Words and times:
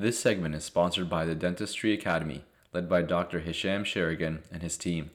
This 0.00 0.18
segment 0.18 0.54
is 0.54 0.64
sponsored 0.64 1.10
by 1.10 1.26
the 1.26 1.36
Dentistree 1.36 1.92
Academy, 1.92 2.46
led 2.72 2.88
by 2.88 3.02
Dr. 3.02 3.40
Hisham 3.40 3.84
Sherigan 3.84 4.38
and 4.50 4.62
his 4.62 4.78
team. 4.78 5.10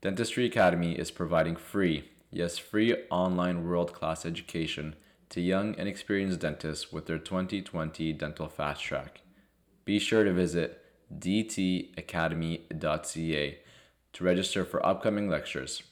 Dentistree 0.00 0.46
Academy 0.46 0.94
is 0.94 1.10
providing 1.10 1.54
free, 1.54 2.08
yes, 2.30 2.56
free 2.56 2.96
online 3.10 3.68
world 3.68 3.92
class 3.92 4.24
education 4.24 4.96
to 5.28 5.42
young 5.42 5.74
and 5.74 5.86
experienced 5.86 6.40
dentists 6.40 6.90
with 6.90 7.04
their 7.04 7.18
2020 7.18 8.14
Dental 8.14 8.48
Fast 8.48 8.82
Track. 8.82 9.20
Be 9.84 9.98
sure 9.98 10.24
to 10.24 10.32
visit 10.32 10.82
dtacademy.ca 11.14 13.58
to 14.14 14.24
register 14.24 14.64
for 14.64 14.86
upcoming 14.86 15.28
lectures. 15.28 15.82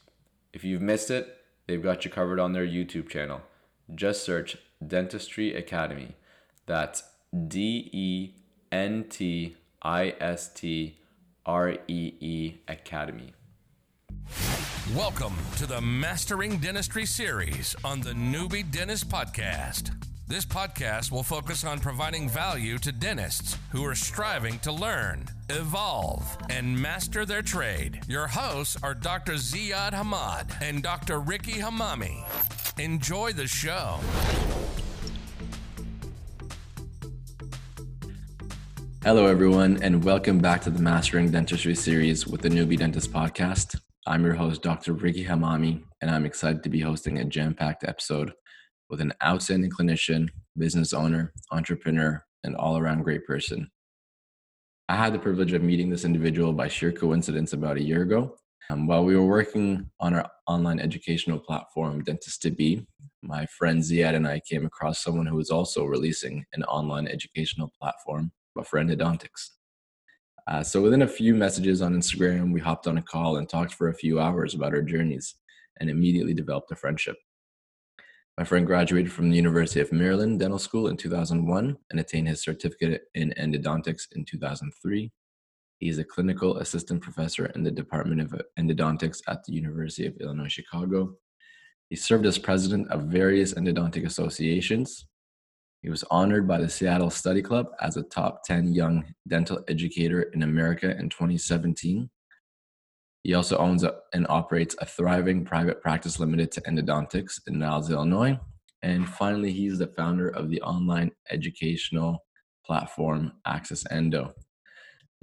If 0.55 0.65
you've 0.65 0.81
missed 0.81 1.11
it, 1.11 1.43
they've 1.67 1.83
got 1.83 2.07
you 2.07 2.11
covered 2.11 2.41
on 2.41 2.55
their 2.55 2.67
YouTube 2.67 3.11
channel. 3.11 3.43
Just 3.95 4.25
search 4.25 4.57
Dentistree 4.83 5.55
Academy. 5.55 6.17
That's 6.65 7.03
D 7.35 7.91
E 7.93 8.35
N 8.71 9.07
T 9.09 9.57
I 9.83 10.15
S 10.21 10.49
T 10.55 10.97
R 11.45 11.73
E 11.89 12.13
E 12.21 12.55
Academy. 12.69 13.33
Welcome 14.95 15.35
to 15.57 15.67
the 15.67 15.81
Mastering 15.81 16.59
Dentistry 16.59 17.05
series 17.05 17.75
on 17.83 18.01
the 18.03 18.13
Newbie 18.13 18.71
Dentist 18.71 19.09
Podcast. 19.09 19.91
This 20.29 20.45
podcast 20.47 21.11
will 21.11 21.25
focus 21.25 21.65
on 21.65 21.81
providing 21.81 22.29
value 22.29 22.79
to 22.79 22.93
dentists 22.93 23.59
who 23.71 23.85
are 23.85 23.97
striving 23.97 24.61
to 24.61 24.71
learn, 24.71 25.27
evolve, 25.51 26.39
and 26.51 26.81
master 26.81 27.27
their 27.27 27.43
trade. 27.43 28.01
Your 28.07 28.29
hosts 28.29 28.77
are 28.81 28.95
Dr. 28.95 29.35
Ziad 29.35 29.93
Hamad 29.93 30.55
and 30.63 30.85
Dr. 30.85 31.19
Ricky 31.19 31.55
Hamami. 31.55 32.25
Enjoy 32.79 33.33
the 33.33 33.49
show. 33.49 33.99
Hello, 39.05 39.27
everyone, 39.27 39.83
and 39.83 40.03
welcome 40.03 40.39
back 40.39 40.63
to 40.63 40.71
the 40.71 40.81
Mastering 40.81 41.31
Dentistry 41.31 41.75
series 41.75 42.27
with 42.27 42.41
the 42.41 42.49
Newbie 42.49 42.79
Dentist 42.79 43.13
Podcast. 43.13 43.79
I'm 44.07 44.25
your 44.25 44.33
host, 44.33 44.63
Dr. 44.63 44.95
Ricky 44.95 45.23
Hamami, 45.27 45.83
and 46.01 46.11
I'm 46.11 46.25
excited 46.25 46.63
to 46.63 46.71
be 46.71 46.81
hosting 46.81 47.19
a 47.19 47.25
jam 47.27 47.53
packed 47.53 47.85
episode 47.85 48.33
with 48.89 49.03
an 49.03 49.13
outstanding 49.23 49.71
clinician, 49.71 50.31
business 50.57 50.95
owner, 50.95 51.35
entrepreneur, 51.53 52.25
and 52.45 52.57
all 52.57 52.79
around 52.79 53.03
great 53.03 53.27
person. 53.27 53.71
I 54.89 54.97
had 54.97 55.13
the 55.13 55.19
privilege 55.19 55.53
of 55.53 55.63
meeting 55.63 55.91
this 55.91 56.07
individual 56.07 56.55
by 56.55 56.69
sheer 56.69 56.91
coincidence 56.91 57.53
about 57.53 57.77
a 57.77 57.83
year 57.83 58.01
ago. 58.01 58.37
Um, 58.71 58.87
while 58.87 59.05
we 59.05 59.17
were 59.17 59.27
working 59.27 59.91
on 60.01 60.15
our 60.15 60.31
online 60.47 60.81
educational 60.81 61.39
platform, 61.39 62.03
Dentist 62.05 62.41
to 62.41 62.51
Be, 62.51 62.87
my 63.21 63.45
friend 63.59 63.83
Ziad 63.83 64.15
and 64.15 64.27
I 64.27 64.41
came 64.49 64.65
across 64.65 65.05
someone 65.05 65.27
who 65.27 65.37
was 65.37 65.51
also 65.51 65.85
releasing 65.85 66.47
an 66.55 66.65
online 66.65 67.07
educational 67.07 67.71
platform 67.79 68.33
for 68.63 68.79
endodontics. 68.79 69.51
Uh, 70.47 70.63
so 70.63 70.83
within 70.83 71.03
a 71.03 71.09
few 71.09 71.35
messages 71.35 71.81
on 71.81 71.95
Instagram, 71.95 72.53
we 72.53 72.61
hopped 72.61 72.87
on 72.87 72.99
a 72.99 73.03
call 73.03 73.39
and 73.39 73.49
talked 73.49 73.75
for 73.75 73.89
a 73.89 73.95
few 73.95 74.21
hours 74.21 74.55
about 74.55 74.75
our 74.75 74.83
journeys 74.83 75.35
and 75.81 75.89
immediately 75.89 76.35
developed 76.35 76.71
a 76.71 76.77
friendship. 76.77 77.17
My 78.37 78.45
friend 78.45 78.67
graduated 78.67 79.13
from 79.13 79.31
the 79.31 79.37
University 79.37 79.81
of 79.81 79.93
Maryland 79.93 80.41
Dental 80.41 80.59
School 80.59 80.89
in 80.89 80.97
2001 80.97 81.77
and 81.91 82.01
attained 82.01 82.29
his 82.29 82.43
certificate 82.43 83.03
in 83.15 83.33
endodontics 83.39 84.09
in 84.15 84.25
2003. 84.25 85.11
He 85.79 85.89
is 85.89 85.99
a 85.99 86.05
clinical 86.05 86.59
assistant 86.59 87.01
professor 87.01 87.47
in 87.47 87.63
the 87.63 87.71
Department 87.71 88.21
of 88.21 88.35
Endodontics 88.59 89.23
at 89.29 89.45
the 89.45 89.53
University 89.53 90.07
of 90.07 90.17
Illinois 90.21 90.49
Chicago. 90.49 91.15
He 91.91 91.97
served 91.97 92.27
as 92.27 92.39
president 92.39 92.91
of 92.91 93.03
various 93.03 93.55
endodontic 93.55 94.05
associations, 94.05 95.07
he 95.85 95.91
was 95.91 96.03
honored 96.05 96.49
by 96.49 96.57
the 96.57 96.69
Seattle 96.69 97.11
Study 97.11 97.43
Club 97.43 97.67
as 97.83 97.99
a 97.99 98.03
top 98.05 98.43
10 98.45 98.73
young 98.73 99.05
dental 99.29 99.63
educator 99.69 100.23
in 100.23 100.43
America 100.43 100.97
in 100.99 101.11
2017. 101.11 102.09
He 103.23 103.35
also 103.35 103.59
owns 103.59 103.85
a, 103.85 103.97
and 104.15 104.27
operates 104.31 104.75
a 104.81 104.87
thriving 104.87 105.45
private 105.45 105.83
practice 105.83 106.19
limited 106.19 106.51
to 106.53 106.63
endodontics 106.63 107.39
in 107.47 107.59
Niles, 107.59 107.91
Illinois. 107.91 108.41
And 108.81 109.07
finally, 109.07 109.53
he's 109.53 109.77
the 109.77 109.89
founder 109.89 110.31
of 110.31 110.49
the 110.49 110.63
online 110.63 111.11
educational 111.31 112.25
platform 112.65 113.33
Access 113.45 113.85
Endo. 113.91 114.33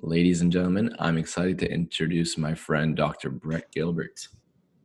Ladies 0.04 0.42
and 0.42 0.52
gentlemen, 0.52 0.96
I'm 1.00 1.18
excited 1.18 1.58
to 1.58 1.72
introduce 1.72 2.38
my 2.38 2.54
friend, 2.54 2.96
Dr. 2.96 3.32
Brett 3.32 3.72
Gilbert. 3.72 4.28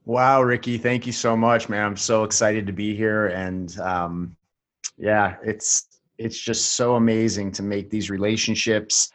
Wow, 0.06 0.40
Ricky, 0.40 0.78
thank 0.78 1.06
you 1.06 1.12
so 1.12 1.36
much, 1.36 1.68
man. 1.68 1.84
I'm 1.84 1.96
so 1.98 2.24
excited 2.24 2.66
to 2.66 2.72
be 2.72 2.96
here. 2.96 3.26
And 3.26 3.78
um, 3.80 4.36
yeah 4.96 5.36
it's 5.44 5.86
it's 6.18 6.38
just 6.38 6.76
so 6.76 6.94
amazing 6.96 7.52
to 7.52 7.62
make 7.62 7.90
these 7.90 8.10
relationships 8.10 9.10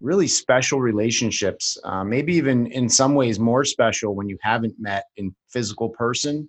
really 0.00 0.26
special 0.26 0.80
relationships 0.80 1.78
uh, 1.84 2.04
maybe 2.04 2.34
even 2.34 2.66
in 2.68 2.88
some 2.88 3.14
ways 3.14 3.38
more 3.38 3.64
special 3.64 4.14
when 4.14 4.28
you 4.28 4.36
haven't 4.40 4.74
met 4.78 5.04
in 5.16 5.34
physical 5.48 5.88
person 5.88 6.48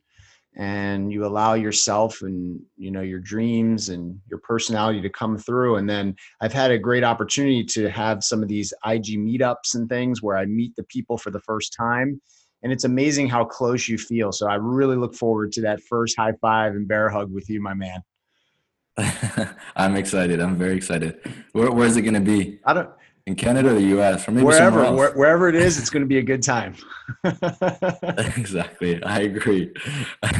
and 0.58 1.12
you 1.12 1.26
allow 1.26 1.54
yourself 1.54 2.22
and 2.22 2.60
you 2.78 2.90
know 2.90 3.02
your 3.02 3.20
dreams 3.20 3.90
and 3.90 4.18
your 4.30 4.40
personality 4.40 5.02
to 5.02 5.10
come 5.10 5.38
through. 5.38 5.76
And 5.76 5.90
then 5.90 6.16
i've 6.42 6.54
had 6.54 6.72
a 6.72 6.78
great 6.78 7.04
opportunity 7.04 7.64
to 7.64 7.90
have 7.90 8.24
some 8.24 8.42
of 8.42 8.48
these 8.48 8.74
ig 8.88 9.06
meetups 9.06 9.76
and 9.76 9.90
things 9.90 10.22
where 10.22 10.38
i 10.38 10.46
meet 10.46 10.76
the 10.76 10.84
people 10.84 11.18
for 11.18 11.32
the 11.32 11.42
first 11.42 11.76
time. 11.78 12.22
And 12.64 12.72
it's 12.72 12.86
amazing 12.86 13.28
how 13.28 13.46
close 13.46 13.88
you 13.88 13.98
feel. 13.98 14.32
So 14.32 14.48
i 14.48 14.56
really 14.56 14.96
look 14.96 15.16
forward 15.16 15.52
to 15.54 15.62
that 15.62 15.82
first 15.82 16.16
high 16.18 16.34
five 16.42 16.74
and 16.74 16.88
bear 16.88 17.10
hug 17.10 17.32
with 17.32 17.50
you 17.50 17.62
my 17.62 17.74
man 17.74 18.02
I'm 19.76 19.96
excited. 19.96 20.40
I'm 20.40 20.56
very 20.56 20.76
excited. 20.76 21.20
Where, 21.52 21.72
where's 21.72 21.98
it 21.98 22.04
going 22.04 22.14
to 22.14 22.20
be? 22.20 22.60
I 22.66 22.74
don't 22.74 22.90
in 23.28 23.36
Canada 23.36 23.72
or 23.72 23.74
the 23.74 23.82
U.S. 23.82 24.28
or 24.28 24.32
maybe 24.32 24.46
wherever 24.46 24.92
where, 24.94 25.12
wherever 25.14 25.50
it 25.50 25.56
is, 25.56 25.80
it's 25.80 25.90
going 25.90 26.04
to 26.04 26.08
be 26.08 26.20
a 26.20 26.24
good 26.24 26.44
time. 26.44 26.76
exactly, 27.24 29.02
I 29.04 29.22
agree. 29.22 29.72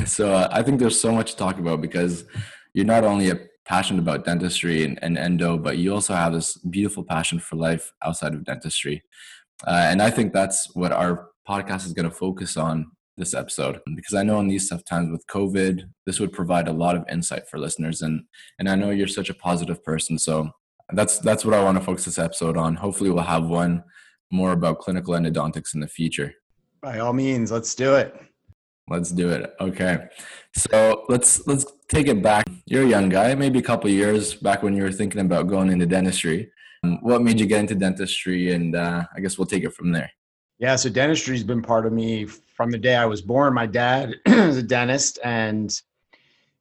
So 0.06 0.34
uh, 0.34 0.48
I 0.52 0.62
think 0.62 0.80
there's 0.80 1.00
so 1.00 1.12
much 1.12 1.32
to 1.32 1.38
talk 1.38 1.58
about 1.58 1.82
because 1.82 2.26
you're 2.74 2.86
not 2.86 3.04
only 3.04 3.32
a 3.32 3.40
passionate 3.66 4.00
about 4.00 4.26
dentistry 4.26 4.84
and, 4.84 5.00
and 5.02 5.18
endo, 5.18 5.58
but 5.58 5.78
you 5.78 5.94
also 5.94 6.14
have 6.14 6.34
this 6.34 6.58
beautiful 6.58 7.04
passion 7.04 7.40
for 7.40 7.56
life 7.56 7.92
outside 8.04 8.36
of 8.36 8.44
dentistry. 8.44 9.04
Uh, 9.66 9.88
and 9.90 10.02
I 10.02 10.12
think 10.12 10.34
that's 10.34 10.76
what 10.76 10.92
our 10.92 11.30
podcast 11.48 11.86
is 11.86 11.94
going 11.94 12.08
to 12.08 12.16
focus 12.16 12.58
on 12.58 12.92
this 13.18 13.34
episode 13.34 13.80
because 13.96 14.14
I 14.14 14.24
know 14.24 14.40
in 14.40 14.48
these 14.48 14.70
tough 14.70 14.84
times 14.84 15.12
with 15.12 15.26
COVID, 15.28 15.84
this 16.06 16.20
would 16.20 16.34
provide 16.34 16.68
a 16.68 16.74
lot 16.74 16.96
of 16.96 17.06
insight 17.10 17.48
for 17.50 17.60
listeners, 17.60 18.02
and 18.02 18.24
and 18.60 18.70
I 18.70 18.76
know 18.76 18.92
you're 18.92 19.08
such 19.08 19.30
a 19.30 19.34
positive 19.34 19.84
person, 19.84 20.18
so 20.18 20.50
that's 20.94 21.20
that's 21.20 21.46
what 21.46 21.54
I 21.54 21.64
want 21.64 21.78
to 21.78 21.84
focus 21.84 22.06
this 22.06 22.20
episode 22.20 22.58
on. 22.58 22.76
Hopefully, 22.76 23.10
we'll 23.10 23.24
have 23.24 23.48
one 23.48 23.84
more 24.32 24.52
about 24.52 24.80
clinical 24.80 25.14
endodontics 25.14 25.74
in 25.74 25.80
the 25.80 25.88
future. 25.88 26.34
By 26.82 27.00
all 27.00 27.14
means, 27.14 27.52
let's 27.52 27.74
do 27.74 27.96
it. 27.96 28.16
Let's 28.88 29.12
do 29.12 29.30
it. 29.30 29.54
Okay, 29.60 30.08
so 30.56 31.06
let's 31.10 31.48
let's 31.48 31.66
take 31.90 32.08
it 32.08 32.22
back. 32.22 32.46
You're 32.66 32.84
a 32.84 32.88
young 32.88 33.10
guy, 33.10 33.34
maybe 33.34 33.60
a 33.60 33.64
couple 33.64 33.90
years 33.90 34.36
back 34.36 34.62
when 34.62 34.76
you 34.76 34.84
were 34.84 34.92
thinking 34.92 35.22
about 35.22 35.48
going 35.48 35.72
into 35.72 35.86
dentistry. 35.86 36.52
What 37.02 37.24
made 37.24 37.40
you 37.40 37.48
get 37.48 37.62
into 37.62 37.74
dentistry, 37.74 38.54
and 38.54 38.76
uh, 38.76 39.06
I 39.16 39.20
guess 39.20 39.40
we'll 39.40 39.48
take 39.48 39.64
it 39.64 39.74
from 39.74 39.92
there. 39.92 40.12
Yeah, 40.58 40.78
so 40.78 40.90
dentistry's 40.90 41.44
been 41.44 41.62
part 41.62 41.86
of 41.86 41.92
me 41.92 42.26
from 42.26 42.72
the 42.72 42.78
day 42.78 42.96
I 42.96 43.06
was 43.06 43.22
born. 43.22 43.54
My 43.54 43.66
dad 43.66 44.16
is 44.26 44.58
a 44.58 44.64
dentist, 44.64 45.20
and 45.24 45.70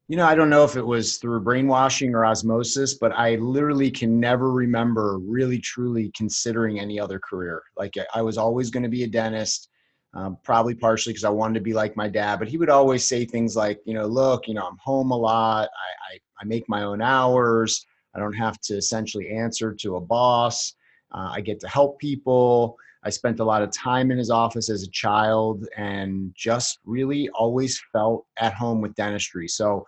you 0.09 0.17
know, 0.17 0.27
I 0.27 0.35
don't 0.35 0.51
know 0.51 0.65
if 0.65 0.77
it 0.77 0.85
was 0.85 1.17
through 1.17 1.41
brainwashing 1.41 2.15
or 2.15 2.27
osmosis, 2.27 2.95
but 2.95 3.13
I 3.13 3.37
literally 3.37 3.91
can 3.91 4.21
never 4.21 4.51
remember 4.51 5.19
really 5.19 5.59
truly 5.59 6.11
considering 6.15 6.79
any 6.79 7.01
other 7.01 7.19
career. 7.19 7.63
Like 7.77 7.95
I 8.15 8.21
was 8.21 8.37
always 8.37 8.69
going 8.69 8.83
to 8.83 8.89
be 8.89 9.05
a 9.05 9.09
dentist, 9.09 9.71
um, 10.13 10.37
probably 10.43 10.75
partially 10.75 11.13
because 11.13 11.25
I 11.25 11.31
wanted 11.31 11.55
to 11.55 11.61
be 11.61 11.73
like 11.73 11.97
my 11.97 12.09
dad. 12.09 12.39
But 12.39 12.49
he 12.49 12.59
would 12.59 12.69
always 12.69 13.05
say 13.05 13.25
things 13.25 13.57
like, 13.57 13.81
you 13.87 13.95
know, 13.95 14.07
look, 14.07 14.47
you 14.47 14.55
know, 14.55 14.67
I'm 14.67 14.77
home 14.77 15.11
a 15.11 15.17
lot. 15.17 15.71
I, 15.71 16.15
I, 16.15 16.19
I 16.41 16.45
make 16.45 16.69
my 16.69 16.83
own 16.83 17.01
hours. 17.01 17.87
I 18.15 18.19
don't 18.19 18.35
have 18.35 18.61
to 18.63 18.77
essentially 18.77 19.31
answer 19.31 19.73
to 19.73 19.97
a 19.97 20.01
boss. 20.01 20.75
Uh, 21.13 21.31
I 21.33 21.41
get 21.41 21.61
to 21.61 21.69
help 21.69 21.99
people. 21.99 22.77
I 23.05 23.11
spent 23.11 23.41
a 23.41 23.45
lot 23.45 23.63
of 23.63 23.71
time 23.71 24.11
in 24.11 24.19
his 24.19 24.31
office 24.31 24.71
as 24.71 24.83
a 24.83 24.91
child 24.91 25.67
and 25.77 26.33
just 26.35 26.79
really 26.85 27.29
always 27.31 27.81
felt 27.93 28.27
at 28.39 28.55
home 28.55 28.81
with 28.81 28.95
dentistry. 28.95 29.47
So 29.47 29.85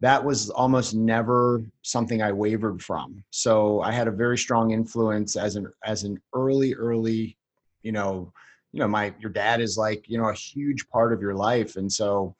that 0.00 0.22
was 0.22 0.50
almost 0.50 0.94
never 0.94 1.64
something 1.82 2.22
I 2.22 2.32
wavered 2.32 2.82
from. 2.82 3.24
So 3.30 3.80
I 3.80 3.92
had 3.92 4.06
a 4.06 4.12
very 4.12 4.38
strong 4.38 4.70
influence 4.72 5.34
as 5.34 5.56
an 5.56 5.72
as 5.84 6.04
an 6.04 6.20
early 6.34 6.74
early, 6.74 7.36
you 7.82 7.92
know, 7.92 8.32
you 8.72 8.80
know, 8.80 8.88
my 8.88 9.14
your 9.18 9.30
dad 9.30 9.60
is 9.60 9.76
like, 9.76 10.04
you 10.06 10.18
know, 10.18 10.28
a 10.28 10.34
huge 10.34 10.88
part 10.88 11.12
of 11.12 11.20
your 11.20 11.34
life 11.34 11.76
and 11.76 11.90
so 11.90 12.36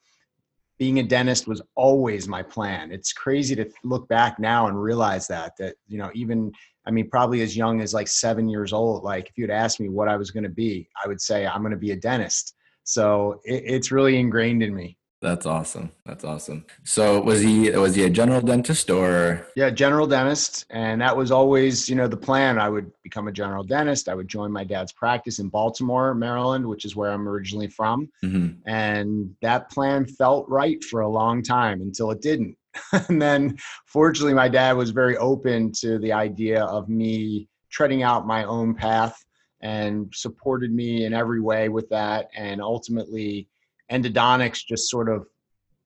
being 0.79 0.99
a 0.99 1.03
dentist 1.03 1.47
was 1.47 1.61
always 1.75 2.27
my 2.27 2.41
plan. 2.41 2.91
It's 2.91 3.11
crazy 3.11 3.53
to 3.55 3.69
look 3.83 4.07
back 4.07 4.39
now 4.39 4.67
and 4.67 4.81
realize 4.81 5.27
that 5.27 5.51
that 5.59 5.75
you 5.87 5.99
know 5.99 6.09
even 6.15 6.51
I 6.87 6.91
mean 6.91 7.09
probably 7.09 7.41
as 7.41 7.55
young 7.55 7.81
as 7.81 7.93
like 7.93 8.07
7 8.07 8.49
years 8.49 8.73
old 8.73 9.03
like 9.03 9.27
if 9.27 9.37
you'd 9.37 9.51
asked 9.51 9.79
me 9.79 9.89
what 9.89 10.07
I 10.07 10.15
was 10.15 10.31
going 10.31 10.45
to 10.45 10.49
be, 10.49 10.89
I 11.03 11.07
would 11.07 11.21
say 11.21 11.45
I'm 11.45 11.61
going 11.61 11.71
to 11.71 11.77
be 11.77 11.91
a 11.91 11.97
dentist. 11.97 12.55
So 12.85 13.41
it, 13.43 13.63
it's 13.65 13.91
really 13.91 14.17
ingrained 14.17 14.63
in 14.63 14.73
me. 14.73 14.97
That's 15.21 15.45
awesome. 15.45 15.91
That's 16.05 16.23
awesome. 16.23 16.65
So 16.85 17.19
was 17.19 17.41
he 17.41 17.69
was 17.71 17.93
he 17.93 18.03
a 18.05 18.09
general 18.09 18.39
dentist 18.39 18.89
or 18.89 19.45
Yeah, 19.55 19.69
general 19.69 20.07
dentist. 20.07 20.65
And 20.69 21.01
that 21.01 21.15
was 21.15 21.29
always, 21.29 21.89
you 21.89 21.95
know, 21.95 22.07
the 22.07 22.15
plan. 22.15 22.57
I 22.57 22.69
would 22.69 22.89
become 23.03 23.27
a 23.27 23.31
general 23.31 23.63
dentist. 23.63 24.07
I 24.07 24.15
would 24.15 24.29
join 24.29 24.49
my 24.49 24.63
dad's 24.63 24.93
practice 24.93 25.39
in 25.39 25.49
Baltimore, 25.49 26.13
Maryland, 26.15 26.65
which 26.65 26.85
is 26.85 26.95
where 26.95 27.11
I'm 27.11 27.27
originally 27.27 27.67
from. 27.67 28.09
Mhm. 28.23 28.59
And 28.65 29.35
that 29.41 29.69
plan 29.69 30.05
felt 30.05 30.47
right 30.47 30.81
for 30.85 31.01
a 31.01 31.09
long 31.09 31.43
time 31.43 31.81
until 31.81 32.11
it 32.11 32.21
didn't. 32.21 32.55
and 33.09 33.21
then 33.21 33.57
fortunately 33.87 34.33
my 34.33 34.47
dad 34.47 34.77
was 34.77 34.91
very 34.91 35.17
open 35.17 35.71
to 35.81 35.99
the 35.99 36.13
idea 36.13 36.63
of 36.63 36.87
me 36.87 37.49
treading 37.69 38.03
out 38.03 38.25
my 38.25 38.45
own 38.45 38.73
path 38.73 39.21
and 39.61 40.09
supported 40.15 40.71
me 40.71 41.03
in 41.03 41.13
every 41.13 41.41
way 41.41 41.67
with 41.67 41.89
that 41.89 42.29
and 42.37 42.61
ultimately 42.61 43.49
endodontics 43.91 44.65
just 44.65 44.89
sort 44.89 45.09
of 45.09 45.27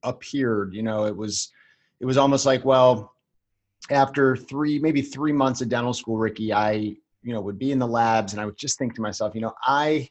appeared 0.04 0.74
you 0.74 0.84
know 0.84 1.06
it 1.06 1.16
was 1.16 1.52
it 2.00 2.06
was 2.06 2.18
almost 2.18 2.46
like 2.46 2.66
well 2.66 3.14
after 3.90 4.36
three 4.36 4.80
maybe 4.80 5.02
three 5.02 5.32
months 5.32 5.62
of 5.62 5.70
dental 5.70 5.94
school 5.94 6.18
ricky 6.18 6.52
i 6.52 6.72
you 6.74 7.34
know 7.34 7.42
would 7.42 7.60
be 7.60 7.72
in 7.72 7.80
the 7.80 7.88
labs 7.88 8.34
and 8.34 8.42
i 8.42 8.46
would 8.46 8.58
just 8.58 8.78
think 8.78 8.94
to 8.94 9.02
myself 9.02 9.34
you 9.34 9.42
know 9.42 9.54
i 9.64 10.08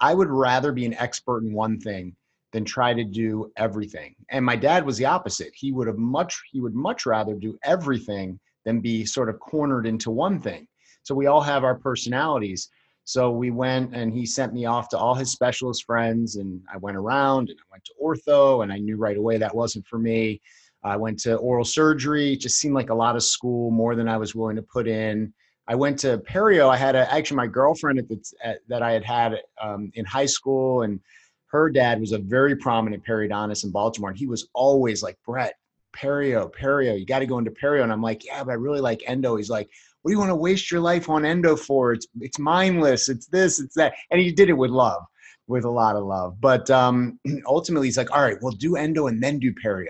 i 0.00 0.14
would 0.14 0.28
rather 0.28 0.70
be 0.70 0.84
an 0.84 0.94
expert 0.94 1.42
in 1.42 1.52
one 1.52 1.80
thing 1.80 2.14
than 2.54 2.64
try 2.64 2.94
to 2.94 3.02
do 3.02 3.50
everything. 3.56 4.14
And 4.30 4.44
my 4.44 4.54
dad 4.54 4.86
was 4.86 4.96
the 4.96 5.06
opposite. 5.06 5.52
He 5.54 5.72
would 5.72 5.88
have 5.88 5.98
much 5.98 6.40
he 6.52 6.60
would 6.60 6.74
much 6.74 7.04
rather 7.04 7.34
do 7.34 7.58
everything 7.64 8.38
than 8.64 8.80
be 8.80 9.04
sort 9.04 9.28
of 9.28 9.40
cornered 9.40 9.86
into 9.86 10.10
one 10.10 10.40
thing. 10.40 10.66
So 11.02 11.16
we 11.16 11.26
all 11.26 11.42
have 11.42 11.64
our 11.64 11.74
personalities 11.74 12.70
so 13.04 13.30
we 13.30 13.50
went 13.50 13.94
and 13.94 14.12
he 14.12 14.24
sent 14.24 14.54
me 14.54 14.64
off 14.64 14.88
to 14.88 14.98
all 14.98 15.14
his 15.14 15.30
specialist 15.30 15.84
friends 15.84 16.36
and 16.36 16.62
I 16.72 16.78
went 16.78 16.96
around 16.96 17.50
and 17.50 17.58
I 17.60 17.66
went 17.70 17.84
to 17.84 17.94
ortho 18.02 18.62
and 18.62 18.72
I 18.72 18.78
knew 18.78 18.96
right 18.96 19.16
away 19.16 19.36
that 19.38 19.54
wasn't 19.54 19.86
for 19.86 19.98
me. 19.98 20.40
I 20.82 20.96
went 20.96 21.18
to 21.20 21.36
oral 21.36 21.64
surgery, 21.64 22.34
it 22.34 22.40
just 22.40 22.58
seemed 22.58 22.74
like 22.74 22.90
a 22.90 22.94
lot 22.94 23.16
of 23.16 23.22
school, 23.22 23.70
more 23.70 23.94
than 23.94 24.08
I 24.08 24.16
was 24.16 24.34
willing 24.34 24.56
to 24.56 24.62
put 24.62 24.86
in. 24.86 25.32
I 25.66 25.74
went 25.74 25.98
to 26.00 26.18
perio. 26.18 26.68
I 26.68 26.76
had 26.76 26.94
a, 26.94 27.10
actually 27.12 27.38
my 27.38 27.46
girlfriend 27.46 27.98
at 27.98 28.08
the, 28.08 28.22
at, 28.42 28.58
that 28.68 28.82
I 28.82 28.92
had 28.92 29.04
had 29.04 29.40
um, 29.60 29.90
in 29.94 30.04
high 30.04 30.26
school, 30.26 30.82
and 30.82 31.00
her 31.46 31.70
dad 31.70 32.00
was 32.00 32.12
a 32.12 32.18
very 32.18 32.56
prominent 32.56 33.04
periodontist 33.04 33.64
in 33.64 33.70
Baltimore, 33.70 34.10
and 34.10 34.18
he 34.18 34.26
was 34.26 34.48
always 34.52 35.02
like, 35.02 35.16
"Brett, 35.24 35.54
perio, 35.96 36.52
perio, 36.52 36.98
you 36.98 37.06
got 37.06 37.20
to 37.20 37.26
go 37.26 37.38
into 37.38 37.50
perio." 37.50 37.82
And 37.82 37.92
I'm 37.92 38.02
like, 38.02 38.26
"Yeah, 38.26 38.44
but 38.44 38.50
I 38.50 38.54
really 38.54 38.80
like 38.80 39.04
endo." 39.06 39.36
He's 39.36 39.48
like, 39.48 39.70
what 40.04 40.10
do 40.10 40.12
you 40.12 40.18
want 40.18 40.28
to 40.30 40.36
waste 40.36 40.70
your 40.70 40.82
life 40.82 41.08
on 41.08 41.24
endo 41.24 41.56
for? 41.56 41.94
It's 41.94 42.06
it's 42.20 42.38
mindless. 42.38 43.08
It's 43.08 43.24
this. 43.24 43.58
It's 43.58 43.74
that. 43.76 43.94
And 44.10 44.20
he 44.20 44.30
did 44.30 44.50
it 44.50 44.52
with 44.52 44.70
love, 44.70 45.02
with 45.46 45.64
a 45.64 45.70
lot 45.70 45.96
of 45.96 46.04
love. 46.04 46.38
But 46.42 46.68
um, 46.70 47.18
ultimately, 47.46 47.86
he's 47.86 47.96
like, 47.96 48.14
all 48.14 48.20
right, 48.20 48.36
we'll 48.42 48.52
do 48.52 48.76
endo 48.76 49.06
and 49.06 49.22
then 49.22 49.38
do 49.38 49.50
perio. 49.54 49.86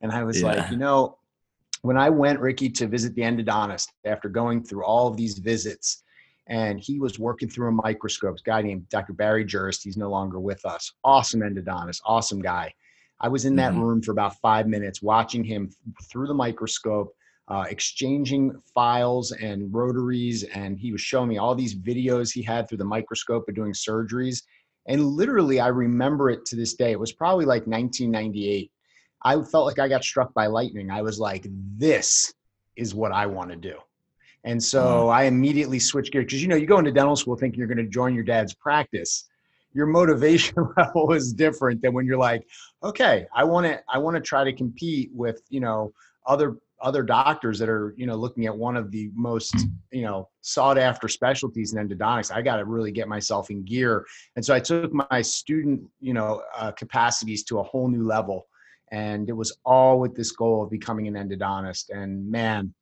And 0.00 0.10
I 0.10 0.24
was 0.24 0.40
Yeah. 0.42 0.48
like, 0.48 0.70
you 0.72 0.78
know, 0.78 1.16
when 1.82 1.96
I 1.96 2.10
went 2.10 2.40
Ricky 2.40 2.70
to 2.70 2.88
visit 2.88 3.14
the 3.14 3.22
endodontist 3.22 3.86
after 4.04 4.28
going 4.28 4.64
through 4.64 4.84
all 4.84 5.06
of 5.06 5.16
these 5.16 5.38
visits, 5.38 6.02
and 6.48 6.80
he 6.80 6.98
was 6.98 7.20
working 7.20 7.48
through 7.48 7.68
a 7.68 7.72
microscope. 7.72 8.36
A 8.38 8.42
guy 8.42 8.62
named 8.62 8.88
Dr. 8.88 9.12
Barry 9.12 9.44
Jurist. 9.44 9.84
He's 9.84 9.96
no 9.96 10.10
longer 10.10 10.40
with 10.40 10.64
us. 10.64 10.92
Awesome 11.04 11.38
endodontist. 11.42 12.00
Awesome 12.04 12.42
guy. 12.42 12.74
I 13.20 13.28
was 13.28 13.44
in 13.44 13.54
that 13.56 13.74
Mhm. 13.74 13.80
room 13.80 14.02
for 14.02 14.10
about 14.10 14.34
five 14.40 14.66
minutes 14.66 15.00
watching 15.02 15.44
him 15.44 15.70
through 16.10 16.26
the 16.26 16.34
microscope 16.34 17.14
uh, 17.48 17.64
exchanging 17.68 18.56
files 18.74 19.32
and 19.32 19.72
rotaries 19.74 20.44
and 20.44 20.78
he 20.78 20.92
was 20.92 21.00
showing 21.00 21.28
me 21.28 21.38
all 21.38 21.54
these 21.54 21.74
videos 21.74 22.32
he 22.32 22.42
had 22.42 22.68
through 22.68 22.78
the 22.78 22.84
microscope 22.84 23.48
of 23.48 23.54
doing 23.54 23.72
surgeries. 23.72 24.42
And 24.86 25.04
literally 25.04 25.60
i 25.60 25.68
remember 25.68 26.30
it 26.30 26.44
to 26.46 26.56
this 26.56 26.74
day. 26.74 26.92
It 26.92 27.00
was 27.00 27.12
probably 27.12 27.44
like 27.44 27.66
1998 27.66 28.70
i 29.24 29.40
felt 29.40 29.66
like 29.66 29.78
i 29.78 29.88
got 29.88 30.04
struck 30.04 30.32
by 30.34 30.46
lightning. 30.46 30.90
I 30.90 31.02
was 31.02 31.18
like 31.18 31.46
this 31.76 32.32
is 32.76 32.94
what 32.94 33.12
i 33.12 33.26
want 33.26 33.50
to 33.50 33.56
do. 33.56 33.76
And 34.44 34.62
so 34.62 35.08
i 35.08 35.24
immediately 35.24 35.78
switched 35.78 36.12
gears 36.12 36.26
because 36.26 36.42
you 36.42 36.48
know 36.48 36.56
you 36.56 36.66
go 36.66 36.78
into 36.78 36.92
dental 36.92 37.16
school 37.16 37.36
thinking 37.36 37.58
you're 37.58 37.68
going 37.68 37.78
to 37.78 37.86
join 37.86 38.14
your 38.14 38.24
dad's 38.24 38.54
practice. 38.54 39.28
Your 39.74 39.86
motivation 39.86 40.54
level 40.76 41.12
is 41.12 41.32
different 41.32 41.82
than 41.82 41.92
when 41.92 42.06
you're 42.06 42.18
like 42.18 42.46
okay 42.82 43.26
i 43.34 43.44
want 43.44 43.66
to 43.66 43.80
i 43.88 43.98
want 43.98 44.16
to 44.16 44.20
try 44.20 44.44
to 44.44 44.52
compete 44.52 45.10
with 45.12 45.42
you 45.48 45.60
know 45.60 45.92
other 46.26 46.56
other 46.82 47.02
doctors 47.02 47.58
that 47.58 47.68
are 47.68 47.94
you 47.96 48.06
know 48.06 48.16
looking 48.16 48.46
at 48.46 48.56
one 48.56 48.76
of 48.76 48.90
the 48.90 49.10
most 49.14 49.54
you 49.90 50.02
know 50.02 50.28
sought 50.40 50.76
after 50.76 51.08
specialties 51.08 51.72
in 51.72 51.88
endodontics 51.88 52.34
i 52.34 52.42
got 52.42 52.56
to 52.56 52.64
really 52.64 52.92
get 52.92 53.08
myself 53.08 53.50
in 53.50 53.64
gear 53.64 54.04
and 54.36 54.44
so 54.44 54.54
i 54.54 54.60
took 54.60 54.92
my 54.92 55.22
student 55.22 55.80
you 56.00 56.12
know 56.12 56.42
uh, 56.56 56.72
capacities 56.72 57.44
to 57.44 57.60
a 57.60 57.62
whole 57.62 57.88
new 57.88 58.04
level 58.04 58.46
and 58.90 59.28
it 59.28 59.32
was 59.32 59.56
all 59.64 59.98
with 59.98 60.14
this 60.14 60.32
goal 60.32 60.62
of 60.62 60.70
becoming 60.70 61.06
an 61.08 61.14
endodontist 61.14 61.90
and 61.90 62.28
man 62.30 62.74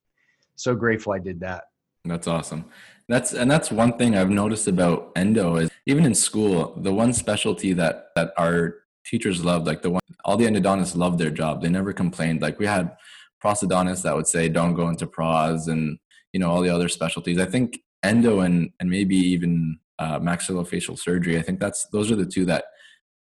so 0.56 0.74
grateful 0.74 1.12
i 1.12 1.18
did 1.18 1.38
that 1.38 1.64
That's 2.04 2.26
awesome. 2.26 2.64
That's 3.08 3.32
and 3.34 3.50
that's 3.50 3.70
one 3.70 3.98
thing 3.98 4.16
I've 4.16 4.30
noticed 4.30 4.68
about 4.68 5.12
endo 5.16 5.56
is 5.56 5.70
even 5.84 6.04
in 6.06 6.14
school, 6.14 6.74
the 6.76 6.92
one 6.92 7.12
specialty 7.12 7.72
that 7.74 8.10
that 8.14 8.32
our 8.36 8.76
teachers 9.04 9.44
loved, 9.44 9.66
like 9.66 9.82
the 9.82 9.90
one 9.90 10.00
all 10.24 10.36
the 10.36 10.46
endodontists 10.46 10.96
loved 10.96 11.18
their 11.18 11.30
job. 11.30 11.60
They 11.60 11.68
never 11.68 11.92
complained. 11.92 12.40
Like 12.40 12.58
we 12.58 12.66
had 12.66 12.96
prosthodontists 13.42 14.02
that 14.02 14.16
would 14.16 14.26
say, 14.26 14.48
"Don't 14.48 14.74
go 14.74 14.88
into 14.88 15.06
pros," 15.06 15.68
and 15.68 15.98
you 16.32 16.40
know 16.40 16.50
all 16.50 16.60
the 16.60 16.70
other 16.70 16.88
specialties. 16.88 17.38
I 17.38 17.46
think 17.46 17.78
endo 18.02 18.40
and 18.40 18.70
and 18.80 18.90
maybe 18.90 19.16
even 19.16 19.78
uh, 19.98 20.18
maxillofacial 20.18 20.98
surgery. 20.98 21.38
I 21.38 21.42
think 21.42 21.60
that's 21.60 21.86
those 21.92 22.10
are 22.10 22.16
the 22.16 22.26
two 22.26 22.44
that 22.46 22.64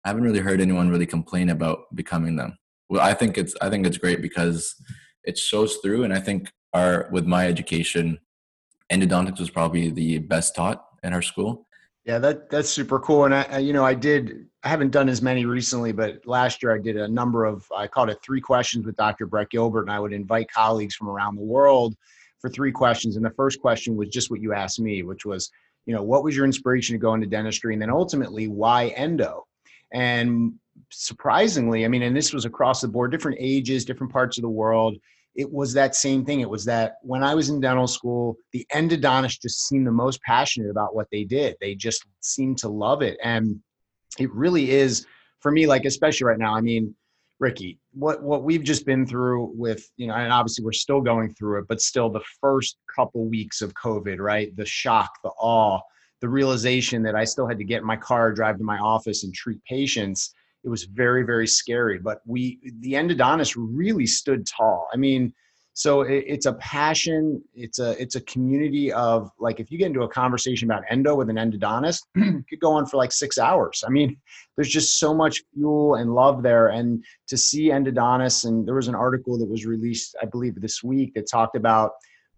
I 0.04 0.08
haven't 0.08 0.24
really 0.24 0.40
heard 0.40 0.60
anyone 0.60 0.88
really 0.88 1.06
complain 1.06 1.50
about 1.50 1.94
becoming 1.94 2.36
them. 2.36 2.58
Well, 2.88 3.02
I 3.02 3.14
think 3.14 3.38
it's 3.38 3.54
I 3.60 3.70
think 3.70 3.86
it's 3.86 3.98
great 3.98 4.22
because 4.22 4.74
it 5.24 5.38
shows 5.38 5.76
through, 5.76 6.04
and 6.04 6.12
I 6.12 6.20
think 6.20 6.50
our 6.72 7.08
with 7.12 7.26
my 7.26 7.46
education 7.46 8.18
endodontics 8.90 9.38
was 9.38 9.50
probably 9.50 9.90
the 9.90 10.18
best 10.18 10.54
taught 10.54 10.84
in 11.02 11.12
our 11.12 11.22
school. 11.22 11.66
Yeah, 12.10 12.18
that 12.18 12.50
that's 12.50 12.68
super 12.68 12.98
cool. 12.98 13.26
And 13.26 13.32
I, 13.32 13.58
you 13.58 13.72
know, 13.72 13.84
I 13.84 13.94
did. 13.94 14.46
I 14.64 14.68
haven't 14.68 14.90
done 14.90 15.08
as 15.08 15.22
many 15.22 15.44
recently, 15.44 15.92
but 15.92 16.26
last 16.26 16.60
year 16.60 16.74
I 16.74 16.78
did 16.80 16.96
a 16.96 17.06
number 17.06 17.44
of. 17.44 17.64
I 17.72 17.86
called 17.86 18.10
it 18.10 18.18
three 18.20 18.40
questions 18.40 18.84
with 18.84 18.96
Dr. 18.96 19.26
Brett 19.26 19.48
Gilbert, 19.48 19.82
and 19.82 19.92
I 19.92 20.00
would 20.00 20.12
invite 20.12 20.50
colleagues 20.50 20.96
from 20.96 21.08
around 21.08 21.36
the 21.36 21.42
world 21.42 21.94
for 22.40 22.50
three 22.50 22.72
questions. 22.72 23.14
And 23.14 23.24
the 23.24 23.30
first 23.30 23.60
question 23.60 23.94
was 23.94 24.08
just 24.08 24.28
what 24.28 24.40
you 24.40 24.52
asked 24.52 24.80
me, 24.80 25.04
which 25.04 25.24
was, 25.24 25.52
you 25.86 25.94
know, 25.94 26.02
what 26.02 26.24
was 26.24 26.34
your 26.34 26.46
inspiration 26.46 26.94
to 26.94 26.98
go 26.98 27.14
into 27.14 27.28
dentistry, 27.28 27.74
and 27.74 27.80
then 27.80 27.90
ultimately 27.90 28.48
why 28.48 28.88
endo? 28.88 29.46
And 29.94 30.54
surprisingly, 30.90 31.84
I 31.84 31.88
mean, 31.88 32.02
and 32.02 32.16
this 32.16 32.32
was 32.32 32.44
across 32.44 32.80
the 32.80 32.88
board, 32.88 33.12
different 33.12 33.38
ages, 33.38 33.84
different 33.84 34.12
parts 34.12 34.36
of 34.36 34.42
the 34.42 34.48
world. 34.48 34.98
It 35.34 35.50
was 35.50 35.72
that 35.74 35.94
same 35.94 36.24
thing. 36.24 36.40
It 36.40 36.50
was 36.50 36.64
that 36.64 36.96
when 37.02 37.22
I 37.22 37.34
was 37.34 37.50
in 37.50 37.60
dental 37.60 37.86
school, 37.86 38.36
the 38.52 38.66
endodontists 38.74 39.40
just 39.40 39.68
seemed 39.68 39.86
the 39.86 39.92
most 39.92 40.20
passionate 40.22 40.70
about 40.70 40.94
what 40.94 41.06
they 41.12 41.24
did. 41.24 41.56
They 41.60 41.74
just 41.74 42.04
seemed 42.20 42.58
to 42.58 42.68
love 42.68 43.02
it. 43.02 43.18
And 43.22 43.60
it 44.18 44.32
really 44.34 44.70
is 44.70 45.06
for 45.40 45.52
me, 45.52 45.66
like, 45.66 45.84
especially 45.84 46.26
right 46.26 46.38
now, 46.38 46.54
I 46.54 46.60
mean, 46.60 46.94
Ricky, 47.38 47.78
what, 47.92 48.22
what 48.22 48.42
we've 48.42 48.62
just 48.62 48.84
been 48.84 49.06
through 49.06 49.52
with, 49.54 49.88
you 49.96 50.06
know, 50.06 50.14
and 50.14 50.32
obviously 50.32 50.64
we're 50.64 50.72
still 50.72 51.00
going 51.00 51.32
through 51.34 51.60
it, 51.60 51.68
but 51.68 51.80
still 51.80 52.10
the 52.10 52.20
first 52.40 52.76
couple 52.94 53.24
weeks 53.26 53.62
of 53.62 53.72
COVID, 53.74 54.18
right? 54.18 54.54
The 54.56 54.66
shock, 54.66 55.10
the 55.24 55.30
awe, 55.38 55.80
the 56.20 56.28
realization 56.28 57.02
that 57.04 57.16
I 57.16 57.24
still 57.24 57.48
had 57.48 57.56
to 57.58 57.64
get 57.64 57.80
in 57.80 57.86
my 57.86 57.96
car, 57.96 58.32
drive 58.32 58.58
to 58.58 58.64
my 58.64 58.78
office 58.78 59.24
and 59.24 59.32
treat 59.32 59.64
patients 59.64 60.34
it 60.64 60.68
was 60.68 60.84
very 60.84 61.22
very 61.22 61.46
scary 61.46 61.98
but 61.98 62.20
we 62.26 62.58
the 62.80 62.92
endodontist 62.94 63.54
really 63.58 64.06
stood 64.06 64.46
tall. 64.46 64.88
I 64.92 64.96
mean 64.96 65.32
so 65.72 66.02
it, 66.02 66.24
it's 66.26 66.46
a 66.46 66.52
passion 66.54 67.42
it's 67.54 67.78
a 67.78 68.00
it's 68.00 68.16
a 68.16 68.20
community 68.22 68.92
of 68.92 69.30
like 69.38 69.60
if 69.60 69.70
you 69.70 69.78
get 69.78 69.86
into 69.86 70.02
a 70.02 70.08
conversation 70.08 70.70
about 70.70 70.82
endo 70.90 71.14
with 71.14 71.30
an 71.30 71.36
endodontist 71.36 72.02
could 72.14 72.60
go 72.60 72.72
on 72.72 72.86
for 72.86 72.96
like 72.96 73.12
six 73.12 73.38
hours. 73.38 73.84
I 73.86 73.90
mean 73.90 74.16
there's 74.56 74.68
just 74.68 74.98
so 74.98 75.14
much 75.14 75.42
fuel 75.54 75.94
and 75.94 76.14
love 76.14 76.42
there 76.42 76.68
and 76.68 77.02
to 77.28 77.36
see 77.36 77.70
endodontists 77.70 78.44
and 78.44 78.66
there 78.66 78.74
was 78.74 78.88
an 78.88 78.94
article 78.94 79.38
that 79.38 79.48
was 79.48 79.64
released 79.64 80.14
i 80.20 80.26
believe 80.26 80.60
this 80.60 80.82
week 80.82 81.14
that 81.14 81.30
talked 81.30 81.56
about 81.56 81.92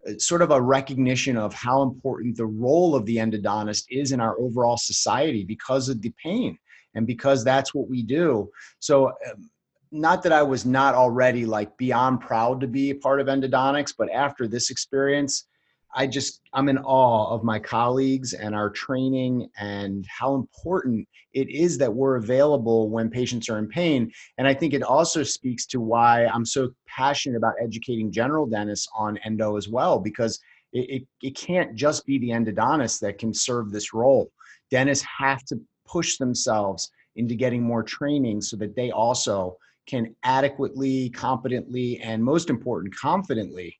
uh, 0.07 0.13
sort 0.17 0.41
of 0.41 0.51
a 0.51 0.61
recognition 0.61 1.37
of 1.37 1.53
how 1.53 1.81
important 1.81 2.37
the 2.37 2.45
role 2.45 2.95
of 2.95 3.05
the 3.05 3.17
endodontist 3.17 3.85
is 3.89 4.11
in 4.11 4.21
our 4.21 4.39
overall 4.39 4.77
society 4.77 5.43
because 5.43 5.89
of 5.89 6.01
the 6.01 6.13
pain 6.23 6.57
and 6.95 7.07
because 7.07 7.43
that's 7.43 7.73
what 7.73 7.89
we 7.89 8.03
do. 8.03 8.49
So 8.79 9.07
um, 9.07 9.49
not 9.93 10.23
that 10.23 10.31
i 10.33 10.41
was 10.41 10.65
not 10.65 10.95
already 10.95 11.45
like 11.45 11.77
beyond 11.77 12.19
proud 12.19 12.59
to 12.59 12.65
be 12.65 12.89
a 12.89 12.95
part 12.95 13.21
of 13.21 13.27
endodontics 13.27 13.93
but 13.95 14.09
after 14.11 14.47
this 14.47 14.71
experience 14.71 15.45
i 15.93 16.07
just 16.07 16.41
i'm 16.53 16.67
in 16.67 16.79
awe 16.79 17.31
of 17.31 17.43
my 17.43 17.59
colleagues 17.59 18.33
and 18.33 18.55
our 18.55 18.71
training 18.71 19.47
and 19.59 20.03
how 20.09 20.33
important 20.33 21.07
it 21.33 21.47
is 21.49 21.77
that 21.77 21.93
we're 21.93 22.15
available 22.15 22.89
when 22.89 23.09
patients 23.09 23.49
are 23.49 23.59
in 23.59 23.67
pain. 23.67 24.11
And 24.39 24.47
i 24.47 24.53
think 24.53 24.73
it 24.73 24.81
also 24.81 25.21
speaks 25.21 25.67
to 25.67 25.79
why 25.79 26.25
i'm 26.25 26.45
so 26.45 26.71
passionate 26.87 27.37
about 27.37 27.53
educating 27.61 28.11
general 28.11 28.47
dentists 28.47 28.87
on 28.97 29.17
endo 29.17 29.57
as 29.57 29.69
well 29.69 29.99
because 29.99 30.39
it, 30.73 30.89
it, 30.89 31.07
it 31.21 31.35
can't 31.35 31.75
just 31.75 32.05
be 32.05 32.17
the 32.17 32.29
endodontist 32.29 32.99
that 33.01 33.19
can 33.19 33.33
serve 33.33 33.71
this 33.71 33.93
role. 33.93 34.31
Dentists 34.71 35.05
have 35.19 35.43
to 35.45 35.59
push 35.93 36.17
themselves 36.17 36.89
into 37.15 37.35
getting 37.35 37.61
more 37.61 37.83
training 37.83 38.41
so 38.41 38.57
that 38.57 38.75
they 38.75 38.89
also 38.91 39.55
can 39.85 40.15
adequately, 40.23 41.09
competently, 41.11 41.99
and 42.01 42.23
most 42.23 42.49
important, 42.49 42.95
confidently 42.95 43.77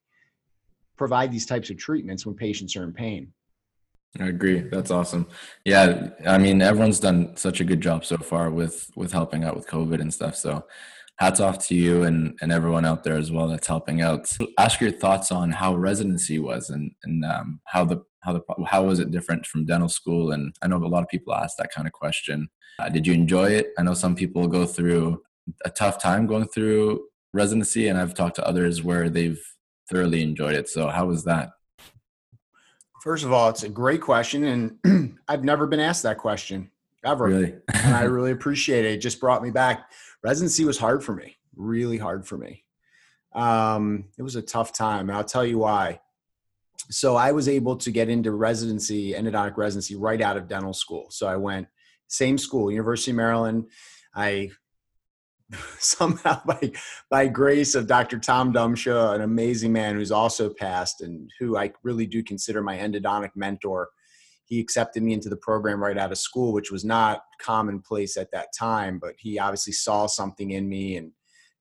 provide 0.96 1.32
these 1.32 1.48
types 1.48 1.70
of 1.72 1.78
treatments 1.78 2.26
when 2.26 2.36
patients 2.36 2.76
are 2.76 2.84
in 2.84 2.94
pain. 2.94 3.34
I 4.20 4.28
agree. 4.28 4.60
That's 4.60 4.92
awesome. 4.92 5.28
Yeah, 5.66 6.10
I 6.28 6.38
mean, 6.38 6.62
everyone's 6.62 7.00
done 7.00 7.36
such 7.36 7.62
a 7.62 7.64
good 7.64 7.82
job 7.82 8.06
so 8.06 8.18
far 8.18 8.52
with 8.52 8.92
with 8.96 9.12
helping 9.12 9.44
out 9.44 9.56
with 9.56 9.68
COVID 9.68 10.00
and 10.02 10.14
stuff. 10.14 10.36
So, 10.36 10.68
hats 11.18 11.40
off 11.40 11.58
to 11.68 11.76
you 11.76 12.04
and 12.04 12.38
and 12.42 12.52
everyone 12.52 12.86
out 12.86 13.04
there 13.04 13.18
as 13.18 13.32
well 13.32 13.48
that's 13.48 13.66
helping 13.66 14.02
out. 14.02 14.32
Ask 14.60 14.82
your 14.82 14.92
thoughts 14.92 15.32
on 15.32 15.50
how 15.50 15.74
residency 15.76 16.38
was 16.38 16.70
and 16.70 16.92
and 17.04 17.26
um, 17.26 17.60
how 17.66 17.86
the 17.86 18.04
how 18.24 18.34
the 18.34 18.42
how 18.66 18.86
was 18.86 19.00
it 19.00 19.12
different 19.12 19.46
from 19.46 19.66
dental 19.66 19.90
school? 19.90 20.32
And 20.32 20.56
I 20.62 20.68
know 20.68 20.78
a 20.78 20.88
lot 20.88 21.04
of 21.04 21.10
people 21.10 21.34
ask 21.34 21.58
that 21.58 21.72
kind 21.72 21.88
of 21.88 21.94
question. 21.94 22.50
Uh, 22.80 22.90
did 22.90 23.06
you 23.06 23.14
enjoy 23.14 23.50
it? 23.50 23.74
I 23.78 23.84
know 23.84 23.94
some 23.94 24.16
people 24.16 24.48
go 24.48 24.66
through 24.66 25.22
a 25.66 25.70
tough 25.70 26.02
time 26.02 26.26
going 26.26 26.48
through 26.48 27.04
residency, 27.34 27.88
and 27.88 28.00
I've 28.00 28.14
talked 28.14 28.36
to 28.38 28.48
others 28.48 28.82
where 28.82 29.10
they've 29.10 29.42
thoroughly 29.92 30.24
enjoyed 30.24 30.56
it. 30.56 30.70
So, 30.70 30.88
how 30.88 31.08
was 31.08 31.26
that? 31.26 31.52
First 33.02 33.26
of 33.26 33.34
all, 33.34 33.50
it's 33.50 33.64
a 33.64 33.70
great 33.70 34.02
question, 34.02 34.44
and 34.86 35.20
I've 35.28 35.44
never 35.44 35.68
been 35.68 35.82
asked 35.82 36.04
that 36.04 36.18
question 36.18 36.72
ever. 37.04 37.26
Really? 37.26 37.56
and 37.74 37.94
I 37.96 38.04
really 38.04 38.32
appreciate 38.32 38.86
it. 38.86 38.94
It 38.94 38.98
just 39.00 39.20
brought 39.20 39.44
me 39.44 39.52
back. 39.52 39.92
Residency 40.24 40.64
was 40.64 40.78
hard 40.78 41.04
for 41.04 41.14
me, 41.14 41.36
really 41.56 41.98
hard 41.98 42.26
for 42.26 42.38
me. 42.38 42.64
Um, 43.34 44.06
it 44.18 44.22
was 44.22 44.38
a 44.38 44.42
tough 44.42 44.72
time, 44.72 45.10
and 45.10 45.18
I'll 45.18 45.24
tell 45.26 45.46
you 45.46 45.58
why. 45.58 46.00
So 46.90 47.16
I 47.16 47.32
was 47.32 47.48
able 47.48 47.76
to 47.78 47.92
get 47.92 48.10
into 48.10 48.32
residency, 48.32 49.14
endodontic 49.14 49.58
residency, 49.58 49.96
right 49.96 50.22
out 50.22 50.38
of 50.38 50.48
dental 50.48 50.74
school. 50.74 51.08
So 51.10 51.28
I 51.28 51.38
went 51.38 51.68
same 52.08 52.38
school, 52.38 52.72
University 52.72 53.12
of 53.12 53.18
Maryland. 53.18 53.66
I 54.16 54.52
somehow 55.80 56.42
by 56.46 56.72
by 57.10 57.28
grace 57.28 57.76
of 57.76 57.88
Dr. 57.88 58.20
Tom 58.20 58.54
Dumsha, 58.54 59.16
an 59.16 59.22
amazing 59.22 59.72
man 59.72 59.96
who's 59.96 60.12
also 60.12 60.50
passed 60.50 61.02
and 61.02 61.30
who 61.40 61.58
I 61.58 61.72
really 61.84 62.06
do 62.06 62.24
consider 62.24 62.62
my 62.62 62.78
endodontic 62.78 63.32
mentor. 63.36 63.90
He 64.46 64.60
accepted 64.60 65.04
me 65.04 65.14
into 65.14 65.30
the 65.30 65.38
program 65.38 65.82
right 65.82 65.98
out 65.98 66.12
of 66.12 66.18
school, 66.18 66.54
which 66.54 66.72
was 66.72 66.84
not 66.84 67.24
commonplace 67.40 68.18
at 68.18 68.32
that 68.32 68.50
time, 68.58 69.00
but 69.00 69.16
he 69.18 69.40
obviously 69.40 69.74
saw 69.74 70.06
something 70.06 70.52
in 70.52 70.68
me 70.68 70.98
and 70.98 71.12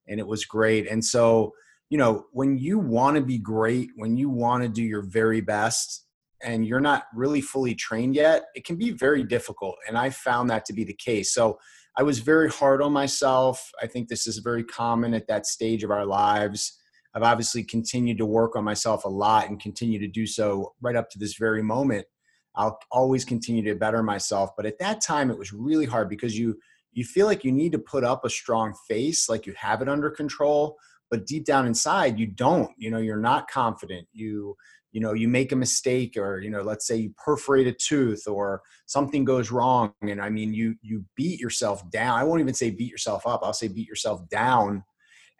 and 0.09 0.19
it 0.19 0.26
was 0.26 0.45
great. 0.45 0.88
And 0.88 1.04
so, 1.04 1.52
you 1.92 1.99
know, 1.99 2.25
when 2.32 2.56
you 2.56 2.78
want 2.78 3.16
to 3.16 3.22
be 3.22 3.37
great, 3.37 3.90
when 3.96 4.16
you 4.16 4.30
want 4.30 4.62
to 4.62 4.68
do 4.70 4.82
your 4.82 5.02
very 5.02 5.42
best 5.42 6.06
and 6.42 6.66
you're 6.66 6.80
not 6.80 7.04
really 7.14 7.42
fully 7.42 7.75
trained 7.75 8.14
yet, 8.14 8.44
it 8.54 8.64
can 8.64 8.76
be 8.76 8.92
very 8.92 9.22
difficult. 9.22 9.75
And 9.87 9.99
I 9.99 10.08
found 10.08 10.49
that 10.49 10.64
to 10.64 10.72
be 10.72 10.84
the 10.84 10.94
case. 10.94 11.34
So 11.34 11.58
I 11.99 12.02
was 12.02 12.20
very 12.20 12.49
hard 12.49 12.80
on 12.80 12.94
myself. 12.94 13.70
I 13.82 13.87
think 13.88 14.08
this 14.08 14.26
is 14.26 14.38
very 14.38 14.64
common 14.64 15.12
at 15.12 15.28
that 15.28 15.44
stage 15.44 15.84
of 15.84 15.90
our 15.90 16.06
lives. 16.06 16.78
I've 17.14 17.25
obviously 17.25 17.62
continued 17.62 18.16
to 18.16 18.25
work 18.25 18.56
on 18.56 18.64
myself 18.64 19.04
a 19.04 19.11
lot 19.11 19.50
and 19.50 19.61
continue 19.61 19.99
to 19.99 20.08
do 20.08 20.26
so 20.26 20.72
right 20.80 20.96
up 20.96 21.11
to 21.11 21.18
this 21.18 21.34
very 21.34 21.62
moment. 21.62 22.06
I'll 22.54 22.78
always 22.90 23.26
continue 23.26 23.64
to 23.64 23.75
better 23.75 24.02
myself, 24.02 24.52
but 24.56 24.64
at 24.64 24.78
that 24.78 25.02
time 25.02 25.30
it 25.30 25.37
was 25.37 25.52
really 25.52 25.84
hard 25.84 26.08
because 26.08 26.38
you 26.38 26.58
you 26.94 27.04
feel 27.04 27.26
like 27.26 27.42
you 27.42 27.52
need 27.52 27.72
to 27.72 27.78
put 27.78 28.04
up 28.04 28.25
a 28.25 28.30
strong 28.30 28.75
face, 28.87 29.28
like 29.28 29.46
you 29.46 29.54
have 29.56 29.80
it 29.80 29.88
under 29.88 30.11
control, 30.11 30.76
but 31.12 31.26
deep 31.26 31.45
down 31.45 31.66
inside 31.66 32.19
you 32.19 32.26
don't. 32.26 32.71
You 32.78 32.90
know, 32.90 32.99
you're 32.99 33.19
not 33.19 33.49
confident. 33.49 34.09
You 34.14 34.57
you 34.92 35.00
know 35.00 35.12
you 35.12 35.28
make 35.28 35.52
a 35.52 35.57
mistake 35.57 36.16
or 36.16 36.40
you 36.40 36.50
know 36.50 36.62
let's 36.62 36.87
say 36.87 36.97
you 36.97 37.14
perforate 37.23 37.66
a 37.66 37.73
tooth 37.73 38.26
or 38.26 38.62
something 38.87 39.25
goes 39.25 39.50
wrong 39.50 39.95
and 40.02 40.21
i 40.21 40.28
mean 40.28 40.52
you 40.52 40.75
you 40.83 41.04
beat 41.16 41.40
yourself 41.40 41.88
down. 41.90 42.19
I 42.19 42.25
won't 42.25 42.40
even 42.40 42.52
say 42.52 42.71
beat 42.71 42.90
yourself 42.90 43.26
up 43.26 43.40
i'll 43.42 43.54
say 43.54 43.69
beat 43.69 43.88
yourself 43.88 44.28
down. 44.28 44.85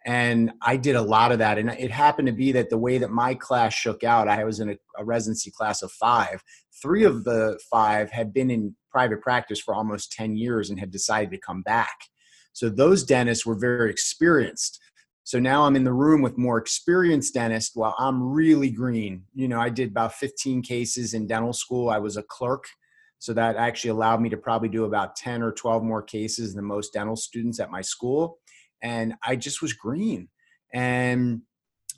And 0.05 0.51
i 0.61 0.75
did 0.75 0.95
a 0.95 1.01
lot 1.01 1.31
of 1.31 1.39
that. 1.39 1.59
And 1.59 1.69
it 1.69 1.91
happened 1.91 2.27
to 2.27 2.33
be 2.33 2.51
that 2.53 2.71
the 2.71 2.79
way 2.79 2.97
that 2.97 3.11
my 3.11 3.35
class 3.35 3.73
shook 3.73 4.03
out 4.03 4.27
i 4.27 4.43
was 4.43 4.59
in 4.59 4.71
a, 4.71 4.77
a 4.97 5.05
residency 5.05 5.51
class 5.51 5.83
of 5.83 5.91
five. 5.91 6.43
Three 6.81 7.03
of 7.03 7.23
the 7.23 7.59
five 7.69 8.09
had 8.09 8.33
been 8.33 8.49
in 8.49 8.75
private 8.91 9.21
practice 9.21 9.59
for 9.59 9.75
almost 9.75 10.11
10 10.13 10.35
years 10.35 10.71
and 10.71 10.79
had 10.79 10.91
decided 10.91 11.29
to 11.31 11.37
come 11.37 11.61
back. 11.61 11.97
So 12.53 12.69
those 12.69 13.03
dentists 13.03 13.45
were 13.45 13.55
very 13.55 13.91
experienced 13.91 14.79
so 15.23 15.39
now 15.39 15.63
I'm 15.65 15.75
in 15.75 15.85
the 15.85 15.93
room 15.93 16.21
with 16.21 16.37
more 16.37 16.57
experienced 16.57 17.33
dentists 17.33 17.75
while 17.75 17.95
I'm 17.97 18.21
really 18.21 18.69
green. 18.69 19.23
You 19.33 19.47
know, 19.47 19.59
I 19.59 19.69
did 19.69 19.89
about 19.89 20.15
15 20.15 20.61
cases 20.61 21.13
in 21.13 21.27
dental 21.27 21.53
school. 21.53 21.89
I 21.89 21.99
was 21.99 22.17
a 22.17 22.23
clerk. 22.23 22.65
So 23.19 23.31
that 23.33 23.55
actually 23.55 23.91
allowed 23.91 24.19
me 24.19 24.27
to 24.29 24.37
probably 24.37 24.67
do 24.67 24.83
about 24.83 25.15
10 25.15 25.41
or 25.41 25.53
12 25.53 25.81
more 25.81 26.01
cases 26.01 26.53
than 26.53 26.65
most 26.65 26.91
dental 26.91 27.15
students 27.15 27.61
at 27.61 27.71
my 27.71 27.79
school. 27.79 28.39
And 28.81 29.13
I 29.25 29.37
just 29.37 29.61
was 29.61 29.71
green. 29.71 30.27
And 30.73 31.43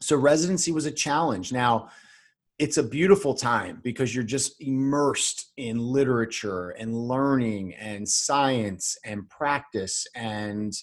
so 0.02 0.18
residency 0.18 0.72
was 0.72 0.86
a 0.86 0.92
challenge. 0.92 1.52
Now, 1.52 1.90
it's 2.60 2.78
a 2.78 2.84
beautiful 2.84 3.34
time 3.34 3.80
because 3.84 4.14
you're 4.14 4.24
just 4.24 4.56
immersed 4.62 5.52
in 5.58 5.80
literature 5.80 6.70
and 6.70 6.96
learning 6.96 7.74
and 7.74 8.08
science 8.08 8.96
and 9.04 9.28
practice 9.28 10.06
and 10.16 10.74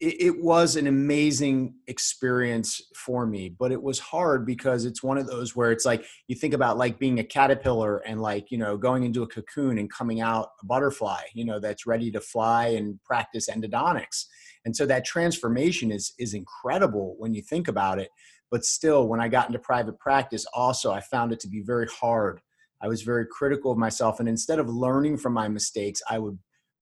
it, 0.00 0.22
it 0.22 0.42
was 0.42 0.76
an 0.76 0.86
amazing 0.86 1.74
experience 1.86 2.80
for 2.94 3.26
me 3.26 3.48
but 3.48 3.72
it 3.72 3.82
was 3.82 3.98
hard 3.98 4.46
because 4.46 4.84
it's 4.84 5.02
one 5.02 5.18
of 5.18 5.26
those 5.26 5.56
where 5.56 5.72
it's 5.72 5.84
like 5.84 6.04
you 6.28 6.36
think 6.36 6.54
about 6.54 6.78
like 6.78 6.98
being 6.98 7.18
a 7.18 7.24
caterpillar 7.24 7.98
and 7.98 8.20
like 8.20 8.50
you 8.50 8.58
know 8.58 8.76
going 8.76 9.04
into 9.04 9.22
a 9.22 9.26
cocoon 9.26 9.78
and 9.78 9.92
coming 9.92 10.20
out 10.20 10.50
a 10.62 10.66
butterfly 10.66 11.20
you 11.34 11.44
know 11.44 11.58
that's 11.58 11.86
ready 11.86 12.10
to 12.10 12.20
fly 12.20 12.68
and 12.68 13.02
practice 13.04 13.48
endodontics. 13.48 14.26
And 14.64 14.74
so 14.76 14.86
that 14.86 15.04
transformation 15.04 15.90
is 15.90 16.12
is 16.18 16.34
incredible 16.34 17.14
when 17.18 17.34
you 17.34 17.42
think 17.42 17.68
about 17.68 17.98
it. 17.98 18.10
But 18.50 18.64
still 18.64 19.08
when 19.08 19.20
i 19.20 19.28
got 19.28 19.48
into 19.48 19.58
private 19.58 19.98
practice 19.98 20.46
also 20.54 20.92
i 20.92 21.00
found 21.00 21.32
it 21.32 21.40
to 21.40 21.48
be 21.48 21.62
very 21.62 21.86
hard. 21.86 22.40
I 22.80 22.86
was 22.86 23.02
very 23.02 23.26
critical 23.26 23.72
of 23.72 23.78
myself 23.78 24.20
and 24.20 24.28
instead 24.28 24.60
of 24.60 24.68
learning 24.68 25.16
from 25.18 25.32
my 25.32 25.48
mistakes 25.48 26.00
i 26.08 26.18
would 26.18 26.38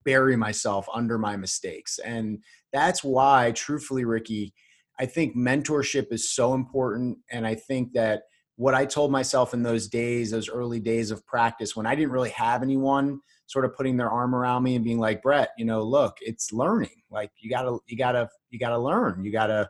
bury 0.03 0.35
myself 0.35 0.87
under 0.93 1.17
my 1.17 1.35
mistakes. 1.37 1.99
And 1.99 2.39
that's 2.73 3.03
why, 3.03 3.51
truthfully, 3.51 4.05
Ricky, 4.05 4.53
I 4.99 5.05
think 5.05 5.35
mentorship 5.35 6.11
is 6.11 6.31
so 6.31 6.53
important. 6.53 7.17
And 7.31 7.45
I 7.45 7.55
think 7.55 7.93
that 7.93 8.23
what 8.55 8.75
I 8.75 8.85
told 8.85 9.11
myself 9.11 9.53
in 9.53 9.63
those 9.63 9.87
days, 9.87 10.31
those 10.31 10.49
early 10.49 10.79
days 10.79 11.11
of 11.11 11.25
practice, 11.25 11.75
when 11.75 11.85
I 11.85 11.95
didn't 11.95 12.11
really 12.11 12.29
have 12.31 12.61
anyone 12.61 13.19
sort 13.47 13.65
of 13.65 13.75
putting 13.75 13.97
their 13.97 14.09
arm 14.09 14.35
around 14.35 14.63
me 14.63 14.75
and 14.75 14.83
being 14.83 14.99
like, 14.99 15.21
Brett, 15.21 15.49
you 15.57 15.65
know, 15.65 15.81
look, 15.81 16.17
it's 16.21 16.53
learning. 16.53 16.89
Like 17.09 17.31
you 17.39 17.49
gotta, 17.49 17.77
you 17.87 17.97
gotta, 17.97 18.29
you 18.51 18.59
gotta 18.59 18.77
learn. 18.77 19.25
You 19.25 19.31
gotta 19.31 19.69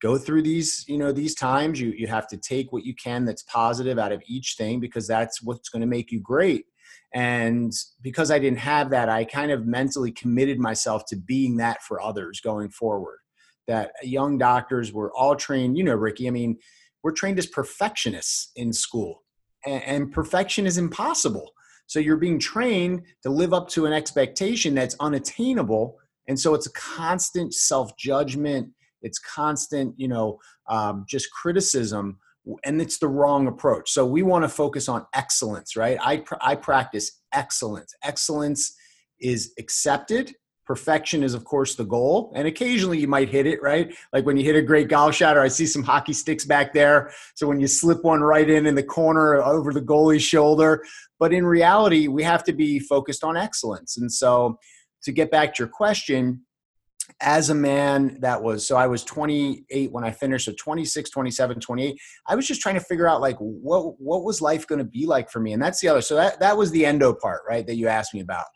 go 0.00 0.16
through 0.16 0.42
these, 0.42 0.84
you 0.86 0.98
know, 0.98 1.12
these 1.12 1.34
times. 1.34 1.80
You 1.80 1.90
you 1.90 2.06
have 2.06 2.28
to 2.28 2.36
take 2.36 2.72
what 2.72 2.84
you 2.84 2.94
can 2.94 3.24
that's 3.24 3.42
positive 3.44 3.98
out 3.98 4.12
of 4.12 4.22
each 4.26 4.54
thing 4.56 4.80
because 4.80 5.06
that's 5.06 5.42
what's 5.42 5.68
going 5.68 5.80
to 5.80 5.86
make 5.86 6.12
you 6.12 6.20
great. 6.20 6.66
And 7.14 7.72
because 8.02 8.30
I 8.30 8.38
didn't 8.38 8.58
have 8.58 8.90
that, 8.90 9.08
I 9.08 9.24
kind 9.24 9.50
of 9.50 9.66
mentally 9.66 10.12
committed 10.12 10.58
myself 10.58 11.04
to 11.08 11.16
being 11.16 11.56
that 11.56 11.82
for 11.82 12.00
others 12.00 12.40
going 12.40 12.70
forward. 12.70 13.18
That 13.66 13.92
young 14.02 14.38
doctors 14.38 14.92
were 14.92 15.12
all 15.14 15.36
trained, 15.36 15.76
you 15.76 15.84
know, 15.84 15.94
Ricky, 15.94 16.26
I 16.26 16.30
mean, 16.30 16.58
we're 17.02 17.12
trained 17.12 17.38
as 17.38 17.46
perfectionists 17.46 18.50
in 18.56 18.72
school, 18.72 19.22
and, 19.64 19.82
and 19.82 20.12
perfection 20.12 20.66
is 20.66 20.78
impossible. 20.78 21.52
So 21.86 22.00
you're 22.00 22.16
being 22.16 22.38
trained 22.38 23.02
to 23.22 23.30
live 23.30 23.54
up 23.54 23.68
to 23.70 23.86
an 23.86 23.92
expectation 23.92 24.74
that's 24.74 24.96
unattainable. 25.00 25.96
And 26.28 26.38
so 26.38 26.54
it's 26.54 26.66
a 26.66 26.72
constant 26.72 27.54
self 27.54 27.96
judgment, 27.96 28.68
it's 29.00 29.18
constant, 29.18 29.94
you 29.96 30.08
know, 30.08 30.38
um, 30.68 31.04
just 31.08 31.30
criticism 31.32 32.18
and 32.64 32.80
it's 32.80 32.98
the 32.98 33.08
wrong 33.08 33.46
approach. 33.46 33.90
So 33.90 34.06
we 34.06 34.22
want 34.22 34.44
to 34.44 34.48
focus 34.48 34.88
on 34.88 35.06
excellence, 35.14 35.76
right? 35.76 35.98
I 36.00 36.24
I 36.40 36.54
practice 36.54 37.20
excellence. 37.32 37.94
Excellence 38.02 38.74
is 39.20 39.52
accepted. 39.58 40.34
Perfection 40.66 41.22
is, 41.22 41.32
of 41.32 41.44
course, 41.44 41.76
the 41.76 41.84
goal. 41.84 42.30
And 42.36 42.46
occasionally 42.46 42.98
you 42.98 43.08
might 43.08 43.30
hit 43.30 43.46
it, 43.46 43.62
right? 43.62 43.94
Like 44.12 44.26
when 44.26 44.36
you 44.36 44.44
hit 44.44 44.54
a 44.54 44.62
great 44.62 44.88
golf 44.88 45.14
shot, 45.14 45.36
or 45.36 45.40
I 45.40 45.48
see 45.48 45.64
some 45.64 45.82
hockey 45.82 46.12
sticks 46.12 46.44
back 46.44 46.74
there. 46.74 47.10
So 47.36 47.46
when 47.46 47.58
you 47.58 47.66
slip 47.66 48.04
one 48.04 48.20
right 48.20 48.48
in 48.48 48.66
in 48.66 48.74
the 48.74 48.82
corner 48.82 49.42
over 49.42 49.72
the 49.72 49.80
goalie's 49.80 50.22
shoulder. 50.22 50.84
But 51.18 51.32
in 51.32 51.46
reality, 51.46 52.08
we 52.08 52.22
have 52.22 52.44
to 52.44 52.52
be 52.52 52.78
focused 52.78 53.24
on 53.24 53.36
excellence. 53.36 53.96
And 53.96 54.12
so 54.12 54.58
to 55.04 55.12
get 55.12 55.30
back 55.30 55.54
to 55.54 55.62
your 55.62 55.68
question, 55.68 56.42
as 57.20 57.50
a 57.50 57.54
man 57.54 58.16
that 58.20 58.42
was 58.42 58.66
so 58.66 58.76
i 58.76 58.86
was 58.86 59.02
28 59.04 59.90
when 59.90 60.04
i 60.04 60.10
finished 60.10 60.44
so 60.44 60.52
26 60.56 61.10
27 61.10 61.58
28 61.58 61.98
i 62.26 62.34
was 62.34 62.46
just 62.46 62.60
trying 62.60 62.74
to 62.74 62.80
figure 62.80 63.08
out 63.08 63.20
like 63.20 63.36
what 63.38 64.00
what 64.00 64.24
was 64.24 64.40
life 64.40 64.66
going 64.66 64.78
to 64.78 64.84
be 64.84 65.06
like 65.06 65.30
for 65.30 65.40
me? 65.40 65.52
And 65.52 65.62
that's 65.62 65.80
the 65.80 65.88
other 65.88 66.00
so 66.00 66.14
that 66.16 66.38
that 66.40 66.56
was 66.56 66.70
the 66.70 66.86
endo 66.86 67.14
part 67.14 67.42
right 67.48 67.66
that 67.66 67.76
you 67.76 67.88
asked 67.88 68.14
me 68.14 68.20
about. 68.20 68.46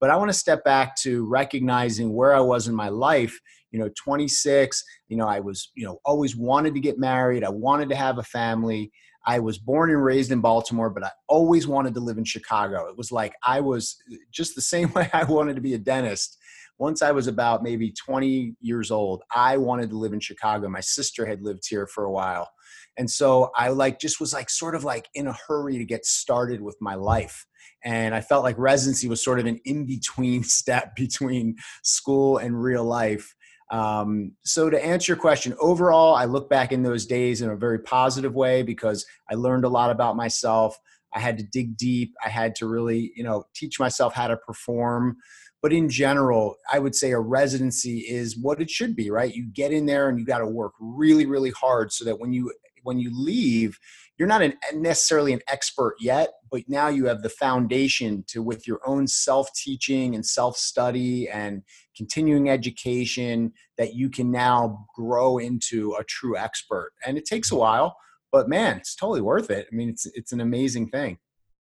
But 0.00 0.10
i 0.10 0.16
want 0.16 0.30
to 0.30 0.36
step 0.36 0.64
back 0.64 0.96
to 0.96 1.26
recognizing 1.26 2.14
where 2.14 2.34
i 2.34 2.40
was 2.40 2.68
in 2.68 2.74
my 2.74 2.88
life 2.88 3.38
you 3.70 3.78
know 3.78 3.88
26 3.96 4.82
you 5.08 5.16
know 5.16 5.26
i 5.26 5.40
was 5.40 5.70
you 5.74 5.84
know 5.84 5.98
always 6.04 6.36
wanted 6.36 6.74
to 6.74 6.80
get 6.80 6.98
married 6.98 7.44
i 7.44 7.50
wanted 7.50 7.88
to 7.88 7.96
have 7.96 8.18
a 8.18 8.22
family. 8.22 8.90
I 9.26 9.38
was 9.38 9.58
born 9.58 9.90
and 9.90 10.02
raised 10.02 10.32
in 10.32 10.40
Baltimore, 10.40 10.88
but 10.88 11.04
I 11.04 11.10
always 11.28 11.68
wanted 11.68 11.92
to 11.94 12.00
live 12.00 12.16
in 12.16 12.24
Chicago. 12.24 12.88
It 12.88 12.96
was 12.96 13.12
like 13.12 13.34
I 13.44 13.60
was 13.60 13.96
just 14.30 14.54
the 14.54 14.62
same 14.62 14.90
way 14.94 15.10
I 15.12 15.24
wanted 15.24 15.56
to 15.56 15.60
be 15.60 15.74
a 15.74 15.78
dentist 15.78 16.38
once 16.80 17.02
I 17.02 17.12
was 17.12 17.26
about 17.26 17.62
maybe 17.62 17.92
20 17.92 18.54
years 18.60 18.90
old, 18.90 19.22
I 19.34 19.58
wanted 19.58 19.90
to 19.90 19.98
live 19.98 20.14
in 20.14 20.18
Chicago. 20.18 20.66
My 20.68 20.80
sister 20.80 21.26
had 21.26 21.42
lived 21.42 21.64
here 21.68 21.86
for 21.86 22.04
a 22.04 22.10
while. 22.10 22.48
And 22.96 23.08
so 23.08 23.50
I 23.54 23.68
like 23.68 24.00
just 24.00 24.18
was 24.18 24.32
like 24.32 24.48
sort 24.48 24.74
of 24.74 24.82
like 24.82 25.06
in 25.14 25.26
a 25.26 25.36
hurry 25.46 25.76
to 25.76 25.84
get 25.84 26.06
started 26.06 26.62
with 26.62 26.78
my 26.80 26.94
life. 26.94 27.46
And 27.84 28.14
I 28.14 28.22
felt 28.22 28.44
like 28.44 28.58
residency 28.58 29.08
was 29.08 29.22
sort 29.22 29.38
of 29.38 29.44
an 29.44 29.60
in 29.66 29.84
between 29.84 30.42
step 30.58 30.96
between 30.96 31.56
school 31.84 32.38
and 32.38 32.60
real 32.60 32.84
life. 32.84 33.34
Um, 33.70 34.32
so 34.42 34.70
to 34.70 34.84
answer 34.84 35.12
your 35.12 35.20
question, 35.20 35.54
overall, 35.60 36.14
I 36.14 36.24
look 36.24 36.48
back 36.48 36.72
in 36.72 36.82
those 36.82 37.04
days 37.04 37.42
in 37.42 37.50
a 37.50 37.56
very 37.56 37.78
positive 37.78 38.34
way 38.34 38.62
because 38.62 39.04
I 39.30 39.34
learned 39.34 39.66
a 39.66 39.68
lot 39.68 39.90
about 39.90 40.16
myself. 40.16 40.78
I 41.12 41.20
had 41.20 41.36
to 41.38 41.44
dig 41.44 41.76
deep. 41.76 42.14
I 42.24 42.28
had 42.28 42.54
to 42.56 42.66
really, 42.66 43.12
you 43.14 43.22
know, 43.22 43.44
teach 43.54 43.78
myself 43.78 44.14
how 44.14 44.28
to 44.28 44.36
perform. 44.36 45.18
But 45.62 45.72
in 45.72 45.88
general, 45.90 46.56
I 46.72 46.78
would 46.78 46.94
say 46.94 47.10
a 47.10 47.18
residency 47.20 47.98
is 48.00 48.38
what 48.38 48.60
it 48.60 48.70
should 48.70 48.96
be, 48.96 49.10
right? 49.10 49.34
You 49.34 49.46
get 49.52 49.72
in 49.72 49.86
there 49.86 50.08
and 50.08 50.18
you 50.18 50.24
got 50.24 50.38
to 50.38 50.46
work 50.46 50.72
really, 50.80 51.26
really 51.26 51.50
hard 51.50 51.92
so 51.92 52.04
that 52.04 52.18
when 52.18 52.32
you 52.32 52.52
when 52.82 52.98
you 52.98 53.10
leave, 53.12 53.78
you're 54.16 54.28
not 54.28 54.40
an, 54.40 54.54
necessarily 54.74 55.34
an 55.34 55.40
expert 55.48 55.96
yet, 56.00 56.30
but 56.50 56.62
now 56.66 56.88
you 56.88 57.06
have 57.06 57.22
the 57.22 57.28
foundation 57.28 58.24
to 58.28 58.42
with 58.42 58.66
your 58.66 58.80
own 58.86 59.06
self-teaching 59.06 60.14
and 60.14 60.24
self-study 60.24 61.28
and 61.28 61.62
continuing 61.94 62.48
education 62.48 63.52
that 63.76 63.94
you 63.94 64.08
can 64.08 64.30
now 64.30 64.86
grow 64.94 65.36
into 65.36 65.94
a 65.98 66.04
true 66.04 66.38
expert. 66.38 66.92
And 67.06 67.18
it 67.18 67.26
takes 67.26 67.50
a 67.50 67.56
while, 67.56 67.96
but 68.32 68.48
man, 68.48 68.78
it's 68.78 68.94
totally 68.94 69.20
worth 69.20 69.50
it. 69.50 69.68
I 69.70 69.74
mean, 69.74 69.90
it's 69.90 70.06
it's 70.14 70.32
an 70.32 70.40
amazing 70.40 70.88
thing. 70.88 71.18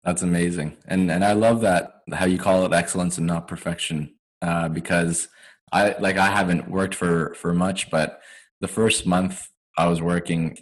That's 0.04 0.22
amazing, 0.22 0.76
and 0.86 1.10
and 1.10 1.24
I 1.24 1.32
love 1.32 1.60
that 1.60 2.02
how 2.12 2.26
you 2.26 2.38
call 2.38 2.66
it 2.66 2.72
excellence 2.72 3.18
and 3.18 3.26
not 3.26 3.46
perfection, 3.46 4.14
uh, 4.40 4.68
because 4.68 5.28
I 5.72 5.94
like 6.00 6.16
I 6.16 6.26
haven't 6.26 6.68
worked 6.68 6.94
for 6.94 7.34
for 7.34 7.54
much, 7.54 7.90
but 7.90 8.20
the 8.60 8.68
first 8.68 9.06
month 9.06 9.48
I 9.78 9.86
was 9.86 10.02
working, 10.02 10.58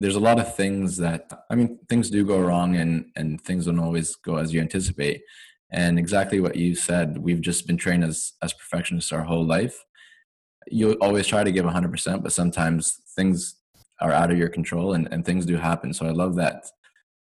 there's 0.00 0.16
a 0.16 0.20
lot 0.20 0.38
of 0.38 0.54
things 0.56 0.96
that 0.98 1.30
I 1.50 1.56
mean 1.56 1.78
things 1.88 2.10
do 2.10 2.24
go 2.24 2.40
wrong 2.40 2.76
and 2.76 3.06
and 3.16 3.40
things 3.40 3.66
don't 3.66 3.80
always 3.80 4.16
go 4.16 4.36
as 4.36 4.52
you 4.52 4.60
anticipate. 4.60 5.22
And 5.72 5.98
exactly 5.98 6.40
what 6.40 6.56
you 6.56 6.74
said, 6.74 7.18
we've 7.18 7.40
just 7.40 7.66
been 7.66 7.76
trained 7.76 8.04
as 8.04 8.32
as 8.42 8.52
perfectionists 8.52 9.12
our 9.12 9.22
whole 9.22 9.44
life. 9.44 9.84
You 10.68 10.92
always 11.00 11.26
try 11.26 11.42
to 11.42 11.52
give 11.52 11.64
100%, 11.64 12.22
but 12.22 12.32
sometimes 12.32 13.00
things 13.16 13.56
are 14.00 14.12
out 14.12 14.30
of 14.30 14.38
your 14.38 14.48
control 14.48 14.92
and, 14.92 15.08
and 15.12 15.24
things 15.24 15.46
do 15.46 15.56
happen. 15.56 15.92
So 15.92 16.06
I 16.06 16.10
love 16.10 16.36
that 16.36 16.66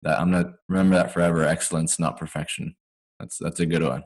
that 0.03 0.19
I'm 0.19 0.31
gonna 0.31 0.53
remember 0.69 0.95
that 0.95 1.11
forever. 1.11 1.43
Excellence, 1.43 1.99
not 1.99 2.17
perfection. 2.17 2.75
That's 3.19 3.37
that's 3.37 3.59
a 3.59 3.65
good 3.65 3.83
one. 3.83 4.03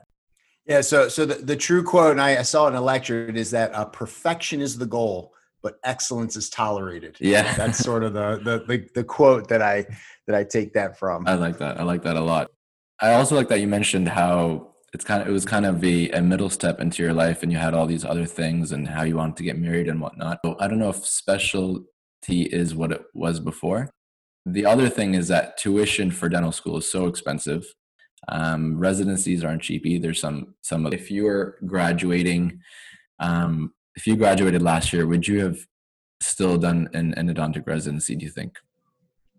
Yeah. 0.66 0.80
So 0.80 1.08
so 1.08 1.24
the, 1.24 1.34
the 1.34 1.56
true 1.56 1.82
quote, 1.82 2.12
and 2.12 2.20
I, 2.20 2.38
I 2.38 2.42
saw 2.42 2.66
it 2.66 2.70
in 2.70 2.76
a 2.76 2.80
lecture, 2.80 3.28
is 3.28 3.50
that 3.52 3.74
uh, 3.74 3.86
perfection 3.86 4.60
is 4.60 4.78
the 4.78 4.86
goal, 4.86 5.32
but 5.62 5.78
excellence 5.84 6.36
is 6.36 6.50
tolerated. 6.50 7.16
Yeah. 7.20 7.54
That's 7.54 7.78
sort 7.78 8.04
of 8.04 8.14
the, 8.14 8.40
the 8.42 8.64
the 8.66 8.88
the 8.94 9.04
quote 9.04 9.48
that 9.48 9.62
I 9.62 9.86
that 10.26 10.36
I 10.36 10.44
take 10.44 10.74
that 10.74 10.98
from. 10.98 11.26
I 11.26 11.34
like 11.34 11.58
that. 11.58 11.80
I 11.80 11.82
like 11.82 12.02
that 12.02 12.16
a 12.16 12.20
lot. 12.20 12.50
I 13.00 13.14
also 13.14 13.36
like 13.36 13.48
that 13.48 13.60
you 13.60 13.68
mentioned 13.68 14.08
how 14.08 14.74
it's 14.92 15.04
kind 15.04 15.22
of 15.22 15.28
it 15.28 15.32
was 15.32 15.44
kind 15.44 15.66
of 15.66 15.84
a, 15.84 16.10
a 16.10 16.22
middle 16.22 16.50
step 16.50 16.80
into 16.80 17.02
your 17.02 17.12
life 17.12 17.42
and 17.42 17.52
you 17.52 17.58
had 17.58 17.74
all 17.74 17.86
these 17.86 18.04
other 18.04 18.26
things 18.26 18.72
and 18.72 18.88
how 18.88 19.02
you 19.02 19.16
wanted 19.16 19.36
to 19.36 19.42
get 19.42 19.58
married 19.58 19.88
and 19.88 20.00
whatnot. 20.00 20.38
So 20.44 20.56
I 20.58 20.68
don't 20.68 20.78
know 20.78 20.88
if 20.90 21.06
specialty 21.06 21.84
is 22.26 22.74
what 22.74 22.92
it 22.92 23.04
was 23.14 23.40
before, 23.40 23.90
the 24.52 24.66
other 24.66 24.88
thing 24.88 25.14
is 25.14 25.28
that 25.28 25.56
tuition 25.56 26.10
for 26.10 26.28
dental 26.28 26.52
school 26.52 26.78
is 26.78 26.90
so 26.90 27.06
expensive. 27.06 27.64
Um, 28.28 28.78
residencies 28.78 29.44
aren't 29.44 29.62
cheap 29.62 29.86
either. 29.86 30.12
Some 30.12 30.54
some 30.60 30.86
if 30.86 31.10
you 31.10 31.24
were 31.24 31.58
graduating, 31.66 32.60
um, 33.20 33.72
if 33.94 34.06
you 34.06 34.16
graduated 34.16 34.62
last 34.62 34.92
year, 34.92 35.06
would 35.06 35.26
you 35.26 35.40
have 35.44 35.58
still 36.20 36.58
done 36.58 36.88
an 36.94 37.14
endodontic 37.14 37.66
residency? 37.66 38.16
Do 38.16 38.24
you 38.24 38.30
think? 38.30 38.58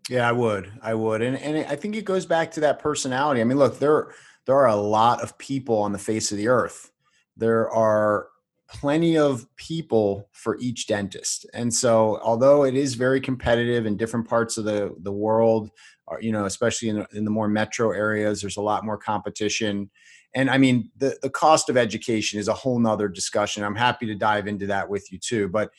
Yeah, 0.08 0.28
I 0.28 0.32
would. 0.32 0.72
I 0.82 0.94
would, 0.94 1.22
and 1.22 1.36
and 1.36 1.58
I 1.66 1.76
think 1.76 1.94
it 1.94 2.04
goes 2.04 2.26
back 2.26 2.50
to 2.52 2.60
that 2.60 2.78
personality. 2.78 3.40
I 3.40 3.44
mean, 3.44 3.58
look, 3.58 3.78
there 3.78 4.12
there 4.46 4.56
are 4.56 4.68
a 4.68 4.76
lot 4.76 5.22
of 5.22 5.38
people 5.38 5.78
on 5.78 5.92
the 5.92 5.98
face 5.98 6.32
of 6.32 6.38
the 6.38 6.48
earth. 6.48 6.90
There 7.36 7.70
are 7.70 8.28
plenty 8.70 9.18
of 9.18 9.46
people 9.56 10.28
for 10.32 10.56
each 10.60 10.86
dentist. 10.86 11.44
And 11.52 11.72
so, 11.72 12.20
although 12.22 12.64
it 12.64 12.74
is 12.74 12.94
very 12.94 13.20
competitive 13.20 13.84
in 13.84 13.96
different 13.96 14.28
parts 14.28 14.56
of 14.56 14.64
the, 14.64 14.94
the 15.00 15.12
world, 15.12 15.70
uh, 16.10 16.16
you 16.20 16.30
know, 16.30 16.44
especially 16.44 16.88
in, 16.88 17.04
in 17.12 17.24
the 17.24 17.30
more 17.30 17.48
metro 17.48 17.90
areas, 17.90 18.40
there's 18.40 18.56
a 18.56 18.62
lot 18.62 18.84
more 18.84 18.96
competition. 18.96 19.90
And 20.34 20.48
I 20.48 20.58
mean, 20.58 20.90
the, 20.96 21.18
the 21.20 21.30
cost 21.30 21.68
of 21.68 21.76
education 21.76 22.38
is 22.38 22.46
a 22.46 22.54
whole 22.54 22.78
nother 22.78 23.08
discussion. 23.08 23.64
I'm 23.64 23.74
happy 23.74 24.06
to 24.06 24.14
dive 24.14 24.46
into 24.46 24.66
that 24.68 24.88
with 24.88 25.10
you 25.10 25.18
too. 25.18 25.48
But 25.48 25.70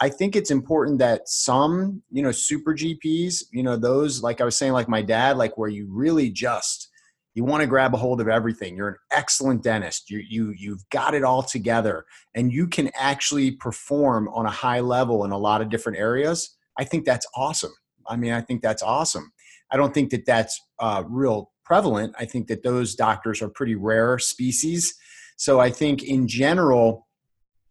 I 0.00 0.08
think 0.08 0.34
it's 0.34 0.50
important 0.50 0.98
that 1.00 1.28
some, 1.28 2.02
you 2.10 2.22
know, 2.22 2.32
super 2.32 2.74
GPs, 2.74 3.44
you 3.52 3.62
know, 3.62 3.76
those, 3.76 4.22
like 4.22 4.40
I 4.40 4.44
was 4.44 4.56
saying, 4.56 4.72
like 4.72 4.88
my 4.88 5.02
dad, 5.02 5.36
like 5.36 5.58
where 5.58 5.68
you 5.68 5.86
really 5.90 6.30
just, 6.30 6.88
you 7.34 7.44
want 7.44 7.60
to 7.60 7.66
grab 7.66 7.94
a 7.94 7.96
hold 7.96 8.20
of 8.20 8.28
everything. 8.28 8.76
You're 8.76 8.88
an 8.88 8.96
excellent 9.12 9.62
dentist. 9.62 10.10
You, 10.10 10.22
you 10.28 10.54
you've 10.56 10.88
got 10.90 11.14
it 11.14 11.22
all 11.22 11.42
together 11.42 12.04
and 12.34 12.52
you 12.52 12.66
can 12.66 12.90
actually 12.96 13.52
perform 13.52 14.28
on 14.28 14.46
a 14.46 14.50
high 14.50 14.80
level 14.80 15.24
in 15.24 15.30
a 15.30 15.38
lot 15.38 15.60
of 15.60 15.68
different 15.68 15.98
areas. 15.98 16.56
I 16.78 16.84
think 16.84 17.04
that's 17.04 17.26
awesome. 17.34 17.72
I 18.08 18.16
mean 18.16 18.32
i 18.32 18.40
think 18.40 18.62
that's 18.62 18.82
awesome. 18.82 19.30
I 19.70 19.76
don't 19.76 19.92
think 19.92 20.10
that 20.10 20.24
that's 20.24 20.60
uh, 20.78 21.04
real 21.06 21.52
prevalent. 21.64 22.14
I 22.18 22.24
think 22.24 22.48
that 22.48 22.62
those 22.62 22.94
doctors 22.94 23.42
are 23.42 23.50
pretty 23.50 23.74
rare 23.74 24.18
species. 24.18 24.94
So 25.36 25.60
i 25.60 25.70
think 25.70 26.02
in 26.02 26.26
general 26.26 27.06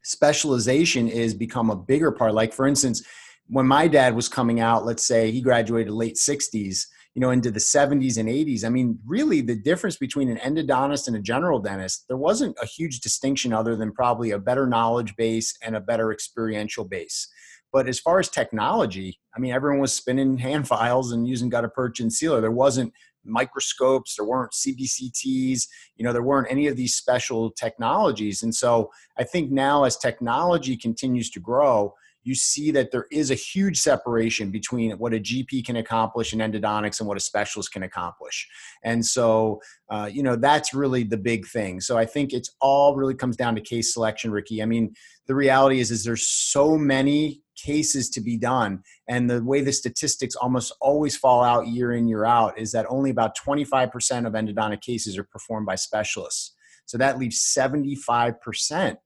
specialization 0.04 1.10
is 1.10 1.34
become 1.34 1.70
a 1.70 1.76
bigger 1.76 2.12
part. 2.12 2.34
Like 2.34 2.54
for 2.54 2.68
instance 2.68 3.04
when 3.50 3.68
my 3.68 3.88
dad 3.88 4.16
was 4.16 4.30
coming 4.30 4.60
out 4.60 4.86
let's 4.86 5.06
say 5.06 5.32
he 5.32 5.42
graduated 5.42 5.92
late 5.92 6.16
60s 6.16 6.86
you 7.18 7.22
know 7.22 7.32
into 7.32 7.50
the 7.50 7.60
70s 7.60 8.20
and 8.20 8.30
80s 8.30 8.64
i 8.64 8.70
mean 8.70 9.00
really 9.04 9.42
the 9.42 9.56
difference 9.56 9.98
between 9.98 10.30
an 10.30 10.38
endodontist 10.38 11.08
and 11.08 11.16
a 11.18 11.20
general 11.20 11.58
dentist 11.58 12.06
there 12.08 12.16
wasn't 12.16 12.56
a 12.62 12.68
huge 12.68 13.00
distinction 13.00 13.52
other 13.52 13.76
than 13.76 13.92
probably 13.92 14.30
a 14.30 14.38
better 14.38 14.68
knowledge 14.68 15.16
base 15.16 15.58
and 15.64 15.76
a 15.76 15.82
better 15.82 16.14
experiential 16.14 16.86
base. 16.86 17.28
But 17.74 17.90
as 17.90 18.00
far 18.00 18.20
as 18.20 18.30
technology 18.30 19.20
i 19.36 19.40
mean 19.40 19.52
everyone 19.52 19.82
was 19.82 19.94
spinning 19.94 20.38
hand 20.48 20.68
files 20.68 21.12
and 21.12 21.28
using 21.28 21.50
gutta 21.50 21.70
percha 21.70 22.04
and 22.04 22.14
sealer. 22.14 22.40
There 22.40 22.52
wasn't 22.52 22.94
microscopes 23.26 24.16
there 24.16 24.26
weren't 24.26 24.54
cbcts 24.54 25.64
you 25.98 26.06
know 26.06 26.14
there 26.14 26.24
weren't 26.24 26.50
any 26.50 26.68
of 26.68 26.78
these 26.78 26.96
special 26.96 27.50
technologies. 27.50 28.44
And 28.44 28.54
so 28.54 28.92
i 29.18 29.24
think 29.24 29.52
now 29.52 29.86
as 29.86 29.98
technology 29.98 30.78
continues 30.78 31.32
to 31.32 31.40
grow 31.40 31.96
you 32.28 32.36
see 32.36 32.72
that 32.72 32.92
there 32.92 33.06
is 33.10 33.32
a 33.32 33.36
huge 33.36 33.80
separation 33.80 34.52
between 34.52 34.92
what 34.98 35.14
a 35.14 35.20
GP 35.20 35.66
can 35.66 35.78
accomplish 35.78 36.34
in 36.34 36.40
endodontics 36.40 37.00
and 37.00 37.08
what 37.08 37.16
a 37.16 37.22
specialist 37.22 37.72
can 37.72 37.84
accomplish. 37.84 38.46
And 38.84 39.06
so, 39.06 39.62
uh, 39.90 40.10
you 40.12 40.22
know, 40.22 40.36
that's 40.36 40.74
really 40.74 41.04
the 41.04 41.18
big 41.18 41.48
thing. 41.48 41.80
So 41.80 41.98
I 41.98 42.06
think 42.06 42.34
it's 42.34 42.52
all 42.60 42.98
really 42.98 43.16
comes 43.16 43.38
down 43.38 43.56
to 43.56 43.62
case 43.62 43.94
selection, 43.94 44.32
Ricky. 44.32 44.62
I 44.62 44.66
mean, 44.66 44.94
the 45.28 45.36
reality 45.36 45.80
is, 45.80 45.90
is 45.90 46.04
there's 46.04 46.28
so 46.28 46.78
many 46.78 47.42
cases 47.56 48.10
to 48.10 48.22
be 48.22 48.36
done. 48.36 48.84
And 49.08 49.30
the 49.30 49.42
way 49.42 49.62
the 49.62 49.72
statistics 49.72 50.36
almost 50.36 50.74
always 50.82 51.16
fall 51.16 51.44
out 51.44 51.68
year 51.68 51.94
in, 51.94 52.10
year 52.10 52.26
out 52.26 52.60
is 52.60 52.74
that 52.74 52.86
only 52.90 53.10
about 53.10 53.38
25% 53.38 54.28
of 54.28 54.34
endodontic 54.34 54.82
cases 54.82 55.18
are 55.18 55.24
performed 55.24 55.66
by 55.66 55.76
specialists. 55.76 56.56
So 56.86 56.98
that 56.98 57.20
leaves 57.20 57.40
75% 57.40 58.98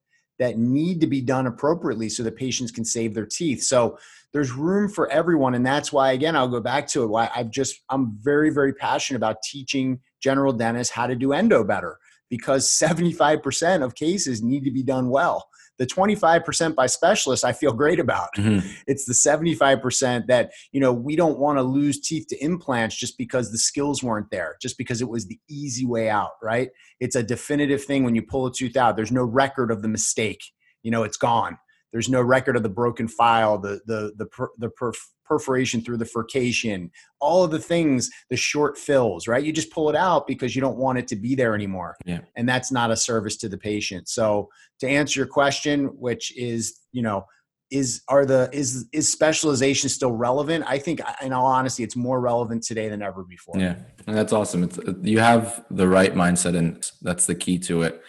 that 0.42 0.58
need 0.58 1.00
to 1.00 1.06
be 1.06 1.22
done 1.22 1.46
appropriately 1.46 2.10
so 2.10 2.24
that 2.24 2.36
patients 2.36 2.72
can 2.72 2.84
save 2.84 3.14
their 3.14 3.28
teeth. 3.28 3.62
So 3.62 4.00
there's 4.34 4.52
room 4.52 4.90
for 4.90 5.08
everyone. 5.12 5.54
And 5.54 5.64
that's 5.64 5.94
why, 5.94 6.14
again, 6.14 6.36
I'll 6.36 6.48
go 6.48 6.60
back 6.60 6.88
to 6.88 7.04
it. 7.04 7.08
Why 7.08 7.30
I've 7.36 7.52
just, 7.52 7.82
I'm 7.92 8.18
very, 8.20 8.50
very 8.50 8.74
passionate 8.74 9.18
about 9.18 9.44
teaching 9.44 10.00
general 10.20 10.52
dentists 10.52 10.92
how 10.92 11.06
to 11.06 11.16
do 11.16 11.34
endo 11.34 11.64
better 11.64 12.00
because 12.28 12.68
75% 12.68 13.84
of 13.84 13.94
cases 13.94 14.42
need 14.42 14.64
to 14.64 14.72
be 14.72 14.82
done 14.82 15.12
well 15.12 15.48
the 15.78 15.86
25% 15.86 16.76
by 16.76 16.86
specialists 16.86 17.44
i 17.44 17.52
feel 17.54 17.74
great 17.74 18.00
about. 18.00 18.30
Mm-hmm. 18.38 18.68
it's 18.88 19.06
the 19.06 19.14
75% 19.14 20.28
that 20.28 20.52
you 20.72 20.80
know 20.80 20.94
we 20.94 21.16
don't 21.16 21.40
want 21.40 21.58
to 21.58 21.64
lose 21.64 22.00
teeth 22.00 22.28
to 22.30 22.44
implants 22.44 22.96
just 22.96 23.18
because 23.18 23.52
the 23.52 23.58
skills 23.58 24.04
weren't 24.04 24.30
there 24.32 24.58
just 24.62 24.78
because 24.78 25.02
it 25.02 25.10
was 25.10 25.28
the 25.28 25.40
easy 25.50 25.86
way 25.86 26.10
out 26.10 26.32
right? 26.42 26.70
It's 27.00 27.16
a 27.16 27.24
definitive 27.24 27.84
thing 27.84 28.04
when 28.04 28.16
you 28.16 28.22
pull 28.22 28.46
a 28.48 28.54
tooth 28.54 28.78
out. 28.78 28.96
There's 28.96 29.12
no 29.12 29.24
record 29.24 29.72
of 29.72 29.82
the 29.82 29.88
mistake. 29.88 30.42
You 30.84 30.92
know 30.92 31.04
it's 31.04 31.18
gone. 31.18 31.58
There's 31.92 32.10
no 32.10 32.22
record 32.22 32.56
of 32.56 32.64
the 32.64 32.70
broken 32.70 33.08
file 33.08 33.58
the 33.58 33.82
the 33.86 34.14
the, 34.18 34.26
per, 34.26 34.50
the 34.58 34.70
perf- 34.70 34.96
perforation 35.32 35.80
through 35.80 35.96
the 35.96 36.06
furcation, 36.06 36.92
all 37.22 37.42
of 37.46 37.52
the 37.52 37.60
things, 37.60 38.10
the 38.30 38.36
short 38.36 38.78
fills, 38.78 39.30
right? 39.30 39.46
You 39.46 39.54
just 39.54 39.72
pull 39.72 39.90
it 39.90 39.96
out 39.96 40.28
because 40.28 40.54
you 40.56 40.62
don't 40.62 40.76
want 40.76 40.98
it 40.98 41.08
to 41.08 41.16
be 41.16 41.36
there 41.36 41.56
anymore. 41.56 41.96
Yeah. 42.06 42.20
And 42.36 42.50
that's 42.50 42.70
not 42.70 42.92
a 42.92 42.98
service 42.98 43.38
to 43.38 43.48
the 43.48 43.58
patient. 43.58 44.10
So 44.10 44.50
to 44.82 44.90
answer 44.90 45.22
your 45.22 45.28
question, 45.28 45.86
which 45.98 46.36
is, 46.38 46.80
you 46.92 47.02
know, 47.02 47.24
is 47.72 48.02
are 48.10 48.26
the 48.26 48.50
is 48.52 48.90
is 48.92 49.10
specialization 49.10 49.88
still 49.88 50.12
relevant? 50.12 50.66
I 50.68 50.78
think 50.78 51.00
in 51.22 51.32
all 51.32 51.46
honesty, 51.46 51.84
it's 51.84 51.96
more 51.96 52.20
relevant 52.20 52.64
today 52.64 52.90
than 52.90 53.02
ever 53.02 53.24
before. 53.24 53.58
Yeah. 53.58 53.76
And 54.06 54.18
that's 54.18 54.34
awesome. 54.34 54.64
It's 54.64 54.78
you 55.02 55.20
have 55.20 55.64
the 55.72 55.88
right 55.88 56.14
mindset 56.14 56.58
and 56.58 56.86
that's 57.02 57.26
the 57.26 57.36
key 57.36 57.58
to 57.60 57.84
it. 57.84 58.02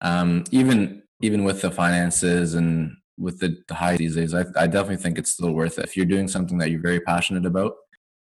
Um, 0.00 0.44
even 0.52 1.02
even 1.20 1.42
with 1.42 1.60
the 1.60 1.72
finances 1.72 2.54
and 2.54 2.92
with 3.18 3.40
the, 3.40 3.56
the 3.68 3.74
high 3.74 3.96
these 3.96 4.14
days, 4.16 4.34
I, 4.34 4.44
I 4.56 4.66
definitely 4.66 4.96
think 4.96 5.18
it's 5.18 5.32
still 5.32 5.52
worth 5.52 5.78
it. 5.78 5.84
If 5.84 5.96
you're 5.96 6.06
doing 6.06 6.28
something 6.28 6.58
that 6.58 6.70
you're 6.70 6.80
very 6.80 7.00
passionate 7.00 7.44
about, 7.44 7.74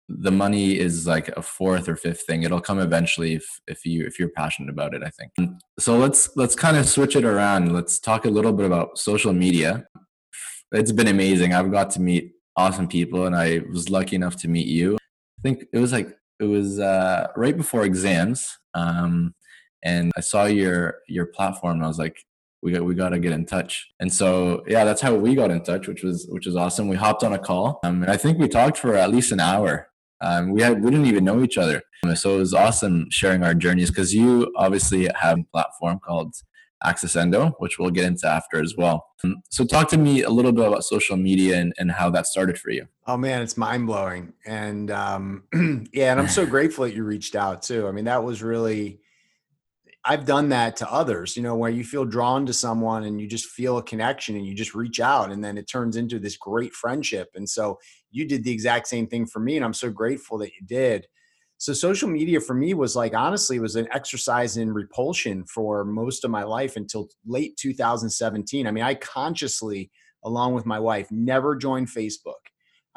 the 0.10 0.31
money 0.31 0.79
is 0.79 1.05
like 1.05 1.27
a 1.29 1.41
fourth 1.41 1.89
or 1.89 1.95
fifth 1.95 2.21
thing. 2.21 2.43
It'll 2.43 2.62
come 2.62 2.79
eventually 2.79 3.36
if 3.36 3.60
if 3.67 3.86
you 3.86 4.05
if 4.05 4.17
you're 4.17 4.29
passionate 4.29 4.69
about 4.69 4.93
it. 4.93 5.03
I 5.03 5.10
think. 5.10 5.51
So 5.79 5.97
let's 5.97 6.36
let's 6.38 6.55
kind 6.55 6.77
of 6.77 6.88
switch 6.88 7.15
it 7.15 7.25
around. 7.25 7.73
Let's 7.73 7.99
talk 7.99 8.25
a 8.25 8.29
little 8.29 8.53
bit 8.53 8.65
about 8.65 8.97
social 8.97 9.33
media. 9.33 9.86
It's 10.71 10.91
been 10.93 11.07
amazing. 11.07 11.53
I've 11.53 11.71
got 11.71 11.89
to 11.91 12.01
meet 12.01 12.31
awesome 12.55 12.88
people, 12.88 13.25
and 13.25 13.36
I 13.36 13.62
was 13.71 13.89
lucky 13.89 14.15
enough 14.15 14.38
to 14.38 14.47
meet 14.47 14.67
you. 14.67 14.95
I 14.95 15.41
think 15.43 15.65
it 15.73 15.79
was 15.79 15.91
like 15.91 16.17
it 16.39 16.45
was 16.45 16.79
uh, 16.79 17.27
right 17.36 17.57
before 17.57 17.83
exams, 17.83 18.57
um, 18.73 19.36
and 19.83 20.12
I 20.15 20.21
saw 20.21 20.45
your 20.45 20.99
your 21.10 21.25
platform. 21.25 21.75
And 21.75 21.83
I 21.83 21.88
was 21.88 21.99
like, 21.99 22.23
we 22.62 22.72
got 22.72 22.84
we 22.84 22.96
got 22.96 23.10
to 23.10 23.20
get 23.20 23.32
in 23.32 23.46
touch. 23.46 23.88
And 24.00 24.12
so 24.12 24.63
yeah, 24.67 24.84
that's 24.84 25.02
how 25.02 25.13
we 25.15 25.36
got 25.36 25.52
in 25.52 25.63
touch, 25.63 25.88
which 25.88 26.04
was 26.04 26.28
which 26.30 26.46
was 26.46 26.56
awesome. 26.56 26.88
We 26.88 26.96
hopped 26.96 27.24
on 27.24 27.34
a 27.34 27.39
call, 27.39 27.80
um, 27.84 28.04
and 28.04 28.12
I 28.12 28.17
think 28.17 28.38
we 28.38 28.48
talked 28.48 28.78
for 28.78 28.96
at 28.96 29.12
least 29.12 29.32
an 29.32 29.39
hour. 29.39 29.89
Um, 30.22 30.52
we 30.52 30.62
had 30.62 30.84
we 30.84 30.89
didn't 30.89 31.06
even 31.06 31.24
know 31.24 31.43
each 31.43 31.58
other, 31.58 31.84
so 32.15 32.36
it 32.36 32.39
was 32.39 32.54
awesome 32.54 33.08
sharing 33.12 33.43
our 33.43 33.54
journeys 33.54 33.89
because 33.91 34.13
you 34.13 34.52
obviously 34.56 35.08
have 35.15 35.39
a 35.39 35.43
platform 35.54 36.00
called 36.04 36.34
Access 36.84 37.15
Endo, 37.15 37.56
which 37.60 37.78
we'll 37.78 37.91
get 37.91 38.06
into 38.06 38.28
after 38.28 38.62
as 38.62 38.76
well. 38.76 39.06
Um, 39.24 39.41
so 39.50 39.65
talk 39.65 39.89
to 39.89 39.98
me 39.98 40.24
a 40.24 40.30
little 40.30 40.52
bit 40.52 40.67
about 40.67 40.84
social 40.84 41.17
media 41.17 41.58
and, 41.58 41.74
and 41.78 41.91
how 41.91 42.10
that 42.12 42.28
started 42.28 42.58
for 42.58 42.72
you. 42.72 42.88
Oh 43.06 43.17
man, 43.17 43.41
it's 43.41 43.58
mind 43.58 43.86
blowing, 43.86 44.34
and 44.46 44.89
um, 44.89 45.43
yeah, 45.93 46.12
and 46.12 46.20
I'm 46.20 46.28
so 46.28 46.46
grateful 46.46 46.86
that 46.86 46.96
you 46.96 47.04
reached 47.04 47.36
out 47.36 47.62
too. 47.62 47.88
I 47.88 47.91
mean, 47.91 48.06
that 48.06 48.24
was 48.24 48.41
really 48.41 49.00
I've 50.10 50.26
done 50.26 50.48
that 50.50 50.78
to 50.78 50.91
others, 50.91 51.36
you 51.36 51.43
know, 51.43 51.56
where 51.58 51.70
you 51.70 51.84
feel 51.84 52.06
drawn 52.06 52.46
to 52.46 52.54
someone 52.54 53.04
and 53.04 53.20
you 53.20 53.28
just 53.28 53.48
feel 53.48 53.78
a 53.78 53.84
connection 53.84 54.38
and 54.38 54.46
you 54.46 54.56
just 54.56 54.74
reach 54.74 55.02
out 55.02 55.32
and 55.32 55.43
then 55.43 55.58
it 55.58 55.67
turns 55.67 55.98
into 55.98 56.17
this 56.17 56.38
great 56.38 56.74
friendship. 56.74 57.30
And 57.36 57.48
so 57.48 57.78
you 58.10 58.26
did 58.26 58.46
the 58.46 58.52
exact 58.52 58.88
same 58.88 59.08
thing 59.08 59.26
for 59.26 59.39
me. 59.39 59.58
And 59.58 59.65
I'm 59.65 59.74
so 59.74 59.89
grateful 59.89 60.38
that 60.38 60.52
you 60.60 60.65
did. 60.65 61.08
So 61.58 61.74
social 61.74 62.08
media 62.08 62.39
for 62.39 62.54
me 62.54 62.74
was 62.74 62.96
like, 62.96 63.13
honestly, 63.13 63.60
was 63.60 63.76
an 63.76 63.89
exercise 63.91 64.56
in 64.56 64.72
repulsion 64.74 65.43
for 65.43 65.84
most 65.84 66.24
of 66.24 66.32
my 66.32 66.43
life 66.43 66.78
until 66.78 67.10
late 67.26 67.58
2017. 67.58 68.65
I 68.65 68.72
mean, 68.72 68.84
I 68.86 68.96
consciously, 68.96 69.91
along 70.24 70.54
with 70.54 70.65
my 70.65 70.80
wife, 70.80 71.12
never 71.12 71.56
joined 71.56 71.89
Facebook. 71.89 72.36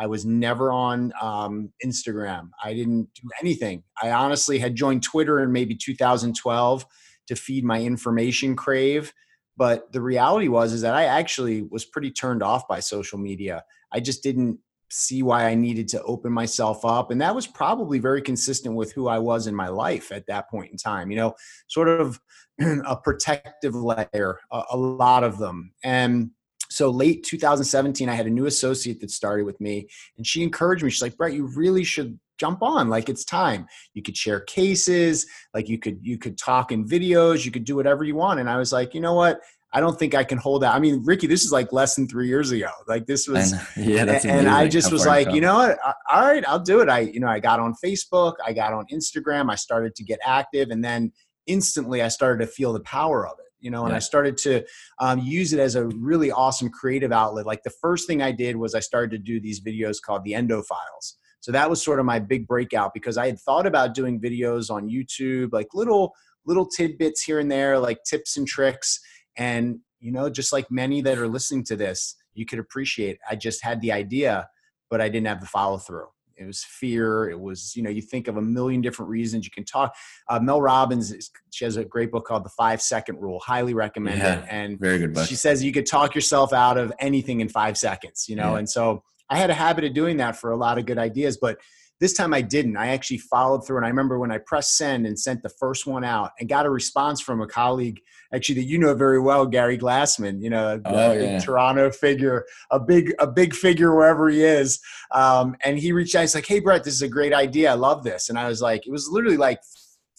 I 0.00 0.06
was 0.06 0.24
never 0.24 0.72
on 0.72 1.12
um, 1.20 1.72
Instagram. 1.84 2.48
I 2.64 2.72
didn't 2.72 3.10
do 3.14 3.28
anything. 3.40 3.82
I 4.02 4.10
honestly 4.12 4.58
had 4.58 4.74
joined 4.74 5.02
Twitter 5.02 5.40
in 5.40 5.52
maybe 5.52 5.76
2012 5.76 6.86
to 7.28 7.36
feed 7.36 7.64
my 7.64 7.82
information 7.82 8.56
crave. 8.56 9.12
But 9.58 9.92
the 9.92 10.00
reality 10.00 10.48
was 10.48 10.72
is 10.72 10.80
that 10.80 10.94
I 10.94 11.04
actually 11.04 11.60
was 11.60 11.84
pretty 11.84 12.10
turned 12.10 12.42
off 12.42 12.66
by 12.66 12.80
social 12.80 13.18
media. 13.18 13.62
I 13.92 14.00
just 14.00 14.22
didn't 14.22 14.58
see 14.88 15.22
why 15.22 15.44
I 15.44 15.54
needed 15.54 15.86
to 15.88 16.02
open 16.02 16.32
myself 16.32 16.82
up. 16.84 17.10
And 17.10 17.20
that 17.20 17.34
was 17.34 17.46
probably 17.46 17.98
very 17.98 18.22
consistent 18.22 18.74
with 18.74 18.92
who 18.92 19.06
I 19.06 19.18
was 19.18 19.46
in 19.46 19.54
my 19.54 19.68
life 19.68 20.12
at 20.12 20.26
that 20.26 20.48
point 20.50 20.72
in 20.72 20.78
time, 20.78 21.10
you 21.10 21.16
know, 21.18 21.34
sort 21.68 21.88
of 21.88 22.18
a 22.60 22.96
protective 22.96 23.74
layer, 23.74 24.40
a, 24.50 24.62
a 24.70 24.76
lot 24.76 25.24
of 25.24 25.38
them. 25.38 25.72
And 25.84 26.30
so 26.70 26.90
late 26.90 27.24
2017 27.24 28.09
i 28.09 28.14
had 28.14 28.26
a 28.26 28.30
new 28.30 28.46
associate 28.46 29.00
that 29.00 29.11
started 29.11 29.44
with 29.44 29.61
me 29.61 29.88
and 30.16 30.26
she 30.26 30.42
encouraged 30.42 30.83
me. 30.83 30.90
She's 30.90 31.02
like 31.02 31.16
brett 31.16 31.35
you 31.35 31.46
really 31.54 31.85
should 31.85 32.18
jump 32.40 32.62
on. 32.62 32.88
Like 32.88 33.09
it's 33.09 33.24
time. 33.24 33.66
You 33.92 34.02
could 34.02 34.16
share 34.16 34.40
cases. 34.40 35.26
Like 35.54 35.68
you 35.68 35.78
could 35.78 35.98
you 36.02 36.18
could 36.18 36.38
talk 36.38 36.72
in 36.72 36.88
videos. 36.88 37.44
You 37.44 37.52
could 37.52 37.64
do 37.64 37.76
whatever 37.76 38.02
you 38.02 38.16
want. 38.16 38.40
And 38.40 38.48
i 38.50 38.56
was 38.56 38.72
like 38.72 38.94
you 38.94 39.00
know 39.00 39.14
what? 39.14 39.40
I 39.72 39.78
don't 39.78 39.96
think 39.96 40.16
I 40.16 40.24
can 40.24 40.37
hold 40.37 40.62
that. 40.62 40.74
I 40.74 40.80
mean, 40.80 41.00
Ricky, 41.04 41.28
this 41.28 41.44
is 41.44 41.52
like 41.52 41.72
less 41.72 41.94
than 41.94 42.09
three 42.09 42.26
years 42.26 42.50
ago. 42.50 42.70
Like 42.88 43.06
this 43.06 43.28
was, 43.28 43.54
yeah, 43.76 44.04
that's 44.04 44.24
and 44.24 44.48
I 44.48 44.66
just 44.66 44.90
was 44.90 45.06
like, 45.06 45.30
you 45.30 45.40
know 45.40 45.54
what? 45.54 45.78
All 46.11 46.22
right, 46.22 46.42
I'll 46.48 46.59
do 46.59 46.80
it. 46.80 46.88
I, 46.88 47.00
you 47.00 47.20
know, 47.20 47.28
I 47.28 47.38
got 47.38 47.61
on 47.61 47.76
Facebook, 47.85 48.35
I 48.44 48.52
got 48.52 48.72
on 48.72 48.85
Instagram, 48.92 49.48
I 49.48 49.54
started 49.54 49.94
to 49.94 50.02
get 50.02 50.18
active, 50.26 50.70
and 50.70 50.83
then 50.83 51.12
instantly 51.46 52.02
I 52.02 52.09
started 52.09 52.44
to 52.44 52.50
feel 52.50 52.72
the 52.72 52.80
power 52.80 53.28
of 53.28 53.38
it 53.38 53.49
you 53.61 53.70
know, 53.70 53.83
and 53.85 53.90
yeah. 53.90 53.96
I 53.96 54.01
started 54.01 54.37
to 54.38 54.64
um, 54.99 55.20
use 55.20 55.53
it 55.53 55.61
as 55.61 55.75
a 55.75 55.87
really 55.87 56.31
awesome 56.31 56.70
creative 56.70 57.12
outlet. 57.12 57.46
Like 57.46 57.62
the 57.62 57.73
first 57.83 58.07
thing 58.07 58.23
I 58.23 58.33
did 58.33 58.57
was 58.57 58.75
I 58.75 58.81
started 58.81 59.11
to 59.12 59.18
do 59.18 59.40
these 59.40 59.61
videos 59.61 59.96
called 60.05 60.25
the 60.25 60.35
Endo 60.35 60.62
Files. 60.62 61.18
So 61.40 61.53
that 61.53 61.70
was 61.70 61.83
sort 61.83 61.99
of 61.99 62.07
my 62.07 62.18
big 62.18 62.46
breakout 62.46 62.92
because 62.92 63.16
I 63.16 63.27
had 63.27 63.40
thought 63.40 63.66
about 63.66 63.94
doing 63.94 64.20
videos 64.20 64.70
on 64.70 64.88
YouTube, 64.88 65.51
like 65.53 65.68
little 65.75 66.14
little 66.46 66.66
tidbits 66.66 67.23
here 67.23 67.38
and 67.38 67.51
there, 67.51 67.79
like 67.79 68.03
tips 68.05 68.37
and 68.37 68.46
tricks. 68.46 69.01
And 69.37 69.79
you 70.01 70.12
know, 70.12 70.29
just 70.31 70.53
like 70.53 70.70
many 70.70 71.01
that 71.03 71.18
are 71.18 71.29
listening 71.29 71.64
to 71.64 71.77
this, 71.77 72.16
you 72.35 72.46
could 72.46 72.59
appreciate. 72.59 73.18
I 73.29 73.37
just 73.37 73.62
had 73.64 73.81
the 73.81 73.92
idea, 73.92 74.49
but 74.90 75.01
I 75.01 75.09
didn't 75.09 75.27
have 75.27 75.40
the 75.40 75.46
follow 75.46 75.79
through 75.79 76.09
it 76.40 76.46
was 76.46 76.64
fear 76.64 77.29
it 77.29 77.38
was 77.38 77.76
you 77.76 77.83
know 77.83 77.90
you 77.90 78.00
think 78.00 78.26
of 78.26 78.37
a 78.37 78.42
million 78.42 78.81
different 78.81 79.11
reasons 79.11 79.44
you 79.44 79.50
can 79.50 79.64
talk 79.64 79.94
uh, 80.29 80.40
mel 80.40 80.61
robbins 80.61 81.12
is, 81.12 81.31
she 81.50 81.64
has 81.64 81.76
a 81.76 81.85
great 81.85 82.11
book 82.11 82.26
called 82.26 82.44
the 82.44 82.50
five 82.50 82.81
second 82.81 83.20
rule 83.20 83.38
highly 83.40 83.74
recommend 83.74 84.18
yeah, 84.18 84.40
it 84.40 84.46
and 84.50 84.81
very 84.81 84.98
good 84.98 85.12
book 85.12 85.29
she 85.29 85.35
says 85.35 85.62
you 85.62 85.72
could 85.72 85.87
talk 85.87 86.14
yourself 86.14 86.53
out 86.53 86.79
of 86.79 86.92
anything 86.98 87.40
in 87.40 87.48
five 87.48 87.76
seconds 87.76 88.29
you 88.29 88.35
know 88.35 88.53
yeah. 88.53 88.59
and 88.59 88.68
so 88.68 89.03
i 89.29 89.37
had 89.37 89.50
a 89.50 89.55
habit 89.55 89.85
of 89.85 89.92
doing 89.92 90.16
that 90.16 90.35
for 90.35 90.50
a 90.50 90.57
lot 90.57 90.79
of 90.79 90.87
good 90.87 90.98
ideas 90.98 91.37
but 91.37 91.59
this 92.00 92.14
time 92.14 92.32
I 92.32 92.40
didn't. 92.40 92.78
I 92.78 92.88
actually 92.88 93.18
followed 93.18 93.66
through. 93.66 93.76
And 93.76 93.86
I 93.86 93.90
remember 93.90 94.18
when 94.18 94.32
I 94.32 94.38
pressed 94.38 94.76
send 94.76 95.06
and 95.06 95.18
sent 95.18 95.42
the 95.42 95.50
first 95.50 95.86
one 95.86 96.02
out 96.02 96.30
and 96.40 96.48
got 96.48 96.64
a 96.64 96.70
response 96.70 97.20
from 97.20 97.42
a 97.42 97.46
colleague, 97.46 98.00
actually 98.32 98.54
that 98.56 98.64
you 98.64 98.78
know 98.78 98.94
very 98.94 99.20
well, 99.20 99.44
Gary 99.44 99.76
Glassman, 99.76 100.42
you 100.42 100.48
know, 100.48 100.80
oh, 100.84 101.10
a 101.10 101.22
yeah. 101.22 101.38
Toronto 101.38 101.90
figure, 101.90 102.46
a 102.70 102.80
big, 102.80 103.12
a 103.18 103.26
big 103.26 103.54
figure 103.54 103.94
wherever 103.94 104.30
he 104.30 104.42
is. 104.42 104.80
Um, 105.12 105.56
and 105.62 105.78
he 105.78 105.92
reached 105.92 106.14
out, 106.14 106.22
he's 106.22 106.34
like, 106.34 106.46
Hey 106.46 106.60
Brett, 106.60 106.84
this 106.84 106.94
is 106.94 107.02
a 107.02 107.08
great 107.08 107.34
idea. 107.34 107.70
I 107.70 107.74
love 107.74 108.02
this. 108.02 108.30
And 108.30 108.38
I 108.38 108.48
was 108.48 108.62
like, 108.62 108.86
it 108.86 108.90
was 108.90 109.08
literally 109.10 109.36
like 109.36 109.60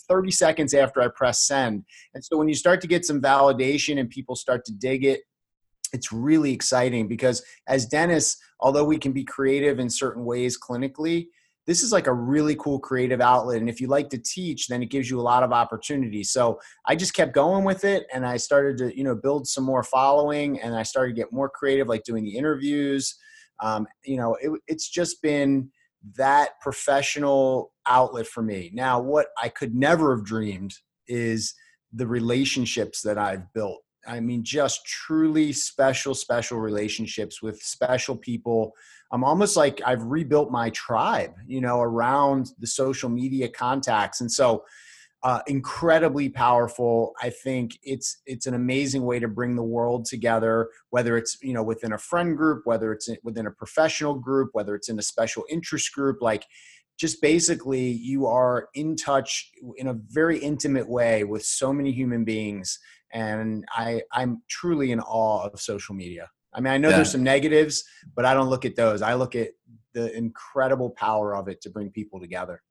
30 0.08 0.30
seconds 0.30 0.76
after 0.76 1.02
I 1.02 1.08
pressed 1.08 1.48
send. 1.48 1.84
And 2.14 2.24
so 2.24 2.38
when 2.38 2.48
you 2.48 2.56
start 2.56 2.82
to 2.82 2.88
get 2.88 3.06
some 3.06 3.22
validation 3.22 4.00
and 4.00 4.10
people 4.10 4.36
start 4.36 4.66
to 4.66 4.72
dig 4.72 5.04
it, 5.04 5.22
it's 5.94 6.12
really 6.12 6.54
exciting 6.54 7.08
because 7.08 7.44
as 7.68 7.86
dentists, 7.86 8.42
although 8.60 8.84
we 8.84 8.98
can 8.98 9.12
be 9.12 9.24
creative 9.24 9.80
in 9.80 9.90
certain 9.90 10.26
ways 10.26 10.58
clinically, 10.60 11.28
this 11.68 11.84
is 11.84 11.92
like 11.92 12.08
a 12.08 12.14
really 12.14 12.56
cool 12.56 12.80
creative 12.80 13.22
outlet 13.22 13.60
and 13.60 13.70
if 13.70 13.80
you 13.80 13.88
like 13.88 14.10
to 14.10 14.18
teach 14.18 14.68
then 14.68 14.82
it 14.82 14.90
gives 14.90 15.10
you 15.10 15.20
a 15.20 15.22
lot 15.22 15.44
of 15.44 15.52
opportunity. 15.52 16.24
So 16.24 16.60
i 16.88 16.96
just 16.96 17.14
kept 17.14 17.34
going 17.34 17.64
with 17.64 17.84
it 17.84 18.06
and 18.14 18.26
i 18.26 18.38
started 18.38 18.78
to 18.80 18.98
you 18.98 19.04
know 19.04 19.16
build 19.16 19.48
some 19.48 19.64
more 19.64 19.84
following 19.84 20.60
and 20.62 20.76
i 20.76 20.84
started 20.84 21.16
to 21.16 21.22
get 21.22 21.32
more 21.34 21.50
creative 21.50 21.88
like 21.88 22.04
doing 22.04 22.24
the 22.24 22.38
interviews. 22.38 23.16
Um, 23.62 23.88
you 24.04 24.18
know 24.18 24.36
it, 24.42 24.52
it's 24.68 24.90
just 24.90 25.22
been 25.22 25.70
that 26.18 26.60
professional 26.62 27.72
outlet 27.88 28.26
for 28.26 28.42
me. 28.42 28.72
Now 28.74 29.00
what 29.00 29.28
i 29.42 29.50
could 29.50 29.76
never 29.76 30.16
have 30.16 30.26
dreamed 30.26 30.74
is 31.08 31.54
the 31.94 32.08
relationships 32.08 33.02
that 33.02 33.18
i've 33.18 33.52
built. 33.54 33.82
I 34.08 34.20
mean 34.20 34.44
just 34.44 34.86
truly 34.86 35.54
special 35.54 36.16
special 36.16 36.60
relationships 36.60 37.42
with 37.42 37.62
special 37.62 38.16
people 38.16 38.74
I'm 39.12 39.24
almost 39.24 39.58
like 39.58 39.82
I've 39.86 40.04
rebuilt 40.04 40.52
my 40.52 40.70
tribe, 40.70 41.34
you 41.46 41.62
know, 41.62 41.82
around 41.82 42.52
the 42.60 42.68
social 42.68 43.10
media 43.10 43.50
contacts. 43.50 44.22
And 44.22 44.32
so 44.32 44.64
uh, 45.24 45.42
incredibly 45.48 46.30
powerful. 46.30 47.14
I 47.22 47.30
think 47.30 47.78
it's 47.84 48.22
it's 48.26 48.48
an 48.48 48.56
amazing 48.56 49.06
way 49.06 49.20
to 49.20 49.28
bring 49.28 49.56
the 49.56 49.64
world 49.64 50.06
together. 50.06 50.70
Whether 50.90 51.16
it's 51.16 51.38
you 51.44 51.54
know 51.54 51.64
within 51.64 51.94
a 51.94 51.98
friend 51.98 52.36
group, 52.36 52.62
whether 52.66 52.92
it's 52.92 53.08
within 53.24 53.46
a 53.46 53.52
professional 53.52 54.16
group, 54.16 54.50
whether 54.54 54.74
it's 54.74 54.90
in 54.90 54.98
a 54.98 55.04
special 55.04 55.46
interest 55.50 55.94
group, 55.94 56.22
like 56.22 56.46
just 56.98 57.22
basically 57.22 57.92
you 57.92 58.26
are 58.26 58.70
in 58.74 58.96
touch 58.96 59.52
in 59.78 59.88
a 59.88 59.94
very 59.94 60.40
intimate 60.40 60.90
way 60.90 61.24
with 61.24 61.46
so 61.46 61.72
many 61.72 61.92
human 61.92 62.24
beings. 62.24 62.80
And 63.14 63.66
I 63.76 64.02
I'm 64.12 64.42
truly 64.50 64.92
in 64.92 65.00
awe 65.02 65.48
of 65.48 65.62
social 65.62 65.94
media. 65.94 66.30
I 66.54 66.60
mean, 66.60 66.74
I 66.74 66.78
know 66.78 66.90
yeah. 66.90 66.98
there's 66.98 67.12
some 67.12 67.24
negatives, 67.24 67.84
but 68.16 68.26
I 68.26 68.34
don't 68.34 68.50
look 68.50 68.66
at 68.66 68.76
those. 68.76 69.02
I 69.02 69.14
look 69.14 69.36
at 69.36 69.50
the 69.94 70.16
incredible 70.16 70.90
power 70.92 71.36
of 71.36 71.48
it 71.48 71.62
to 71.62 71.70
bring 71.70 71.90
people 71.90 72.20
together. 72.20 72.62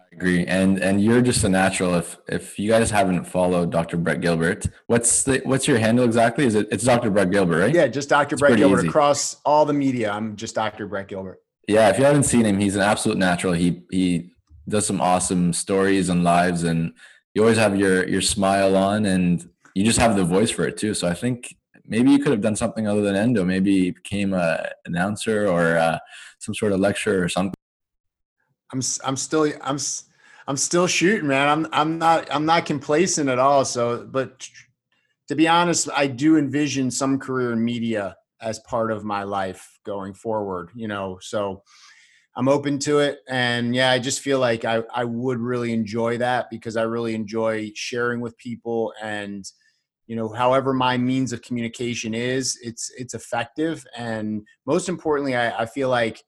I 0.00 0.04
agree, 0.14 0.46
and 0.46 0.78
and 0.78 1.02
you're 1.02 1.20
just 1.20 1.44
a 1.44 1.48
natural. 1.48 1.94
If 1.94 2.16
if 2.28 2.58
you 2.58 2.70
guys 2.70 2.90
haven't 2.90 3.24
followed 3.24 3.70
Dr. 3.70 3.96
Brett 3.96 4.20
Gilbert, 4.20 4.66
what's 4.86 5.24
the 5.24 5.42
what's 5.44 5.66
your 5.66 5.78
handle 5.78 6.04
exactly? 6.04 6.46
Is 6.46 6.54
it 6.54 6.68
it's 6.70 6.84
Dr. 6.84 7.10
Brett 7.10 7.30
Gilbert, 7.30 7.60
right? 7.60 7.74
Yeah, 7.74 7.88
just 7.88 8.08
Dr. 8.08 8.34
It's 8.34 8.40
Brett 8.40 8.56
Gilbert 8.56 8.80
easy. 8.80 8.88
across 8.88 9.36
all 9.44 9.64
the 9.64 9.72
media. 9.72 10.10
I'm 10.10 10.36
just 10.36 10.54
Dr. 10.54 10.86
Brett 10.86 11.08
Gilbert. 11.08 11.42
Yeah, 11.68 11.88
if 11.88 11.98
you 11.98 12.04
haven't 12.04 12.24
seen 12.24 12.44
him, 12.44 12.58
he's 12.58 12.76
an 12.76 12.82
absolute 12.82 13.18
natural. 13.18 13.52
He 13.52 13.82
he 13.90 14.30
does 14.68 14.86
some 14.86 15.00
awesome 15.00 15.52
stories 15.52 16.08
and 16.08 16.22
lives, 16.22 16.62
and 16.62 16.92
you 17.34 17.42
always 17.42 17.58
have 17.58 17.76
your 17.76 18.08
your 18.08 18.22
smile 18.22 18.76
on, 18.76 19.06
and 19.06 19.48
you 19.74 19.84
just 19.84 19.98
have 19.98 20.16
the 20.16 20.24
voice 20.24 20.50
for 20.50 20.66
it 20.66 20.76
too. 20.76 20.94
So 20.94 21.08
I 21.08 21.14
think 21.14 21.56
maybe 21.86 22.10
you 22.10 22.18
could 22.18 22.32
have 22.32 22.40
done 22.40 22.56
something 22.56 22.86
other 22.86 23.02
than 23.02 23.16
endo. 23.16 23.44
Maybe 23.44 23.90
became 23.90 24.32
a 24.32 24.70
announcer 24.86 25.46
or 25.48 25.76
uh, 25.76 25.98
some 26.38 26.54
sort 26.54 26.72
of 26.72 26.80
lecturer 26.80 27.22
or 27.22 27.28
something. 27.28 27.54
I'm 28.72 28.80
I'm 29.04 29.16
still 29.16 29.52
I'm 29.62 29.78
I'm 30.48 30.56
still 30.56 30.86
shooting, 30.86 31.28
man. 31.28 31.48
I'm 31.48 31.66
I'm 31.72 31.98
not 31.98 32.28
I'm 32.34 32.46
not 32.46 32.66
complacent 32.66 33.28
at 33.28 33.38
all. 33.38 33.64
So, 33.64 34.06
but 34.10 34.48
to 35.28 35.34
be 35.34 35.48
honest, 35.48 35.88
I 35.94 36.06
do 36.06 36.36
envision 36.36 36.90
some 36.90 37.18
career 37.18 37.52
in 37.52 37.64
media 37.64 38.16
as 38.40 38.58
part 38.60 38.92
of 38.92 39.04
my 39.04 39.22
life 39.22 39.78
going 39.84 40.14
forward, 40.14 40.70
you 40.74 40.88
know, 40.88 41.18
so 41.20 41.62
I'm 42.36 42.48
open 42.48 42.78
to 42.80 42.98
it. 42.98 43.20
And 43.28 43.74
yeah, 43.74 43.90
I 43.90 43.98
just 43.98 44.20
feel 44.20 44.38
like 44.38 44.64
I, 44.64 44.82
I 44.94 45.04
would 45.04 45.38
really 45.38 45.72
enjoy 45.72 46.18
that 46.18 46.50
because 46.50 46.76
I 46.76 46.82
really 46.82 47.14
enjoy 47.14 47.72
sharing 47.74 48.20
with 48.20 48.36
people 48.36 48.92
and, 49.02 49.44
you 50.06 50.16
know, 50.16 50.28
however 50.28 50.72
my 50.72 50.96
means 50.96 51.32
of 51.32 51.42
communication 51.42 52.14
is, 52.14 52.58
it's, 52.62 52.90
it's 52.96 53.14
effective. 53.14 53.84
And 53.96 54.46
most 54.66 54.88
importantly, 54.88 55.36
I, 55.36 55.62
I 55.62 55.66
feel 55.66 55.88
like 55.88 56.22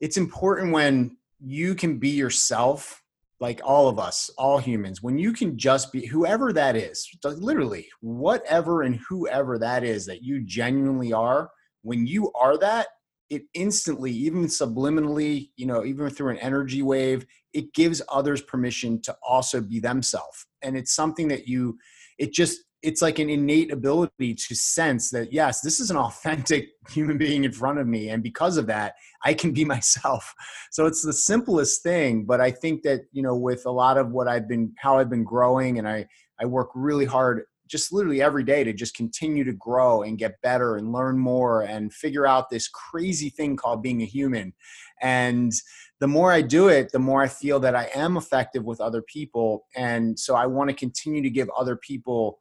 it's 0.00 0.16
important 0.16 0.72
when 0.72 1.16
you 1.40 1.74
can 1.74 1.98
be 1.98 2.10
yourself 2.10 3.02
like 3.40 3.60
all 3.62 3.88
of 3.88 3.98
us, 3.98 4.30
all 4.36 4.58
humans, 4.58 5.02
when 5.02 5.16
you 5.16 5.32
can 5.32 5.56
just 5.56 5.92
be 5.92 6.06
whoever 6.06 6.52
that 6.52 6.74
is, 6.74 7.08
literally, 7.24 7.88
whatever 8.00 8.82
and 8.82 8.98
whoever 9.08 9.58
that 9.58 9.84
is 9.84 10.06
that 10.06 10.22
you 10.22 10.40
genuinely 10.40 11.12
are, 11.12 11.50
when 11.82 12.06
you 12.06 12.32
are 12.32 12.58
that, 12.58 12.88
it 13.30 13.42
instantly, 13.54 14.10
even 14.10 14.46
subliminally, 14.46 15.50
you 15.56 15.66
know, 15.66 15.84
even 15.84 16.08
through 16.10 16.30
an 16.30 16.38
energy 16.38 16.82
wave, 16.82 17.26
it 17.52 17.72
gives 17.74 18.02
others 18.08 18.42
permission 18.42 19.00
to 19.02 19.14
also 19.22 19.60
be 19.60 19.78
themselves. 19.78 20.46
And 20.62 20.76
it's 20.76 20.94
something 20.94 21.28
that 21.28 21.46
you, 21.46 21.78
it 22.18 22.32
just, 22.32 22.60
it's 22.82 23.02
like 23.02 23.18
an 23.18 23.28
innate 23.28 23.72
ability 23.72 24.34
to 24.34 24.54
sense 24.54 25.10
that 25.10 25.32
yes 25.32 25.60
this 25.60 25.80
is 25.80 25.90
an 25.90 25.96
authentic 25.96 26.68
human 26.90 27.18
being 27.18 27.44
in 27.44 27.52
front 27.52 27.78
of 27.78 27.86
me 27.86 28.10
and 28.10 28.22
because 28.22 28.56
of 28.56 28.66
that 28.66 28.94
i 29.24 29.34
can 29.34 29.52
be 29.52 29.64
myself. 29.76 30.32
So 30.70 30.86
it's 30.86 31.02
the 31.02 31.12
simplest 31.12 31.82
thing 31.82 32.24
but 32.24 32.40
i 32.40 32.50
think 32.50 32.82
that 32.82 33.00
you 33.12 33.22
know 33.22 33.36
with 33.36 33.66
a 33.66 33.70
lot 33.70 33.98
of 33.98 34.10
what 34.10 34.28
i've 34.28 34.48
been 34.48 34.72
how 34.78 34.98
i've 34.98 35.10
been 35.10 35.24
growing 35.24 35.78
and 35.78 35.88
i 35.88 36.06
i 36.40 36.44
work 36.44 36.70
really 36.74 37.04
hard 37.04 37.42
just 37.68 37.92
literally 37.92 38.22
every 38.22 38.44
day 38.44 38.64
to 38.64 38.72
just 38.72 38.94
continue 38.94 39.44
to 39.44 39.52
grow 39.52 40.02
and 40.02 40.18
get 40.18 40.40
better 40.42 40.76
and 40.76 40.92
learn 40.92 41.18
more 41.18 41.62
and 41.62 41.92
figure 41.92 42.26
out 42.26 42.50
this 42.50 42.68
crazy 42.68 43.30
thing 43.30 43.56
called 43.56 43.82
being 43.82 44.02
a 44.02 44.06
human. 44.06 44.52
And 45.00 45.52
the 46.00 46.08
more 46.08 46.32
I 46.32 46.42
do 46.42 46.68
it, 46.68 46.92
the 46.92 46.98
more 46.98 47.22
I 47.22 47.28
feel 47.28 47.60
that 47.60 47.74
I 47.74 47.90
am 47.94 48.16
effective 48.16 48.64
with 48.64 48.80
other 48.80 49.02
people. 49.02 49.66
And 49.76 50.18
so 50.18 50.34
I 50.34 50.46
want 50.46 50.70
to 50.70 50.76
continue 50.76 51.22
to 51.22 51.30
give 51.30 51.48
other 51.56 51.76
people 51.76 52.40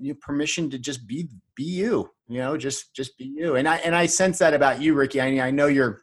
you 0.00 0.14
permission 0.14 0.70
to 0.70 0.78
just 0.78 1.06
be 1.06 1.28
be 1.54 1.62
you 1.62 2.10
you 2.26 2.38
know 2.38 2.56
just 2.56 2.94
just 2.94 3.18
be 3.18 3.24
you. 3.24 3.56
And 3.56 3.68
i 3.68 3.76
and 3.76 3.94
i 3.94 4.06
sense 4.06 4.38
that 4.38 4.54
about 4.54 4.80
you 4.80 4.94
ricky. 4.94 5.20
I, 5.20 5.48
I 5.48 5.50
know 5.50 5.66
you're 5.66 6.00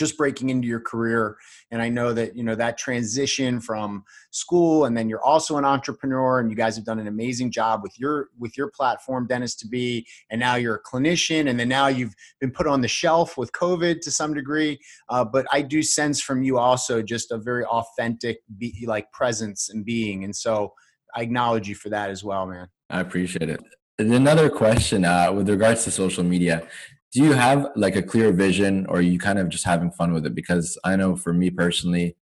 just 0.00 0.16
breaking 0.16 0.48
into 0.48 0.66
your 0.66 0.80
career. 0.80 1.36
And 1.70 1.80
i 1.80 1.88
know 1.88 2.12
that 2.14 2.34
you 2.36 2.42
know 2.42 2.56
that 2.56 2.78
transition 2.78 3.60
from 3.60 4.02
school 4.30 4.86
and 4.86 4.96
then 4.96 5.08
you're 5.08 5.22
also 5.22 5.58
an 5.58 5.64
entrepreneur 5.64 6.40
and 6.40 6.50
you 6.50 6.56
guys 6.56 6.74
have 6.74 6.86
done 6.86 6.98
an 6.98 7.06
amazing 7.06 7.52
job 7.52 7.82
with 7.82 8.00
your 8.00 8.30
with 8.38 8.56
your 8.56 8.70
platform 8.70 9.26
dentist 9.26 9.60
to 9.60 9.68
be 9.68 10.06
and 10.30 10.40
now 10.40 10.54
you're 10.56 10.76
a 10.76 10.82
clinician 10.82 11.48
and 11.50 11.60
then 11.60 11.68
now 11.68 11.86
you've 11.86 12.14
been 12.40 12.50
put 12.50 12.66
on 12.66 12.80
the 12.80 12.88
shelf 12.88 13.36
with 13.36 13.52
covid 13.52 14.00
to 14.00 14.10
some 14.10 14.32
degree. 14.34 14.78
Uh, 15.10 15.24
but 15.24 15.46
i 15.52 15.60
do 15.60 15.82
sense 15.82 16.20
from 16.20 16.42
you 16.42 16.58
also 16.58 17.02
just 17.02 17.30
a 17.30 17.38
very 17.38 17.64
authentic 17.66 18.38
be, 18.58 18.84
like 18.86 19.06
presence 19.12 19.68
and 19.68 19.84
being. 19.84 20.24
And 20.24 20.34
so 20.34 20.72
i 21.14 21.20
acknowledge 21.20 21.68
you 21.68 21.74
for 21.74 21.90
that 21.90 22.10
as 22.10 22.24
well 22.24 22.46
man. 22.46 22.66
I 22.88 23.00
appreciate 23.00 23.50
it. 23.50 23.60
Another 23.98 24.48
question 24.48 25.04
uh, 25.04 25.30
with 25.30 25.48
regards 25.50 25.84
to 25.84 25.90
social 25.90 26.24
media, 26.24 26.66
do 27.12 27.22
you 27.22 27.32
have 27.32 27.68
like 27.74 27.96
a 27.96 28.02
clear 28.02 28.32
vision 28.32 28.86
or 28.86 28.98
are 28.98 29.02
you 29.02 29.18
kind 29.18 29.38
of 29.38 29.48
just 29.48 29.64
having 29.64 29.90
fun 29.90 30.12
with 30.12 30.26
it? 30.26 30.34
Because 30.34 30.78
I 30.84 30.96
know 30.96 31.16
for 31.16 31.32
me 31.32 31.50
personally, 31.50 32.16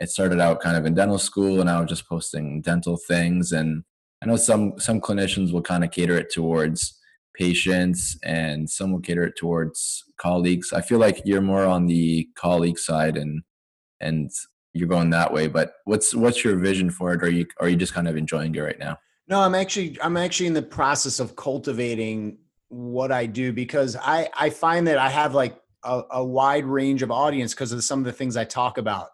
it 0.00 0.10
started 0.10 0.40
out 0.40 0.60
kind 0.60 0.76
of 0.76 0.84
in 0.84 0.94
dental 0.94 1.18
school 1.18 1.60
and 1.60 1.70
I 1.70 1.80
was 1.80 1.88
just 1.88 2.08
posting 2.08 2.60
dental 2.60 2.98
things. 2.98 3.52
And 3.52 3.84
I 4.22 4.26
know 4.26 4.36
some 4.36 4.78
some 4.78 5.00
clinicians 5.00 5.52
will 5.52 5.62
kind 5.62 5.84
of 5.84 5.90
cater 5.90 6.16
it 6.16 6.30
towards 6.30 6.98
patients 7.34 8.18
and 8.22 8.68
some 8.68 8.92
will 8.92 9.00
cater 9.00 9.24
it 9.24 9.36
towards 9.36 10.04
colleagues. 10.18 10.72
I 10.72 10.82
feel 10.82 10.98
like 10.98 11.22
you're 11.24 11.40
more 11.40 11.64
on 11.64 11.86
the 11.86 12.28
colleague 12.36 12.78
side 12.78 13.16
and 13.16 13.42
and 14.00 14.30
you're 14.74 14.88
going 14.88 15.10
that 15.10 15.32
way. 15.32 15.48
But 15.48 15.74
what's 15.84 16.14
what's 16.14 16.44
your 16.44 16.56
vision 16.56 16.90
for 16.90 17.14
it? 17.14 17.22
Or 17.22 17.26
are 17.26 17.30
you 17.30 17.46
are 17.60 17.68
you 17.70 17.76
just 17.76 17.94
kind 17.94 18.08
of 18.08 18.18
enjoying 18.18 18.54
it 18.54 18.60
right 18.60 18.78
now? 18.78 18.98
No, 19.28 19.40
I'm 19.40 19.54
actually 19.54 19.98
I'm 20.02 20.18
actually 20.18 20.46
in 20.46 20.54
the 20.54 20.62
process 20.62 21.20
of 21.20 21.36
cultivating 21.36 22.36
what 22.68 23.12
I 23.12 23.26
do 23.26 23.52
because 23.52 23.96
I 23.96 24.28
I 24.36 24.50
find 24.50 24.86
that 24.86 24.98
I 24.98 25.08
have 25.10 25.34
like 25.34 25.60
a, 25.84 26.02
a 26.10 26.24
wide 26.24 26.64
range 26.64 27.02
of 27.02 27.10
audience 27.10 27.54
because 27.54 27.72
of 27.72 27.84
some 27.84 28.00
of 28.00 28.04
the 28.04 28.12
things 28.12 28.36
I 28.36 28.44
talk 28.44 28.78
about, 28.78 29.08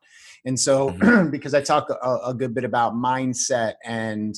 and 0.45 0.59
so 0.59 0.91
mm-hmm. 0.91 1.31
because 1.31 1.55
I 1.55 1.61
talk 1.61 1.91
a, 1.91 2.19
a, 2.27 2.35
good 2.35 2.55
bit 2.55 2.65
about 2.65 2.95
mindset 2.95 3.75
and 3.85 4.35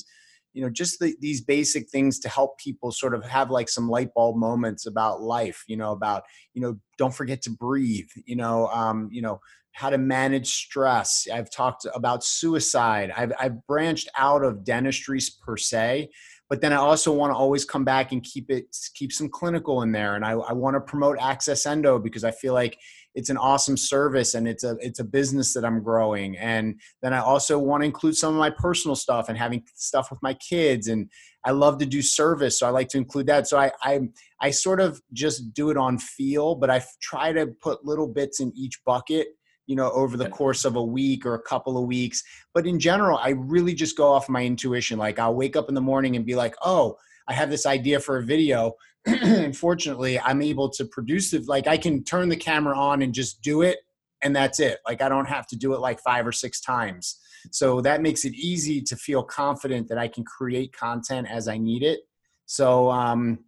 you 0.53 0.61
know 0.61 0.69
just 0.69 0.99
the, 0.99 1.15
these 1.19 1.41
basic 1.41 1.89
things 1.89 2.19
to 2.19 2.29
help 2.29 2.57
people 2.57 2.91
sort 2.91 3.13
of 3.13 3.23
have 3.25 3.51
like 3.51 3.69
some 3.69 3.89
light 3.89 4.13
bulb 4.13 4.37
moments 4.37 4.85
about 4.85 5.21
life 5.21 5.63
you 5.67 5.75
know 5.75 5.91
about 5.91 6.23
you 6.53 6.61
know 6.61 6.77
don't 6.97 7.13
forget 7.13 7.41
to 7.41 7.49
breathe 7.49 8.07
you 8.25 8.37
know 8.37 8.67
um 8.67 9.09
you 9.11 9.21
know 9.21 9.39
how 9.75 9.89
to 9.89 9.97
manage 9.97 10.53
stress. 10.53 11.27
I've 11.31 11.51
talked 11.51 11.85
about 11.93 12.23
suicide. 12.23 13.11
I've, 13.15 13.33
I've 13.37 13.67
branched 13.67 14.07
out 14.17 14.41
of 14.41 14.63
dentistry 14.63 15.19
per 15.45 15.57
se, 15.57 16.11
but 16.49 16.61
then 16.61 16.73
I 16.73 16.77
also 16.77 17.11
want 17.11 17.31
to 17.31 17.35
always 17.35 17.65
come 17.65 17.83
back 17.83 18.11
and 18.11 18.23
keep 18.23 18.51
it, 18.51 18.65
keep 18.93 19.11
some 19.11 19.29
clinical 19.29 19.81
in 19.81 19.91
there. 19.91 20.15
And 20.15 20.23
I, 20.23 20.31
I 20.31 20.53
want 20.53 20.75
to 20.75 20.81
promote 20.81 21.17
Access 21.19 21.65
Endo 21.65 21.97
because 21.97 22.23
I 22.23 22.31
feel 22.31 22.53
like 22.53 22.77
it's 23.15 23.29
an 23.29 23.37
awesome 23.37 23.77
service 23.77 24.35
and 24.35 24.47
it's 24.47 24.63
a, 24.63 24.77
it's 24.79 24.99
a 24.99 25.03
business 25.03 25.53
that 25.53 25.65
I'm 25.65 25.81
growing. 25.81 26.37
And 26.37 26.79
then 27.01 27.13
I 27.13 27.19
also 27.19 27.57
want 27.57 27.81
to 27.81 27.85
include 27.85 28.15
some 28.15 28.33
of 28.33 28.39
my 28.39 28.51
personal 28.51 28.95
stuff 28.95 29.27
and 29.27 29.37
having 29.37 29.63
stuff 29.73 30.11
with 30.11 30.21
my 30.21 30.35
kids. 30.35 30.87
And 30.87 31.09
I 31.45 31.51
love 31.51 31.79
to 31.79 31.85
do 31.85 32.03
service. 32.03 32.59
So 32.59 32.67
I 32.67 32.69
like 32.69 32.89
to 32.89 32.97
include 32.97 33.27
that. 33.27 33.47
So 33.47 33.57
I, 33.57 33.71
I, 33.81 34.01
I 34.39 34.51
sort 34.51 34.81
of 34.81 35.01
just 35.13 35.53
do 35.53 35.71
it 35.71 35.77
on 35.77 35.97
feel, 35.97 36.55
but 36.55 36.69
I 36.69 36.83
try 37.01 37.31
to 37.33 37.47
put 37.47 37.85
little 37.85 38.07
bits 38.07 38.39
in 38.39 38.51
each 38.55 38.83
bucket 38.85 39.29
you 39.67 39.75
know 39.75 39.91
over 39.91 40.17
the 40.17 40.29
course 40.29 40.65
of 40.65 40.75
a 40.75 40.83
week 40.83 41.25
or 41.25 41.35
a 41.35 41.41
couple 41.41 41.77
of 41.77 41.85
weeks. 41.85 42.23
But 42.53 42.67
in 42.67 42.79
general 42.79 43.17
i 43.17 43.29
really 43.29 43.73
just 43.73 43.97
go 43.97 44.07
off 44.11 44.29
my 44.29 44.43
intuition. 44.43 44.97
Like 44.97 45.19
i'll 45.19 45.35
wake 45.35 45.55
up 45.55 45.69
in 45.69 45.75
the 45.75 45.81
morning 45.81 46.15
and 46.15 46.25
be 46.25 46.35
like 46.35 46.55
oh 46.63 46.97
i 47.27 47.33
have 47.33 47.49
this 47.49 47.65
idea 47.65 47.99
for 47.99 48.17
a 48.17 48.23
video. 48.23 48.73
Unfortunately 49.05 50.19
i'm 50.19 50.41
able 50.41 50.69
to 50.69 50.85
produce 50.85 51.33
it. 51.33 51.47
Like 51.47 51.67
i 51.67 51.77
can 51.77 52.03
turn 52.03 52.29
the 52.29 52.35
camera 52.35 52.77
on 52.77 53.01
and 53.01 53.13
just 53.13 53.41
do 53.41 53.61
it 53.61 53.79
and 54.21 54.35
that's 54.35 54.59
it. 54.59 54.79
Like 54.87 55.01
i 55.01 55.09
don't 55.09 55.27
have 55.27 55.47
to 55.47 55.55
do 55.55 55.73
it 55.73 55.79
like 55.79 55.99
five 55.99 56.25
or 56.25 56.31
six 56.31 56.61
times. 56.61 57.19
So 57.51 57.79
that 57.81 58.01
makes 58.01 58.25
it 58.25 58.33
easy 58.33 58.81
to 58.81 58.95
feel 58.95 59.23
confident 59.23 59.87
that 59.89 59.97
i 59.97 60.07
can 60.07 60.23
create 60.23 60.73
content 60.73 61.27
as 61.29 61.47
i 61.47 61.57
need 61.57 61.83
it. 61.83 62.01
So 62.45 62.91
um 62.91 63.39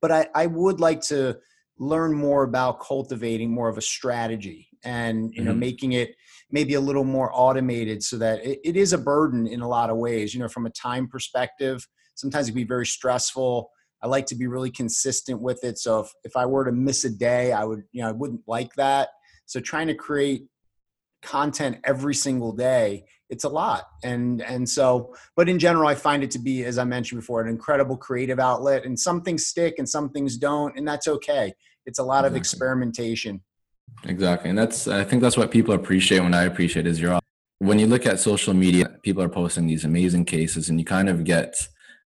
but 0.00 0.12
i 0.12 0.28
i 0.34 0.46
would 0.46 0.80
like 0.80 1.00
to 1.00 1.38
learn 1.78 2.12
more 2.12 2.42
about 2.42 2.80
cultivating 2.80 3.50
more 3.50 3.68
of 3.68 3.78
a 3.78 3.82
strategy 3.82 4.67
and 4.84 5.32
you 5.34 5.42
know 5.42 5.50
mm-hmm. 5.50 5.60
making 5.60 5.92
it 5.92 6.14
maybe 6.50 6.74
a 6.74 6.80
little 6.80 7.04
more 7.04 7.30
automated 7.32 8.02
so 8.02 8.16
that 8.16 8.44
it, 8.44 8.58
it 8.64 8.76
is 8.76 8.92
a 8.92 8.98
burden 8.98 9.46
in 9.46 9.60
a 9.60 9.68
lot 9.68 9.90
of 9.90 9.96
ways 9.96 10.34
you 10.34 10.40
know 10.40 10.48
from 10.48 10.66
a 10.66 10.70
time 10.70 11.08
perspective. 11.08 11.86
Sometimes 12.14 12.48
it 12.48 12.52
can 12.52 12.56
be 12.56 12.64
very 12.64 12.86
stressful. 12.86 13.70
I 14.02 14.08
like 14.08 14.26
to 14.26 14.34
be 14.34 14.46
really 14.46 14.70
consistent 14.70 15.40
with 15.40 15.62
it. 15.62 15.78
So 15.78 16.00
if, 16.00 16.12
if 16.24 16.36
i 16.36 16.46
were 16.46 16.64
to 16.64 16.72
miss 16.72 17.04
a 17.04 17.10
day 17.10 17.52
i 17.52 17.64
would 17.64 17.82
you 17.92 18.02
know 18.02 18.08
i 18.08 18.12
wouldn't 18.12 18.42
like 18.46 18.74
that. 18.74 19.10
So 19.46 19.60
trying 19.60 19.86
to 19.88 19.94
create 19.94 20.46
content 21.22 21.78
every 21.84 22.14
single 22.14 22.52
day 22.52 23.04
it's 23.30 23.44
a 23.44 23.48
lot. 23.48 23.84
And 24.04 24.42
and 24.42 24.68
so 24.68 25.14
but 25.36 25.48
in 25.48 25.58
general 25.58 25.88
i 25.88 25.94
find 25.94 26.22
it 26.22 26.30
to 26.32 26.38
be 26.38 26.64
as 26.64 26.78
i 26.78 26.84
mentioned 26.84 27.20
before 27.20 27.40
an 27.42 27.48
incredible 27.48 27.96
creative 27.96 28.40
outlet. 28.40 28.84
And 28.84 28.98
some 28.98 29.22
things 29.22 29.46
stick 29.46 29.74
and 29.78 29.88
some 29.88 30.10
things 30.10 30.36
don't 30.36 30.76
and 30.76 30.86
that's 30.86 31.08
okay. 31.08 31.52
It's 31.86 31.98
a 31.98 32.02
lot 32.02 32.20
exactly. 32.20 32.36
of 32.36 32.40
experimentation 32.40 33.42
Exactly. 34.04 34.50
And 34.50 34.58
that's, 34.58 34.88
I 34.88 35.04
think 35.04 35.22
that's 35.22 35.36
what 35.36 35.50
people 35.50 35.74
appreciate 35.74 36.20
when 36.20 36.34
I 36.34 36.44
appreciate 36.44 36.86
is 36.86 37.00
you're, 37.00 37.18
when 37.58 37.78
you 37.78 37.86
look 37.86 38.06
at 38.06 38.20
social 38.20 38.54
media, 38.54 38.96
people 39.02 39.22
are 39.22 39.28
posting 39.28 39.66
these 39.66 39.84
amazing 39.84 40.24
cases 40.24 40.68
and 40.68 40.78
you 40.78 40.84
kind 40.84 41.08
of 41.08 41.24
get, 41.24 41.54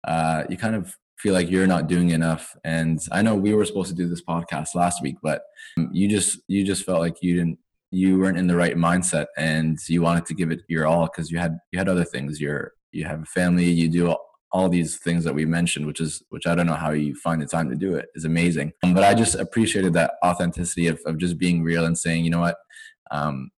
uh, 0.06 0.44
you 0.50 0.58
kind 0.58 0.76
of 0.76 0.96
feel 1.18 1.34
like 1.34 1.50
you're 1.50 1.68
not 1.68 1.88
doing 1.88 2.12
enough. 2.12 2.56
And 2.64 3.00
I 3.12 3.22
know 3.22 3.36
we 3.36 3.54
were 3.54 3.66
supposed 3.66 3.90
to 3.90 3.96
do 3.96 4.08
this 4.08 4.24
podcast 4.24 4.76
last 4.76 5.02
week, 5.02 5.18
but 5.22 5.44
you 5.92 6.08
just, 6.10 6.40
you 6.48 6.64
just 6.64 6.86
felt 6.86 7.00
like 7.00 7.18
you 7.22 7.36
didn't, 7.36 7.60
you 7.92 8.18
weren't 8.18 8.38
in 8.38 8.48
the 8.48 8.56
right 8.56 8.76
mindset 8.76 9.28
and 9.38 9.78
you 9.88 10.02
wanted 10.02 10.26
to 10.26 10.34
give 10.34 10.52
it 10.52 10.62
your 10.68 10.88
all 10.88 11.06
because 11.06 11.30
you 11.30 11.38
had, 11.38 11.60
you 11.72 11.78
had 11.80 11.90
other 11.90 12.06
things. 12.06 12.42
You're, 12.42 12.72
you 12.92 13.06
have 13.06 13.22
a 13.22 13.26
family, 13.26 13.70
you 13.70 13.90
do 13.90 14.16
all 14.54 14.70
these 14.70 14.98
things 14.98 15.24
that 15.24 15.34
we 15.34 15.46
mentioned, 15.46 15.88
which 15.88 16.00
is 16.00 16.22
which 16.30 16.46
I 16.46 16.54
don't 16.54 16.68
know 16.68 16.76
how 16.76 16.92
you 16.92 17.16
find 17.16 17.42
the 17.42 17.48
time 17.48 17.70
to 17.70 17.76
do 17.76 17.96
it, 17.96 18.10
is 18.14 18.24
amazing. 18.24 18.72
Um, 18.84 18.94
but 18.94 19.04
I 19.04 19.16
just 19.16 19.36
appreciated 19.36 19.94
that 19.94 20.14
authenticity 20.24 20.88
of, 20.88 21.02
of 21.08 21.18
just 21.18 21.40
being 21.40 21.64
real 21.64 21.86
and 21.86 21.98
saying, 21.98 22.24
you 22.24 22.30
know 22.30 22.40
what, 22.40 22.58
um, 23.10 23.50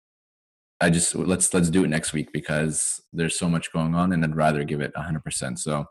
I 0.80 0.90
just 0.90 1.14
let's 1.14 1.54
let's 1.54 1.70
do 1.70 1.84
it 1.84 1.90
next 1.90 2.14
week 2.14 2.32
because 2.32 3.02
there's 3.12 3.38
so 3.38 3.50
much 3.50 3.74
going 3.74 3.94
on, 3.94 4.14
and 4.14 4.24
I'd 4.24 4.36
rather 4.36 4.64
give 4.64 4.82
it 4.82 4.94
100. 4.96 5.24
percent 5.24 5.60
So. 5.60 5.86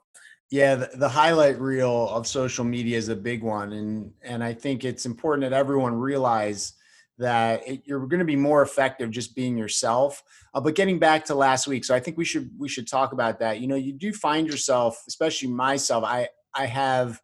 Yeah, 0.50 0.74
the, 0.76 0.90
the 0.94 1.08
highlight 1.08 1.58
reel 1.58 2.08
of 2.10 2.26
social 2.26 2.64
media 2.64 2.98
is 2.98 3.08
a 3.08 3.16
big 3.16 3.42
one, 3.42 3.72
and 3.72 4.12
and 4.22 4.44
I 4.44 4.52
think 4.52 4.84
it's 4.84 5.06
important 5.06 5.42
that 5.42 5.56
everyone 5.56 5.94
realize 5.94 6.74
that 7.18 7.66
it, 7.68 7.82
you're 7.84 8.06
going 8.06 8.18
to 8.18 8.24
be 8.24 8.36
more 8.36 8.62
effective 8.62 9.10
just 9.10 9.34
being 9.34 9.56
yourself. 9.56 10.22
Uh, 10.52 10.60
but 10.60 10.74
getting 10.74 10.98
back 10.98 11.24
to 11.26 11.34
last 11.34 11.66
week, 11.66 11.84
so 11.84 11.94
I 11.94 12.00
think 12.00 12.16
we 12.16 12.24
should 12.24 12.50
we 12.58 12.68
should 12.68 12.88
talk 12.88 13.12
about 13.12 13.38
that. 13.40 13.60
You 13.60 13.66
know, 13.66 13.76
you 13.76 13.92
do 13.92 14.12
find 14.12 14.46
yourself, 14.46 15.02
especially 15.08 15.48
myself. 15.48 16.04
I 16.04 16.28
I 16.54 16.66
have 16.66 17.20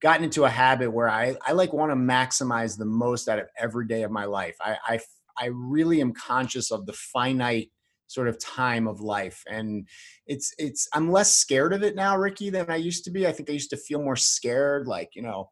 gotten 0.00 0.24
into 0.24 0.44
a 0.44 0.50
habit 0.50 0.92
where 0.92 1.08
I 1.08 1.36
I 1.46 1.52
like 1.52 1.72
want 1.72 1.92
to 1.92 1.96
maximize 1.96 2.76
the 2.76 2.84
most 2.84 3.28
out 3.28 3.38
of 3.38 3.48
every 3.58 3.86
day 3.86 4.02
of 4.02 4.10
my 4.10 4.24
life. 4.24 4.56
I 4.60 4.76
I 4.86 5.00
I 5.36 5.46
really 5.46 6.00
am 6.00 6.12
conscious 6.12 6.70
of 6.70 6.86
the 6.86 6.92
finite 6.92 7.70
sort 8.06 8.28
of 8.28 8.38
time 8.38 8.86
of 8.86 9.00
life 9.00 9.42
and 9.48 9.88
it's 10.26 10.54
it's 10.58 10.86
i'm 10.92 11.10
less 11.10 11.34
scared 11.34 11.72
of 11.72 11.82
it 11.82 11.96
now 11.96 12.16
ricky 12.16 12.50
than 12.50 12.70
i 12.70 12.76
used 12.76 13.02
to 13.02 13.10
be 13.10 13.26
i 13.26 13.32
think 13.32 13.48
i 13.48 13.52
used 13.52 13.70
to 13.70 13.76
feel 13.76 14.00
more 14.00 14.14
scared 14.14 14.86
like 14.86 15.10
you 15.14 15.22
know 15.22 15.50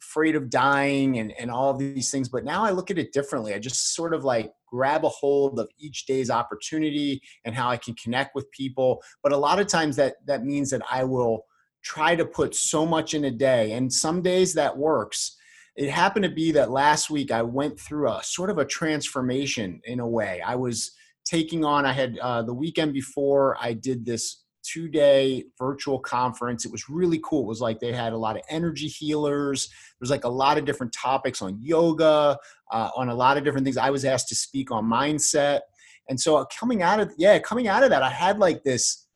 afraid 0.00 0.36
of 0.36 0.50
dying 0.50 1.18
and, 1.18 1.32
and 1.38 1.50
all 1.50 1.70
of 1.70 1.78
these 1.78 2.10
things. 2.10 2.28
But 2.28 2.44
now 2.44 2.64
I 2.64 2.70
look 2.70 2.90
at 2.90 2.98
it 2.98 3.12
differently. 3.12 3.54
I 3.54 3.58
just 3.58 3.94
sort 3.94 4.14
of 4.14 4.24
like 4.24 4.52
grab 4.66 5.04
a 5.04 5.08
hold 5.08 5.58
of 5.58 5.68
each 5.78 6.06
day's 6.06 6.30
opportunity 6.30 7.20
and 7.44 7.54
how 7.54 7.68
I 7.68 7.76
can 7.76 7.94
connect 7.94 8.34
with 8.34 8.50
people. 8.52 9.02
But 9.22 9.32
a 9.32 9.36
lot 9.36 9.60
of 9.60 9.66
times 9.66 9.96
that 9.96 10.14
that 10.26 10.44
means 10.44 10.70
that 10.70 10.82
I 10.90 11.04
will 11.04 11.44
try 11.82 12.14
to 12.14 12.24
put 12.24 12.54
so 12.54 12.86
much 12.86 13.14
in 13.14 13.24
a 13.24 13.30
day. 13.30 13.72
And 13.72 13.92
some 13.92 14.22
days 14.22 14.54
that 14.54 14.76
works. 14.76 15.36
It 15.74 15.90
happened 15.90 16.24
to 16.24 16.30
be 16.30 16.52
that 16.52 16.70
last 16.70 17.10
week 17.10 17.30
I 17.30 17.42
went 17.42 17.80
through 17.80 18.08
a 18.08 18.22
sort 18.22 18.50
of 18.50 18.58
a 18.58 18.64
transformation 18.64 19.80
in 19.84 20.00
a 20.00 20.08
way. 20.08 20.40
I 20.44 20.54
was 20.54 20.92
taking 21.24 21.64
on, 21.64 21.86
I 21.86 21.92
had 21.92 22.18
uh, 22.18 22.42
the 22.42 22.54
weekend 22.54 22.92
before 22.92 23.56
I 23.60 23.72
did 23.72 24.04
this 24.04 24.41
two 24.62 24.88
day 24.88 25.44
virtual 25.58 25.98
conference. 25.98 26.64
It 26.64 26.72
was 26.72 26.88
really 26.88 27.20
cool. 27.24 27.44
It 27.44 27.48
was 27.48 27.60
like 27.60 27.80
they 27.80 27.92
had 27.92 28.12
a 28.12 28.18
lot 28.18 28.36
of 28.36 28.42
energy 28.48 28.88
healers. 28.88 29.68
There 29.68 29.98
was 30.00 30.10
like 30.10 30.24
a 30.24 30.28
lot 30.28 30.58
of 30.58 30.64
different 30.64 30.92
topics 30.92 31.42
on 31.42 31.58
yoga, 31.60 32.38
uh, 32.70 32.90
on 32.96 33.08
a 33.08 33.14
lot 33.14 33.36
of 33.36 33.44
different 33.44 33.64
things. 33.64 33.76
I 33.76 33.90
was 33.90 34.04
asked 34.04 34.28
to 34.28 34.34
speak 34.34 34.70
on 34.70 34.84
mindset. 34.84 35.60
And 36.08 36.20
so 36.20 36.36
uh, 36.36 36.44
coming 36.58 36.82
out 36.82 37.00
of, 37.00 37.12
yeah, 37.16 37.38
coming 37.38 37.68
out 37.68 37.84
of 37.84 37.90
that, 37.90 38.02
I 38.02 38.10
had 38.10 38.38
like 38.38 38.62
this, 38.64 39.06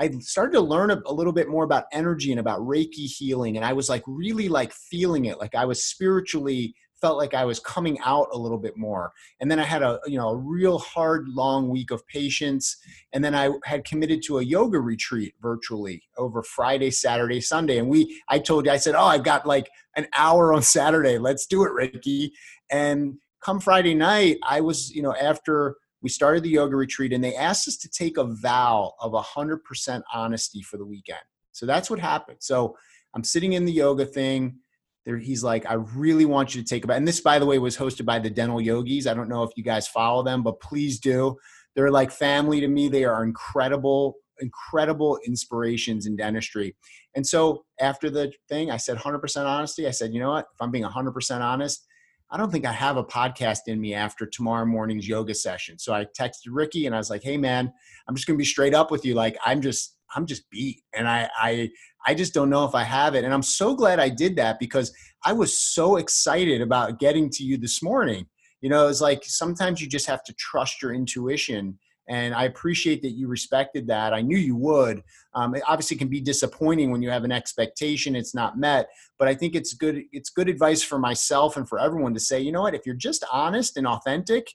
I 0.00 0.10
started 0.20 0.52
to 0.52 0.60
learn 0.60 0.90
a, 0.90 1.00
a 1.06 1.12
little 1.12 1.32
bit 1.32 1.48
more 1.48 1.64
about 1.64 1.84
energy 1.92 2.32
and 2.32 2.40
about 2.40 2.60
Reiki 2.60 3.06
healing. 3.06 3.56
And 3.56 3.64
I 3.64 3.72
was 3.72 3.88
like 3.88 4.02
really 4.06 4.48
like 4.48 4.72
feeling 4.72 5.26
it. 5.26 5.38
Like 5.38 5.54
I 5.54 5.64
was 5.64 5.84
spiritually 5.84 6.74
felt 7.04 7.18
like 7.18 7.34
I 7.34 7.44
was 7.44 7.60
coming 7.60 7.98
out 8.02 8.28
a 8.32 8.38
little 8.38 8.56
bit 8.56 8.78
more. 8.78 9.12
And 9.38 9.50
then 9.50 9.60
I 9.60 9.64
had 9.64 9.82
a 9.82 10.00
you 10.06 10.16
know 10.16 10.30
a 10.30 10.36
real 10.36 10.78
hard 10.78 11.28
long 11.28 11.68
week 11.68 11.90
of 11.90 12.06
patients. 12.06 12.78
And 13.12 13.22
then 13.22 13.34
I 13.34 13.50
had 13.64 13.84
committed 13.84 14.22
to 14.22 14.38
a 14.38 14.42
yoga 14.42 14.80
retreat 14.80 15.34
virtually 15.42 16.04
over 16.16 16.42
Friday, 16.42 16.90
Saturday, 16.90 17.42
Sunday. 17.42 17.76
And 17.76 17.88
we 17.88 18.22
I 18.30 18.38
told 18.38 18.64
you 18.64 18.72
I 18.72 18.78
said, 18.78 18.94
"Oh, 18.94 19.04
I've 19.04 19.22
got 19.22 19.44
like 19.44 19.68
an 19.96 20.06
hour 20.16 20.54
on 20.54 20.62
Saturday. 20.62 21.18
Let's 21.18 21.46
do 21.46 21.64
it, 21.64 21.72
Ricky." 21.72 22.32
And 22.70 23.18
come 23.42 23.60
Friday 23.60 23.94
night, 23.94 24.38
I 24.42 24.62
was, 24.62 24.90
you 24.90 25.02
know, 25.02 25.14
after 25.14 25.76
we 26.00 26.08
started 26.08 26.42
the 26.42 26.56
yoga 26.60 26.74
retreat 26.74 27.12
and 27.12 27.22
they 27.22 27.36
asked 27.36 27.68
us 27.68 27.76
to 27.78 27.88
take 27.90 28.16
a 28.16 28.24
vow 28.24 28.94
of 28.98 29.12
100% 29.12 30.02
honesty 30.14 30.62
for 30.62 30.78
the 30.78 30.86
weekend. 30.86 31.26
So 31.52 31.66
that's 31.66 31.90
what 31.90 31.98
happened. 31.98 32.38
So 32.40 32.78
I'm 33.14 33.24
sitting 33.24 33.52
in 33.52 33.66
the 33.66 33.72
yoga 33.72 34.06
thing 34.06 34.60
there 35.04 35.18
he's 35.18 35.44
like 35.44 35.66
i 35.66 35.74
really 35.74 36.24
want 36.24 36.54
you 36.54 36.62
to 36.62 36.68
take 36.68 36.84
about 36.84 36.96
and 36.96 37.06
this 37.06 37.20
by 37.20 37.38
the 37.38 37.46
way 37.46 37.58
was 37.58 37.76
hosted 37.76 38.04
by 38.04 38.18
the 38.18 38.30
dental 38.30 38.60
yogis. 38.60 39.06
I 39.06 39.14
don't 39.14 39.28
know 39.28 39.42
if 39.42 39.50
you 39.56 39.62
guys 39.62 39.86
follow 39.88 40.22
them 40.22 40.42
but 40.42 40.60
please 40.60 40.98
do. 40.98 41.36
They're 41.74 41.90
like 41.90 42.12
family 42.12 42.60
to 42.60 42.68
me. 42.68 42.88
They 42.88 43.04
are 43.04 43.24
incredible 43.24 44.16
incredible 44.40 45.18
inspirations 45.24 46.06
in 46.06 46.16
dentistry. 46.16 46.74
And 47.14 47.26
so 47.26 47.64
after 47.80 48.10
the 48.10 48.32
thing 48.48 48.70
i 48.70 48.76
said 48.76 48.96
100% 48.96 49.46
honesty. 49.46 49.86
I 49.86 49.90
said 49.90 50.12
you 50.12 50.20
know 50.20 50.30
what? 50.30 50.46
If 50.54 50.60
i'm 50.60 50.70
being 50.70 50.84
100% 50.84 51.40
honest 51.40 51.86
i 52.30 52.36
don't 52.36 52.50
think 52.50 52.64
i 52.64 52.72
have 52.72 52.96
a 52.96 53.04
podcast 53.04 53.60
in 53.66 53.80
me 53.80 53.94
after 53.94 54.26
tomorrow 54.26 54.64
morning's 54.66 55.06
yoga 55.06 55.34
session. 55.34 55.78
So 55.78 55.92
i 55.92 56.06
texted 56.18 56.48
ricky 56.50 56.86
and 56.86 56.94
i 56.94 56.98
was 56.98 57.10
like 57.10 57.22
hey 57.22 57.36
man 57.36 57.72
i'm 58.08 58.14
just 58.14 58.26
going 58.26 58.36
to 58.36 58.42
be 58.42 58.46
straight 58.46 58.74
up 58.74 58.90
with 58.90 59.04
you. 59.04 59.14
Like 59.14 59.36
i'm 59.44 59.60
just 59.60 59.96
i'm 60.14 60.26
just 60.26 60.48
beat 60.50 60.82
and 60.94 61.08
i 61.08 61.28
i 61.38 61.70
I 62.06 62.14
just 62.14 62.34
don't 62.34 62.50
know 62.50 62.64
if 62.64 62.74
I 62.74 62.82
have 62.84 63.14
it. 63.14 63.24
And 63.24 63.32
I'm 63.32 63.42
so 63.42 63.74
glad 63.74 63.98
I 63.98 64.08
did 64.08 64.36
that 64.36 64.58
because 64.58 64.92
I 65.24 65.32
was 65.32 65.58
so 65.58 65.96
excited 65.96 66.60
about 66.60 66.98
getting 66.98 67.30
to 67.30 67.44
you 67.44 67.56
this 67.56 67.82
morning. 67.82 68.26
You 68.60 68.68
know, 68.68 68.88
it's 68.88 69.00
like 69.00 69.22
sometimes 69.24 69.80
you 69.80 69.88
just 69.88 70.06
have 70.06 70.22
to 70.24 70.34
trust 70.34 70.82
your 70.82 70.92
intuition. 70.92 71.78
And 72.08 72.34
I 72.34 72.44
appreciate 72.44 73.00
that 73.02 73.12
you 73.12 73.28
respected 73.28 73.86
that. 73.86 74.12
I 74.12 74.20
knew 74.20 74.36
you 74.36 74.56
would. 74.56 75.02
Um, 75.34 75.54
it 75.54 75.62
obviously 75.66 75.96
can 75.96 76.08
be 76.08 76.20
disappointing 76.20 76.90
when 76.90 77.00
you 77.00 77.08
have 77.08 77.24
an 77.24 77.32
expectation 77.32 78.14
it's 78.14 78.34
not 78.34 78.58
met, 78.58 78.88
but 79.18 79.26
I 79.26 79.34
think 79.34 79.54
it's 79.54 79.72
good. 79.72 80.02
It's 80.12 80.28
good 80.28 80.50
advice 80.50 80.82
for 80.82 80.98
myself 80.98 81.56
and 81.56 81.66
for 81.66 81.78
everyone 81.78 82.12
to 82.12 82.20
say, 82.20 82.40
you 82.40 82.52
know 82.52 82.62
what, 82.62 82.74
if 82.74 82.84
you're 82.84 82.94
just 82.94 83.24
honest 83.32 83.78
and 83.78 83.86
authentic, 83.86 84.48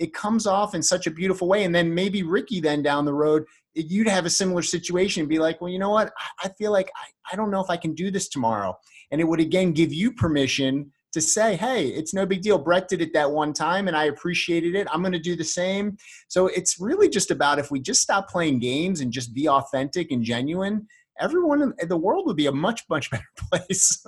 it 0.00 0.12
comes 0.12 0.46
off 0.46 0.74
in 0.74 0.82
such 0.82 1.06
a 1.06 1.10
beautiful 1.10 1.46
way. 1.46 1.62
And 1.62 1.72
then 1.74 1.94
maybe 1.94 2.24
Ricky 2.24 2.60
then 2.60 2.82
down 2.82 3.04
the 3.04 3.14
road 3.14 3.44
you'd 3.74 4.08
have 4.08 4.26
a 4.26 4.30
similar 4.30 4.62
situation 4.62 5.20
and 5.20 5.28
be 5.28 5.38
like, 5.38 5.60
well, 5.60 5.70
you 5.70 5.78
know 5.78 5.90
what? 5.90 6.12
I 6.42 6.48
feel 6.58 6.72
like 6.72 6.90
I, 6.96 7.32
I 7.32 7.36
don't 7.36 7.50
know 7.50 7.60
if 7.60 7.70
I 7.70 7.76
can 7.76 7.94
do 7.94 8.10
this 8.10 8.28
tomorrow. 8.28 8.76
And 9.10 9.20
it 9.20 9.24
would 9.24 9.40
again 9.40 9.72
give 9.72 9.92
you 9.92 10.12
permission 10.12 10.92
to 11.12 11.20
say, 11.20 11.56
hey, 11.56 11.88
it's 11.88 12.14
no 12.14 12.24
big 12.24 12.42
deal. 12.42 12.58
Brett 12.58 12.88
did 12.88 13.00
it 13.00 13.12
that 13.14 13.30
one 13.30 13.52
time 13.52 13.88
and 13.88 13.96
I 13.96 14.04
appreciated 14.04 14.74
it. 14.74 14.86
I'm 14.92 15.02
going 15.02 15.12
to 15.12 15.18
do 15.18 15.34
the 15.34 15.44
same. 15.44 15.96
So 16.28 16.46
it's 16.46 16.80
really 16.80 17.08
just 17.08 17.30
about 17.30 17.58
if 17.58 17.70
we 17.70 17.80
just 17.80 18.00
stop 18.00 18.28
playing 18.28 18.60
games 18.60 19.00
and 19.00 19.12
just 19.12 19.34
be 19.34 19.48
authentic 19.48 20.12
and 20.12 20.22
genuine, 20.22 20.86
everyone 21.18 21.62
in 21.62 21.88
the 21.88 21.96
world 21.96 22.26
would 22.26 22.36
be 22.36 22.46
a 22.46 22.52
much, 22.52 22.82
much 22.88 23.10
better 23.10 23.24
place. 23.52 24.04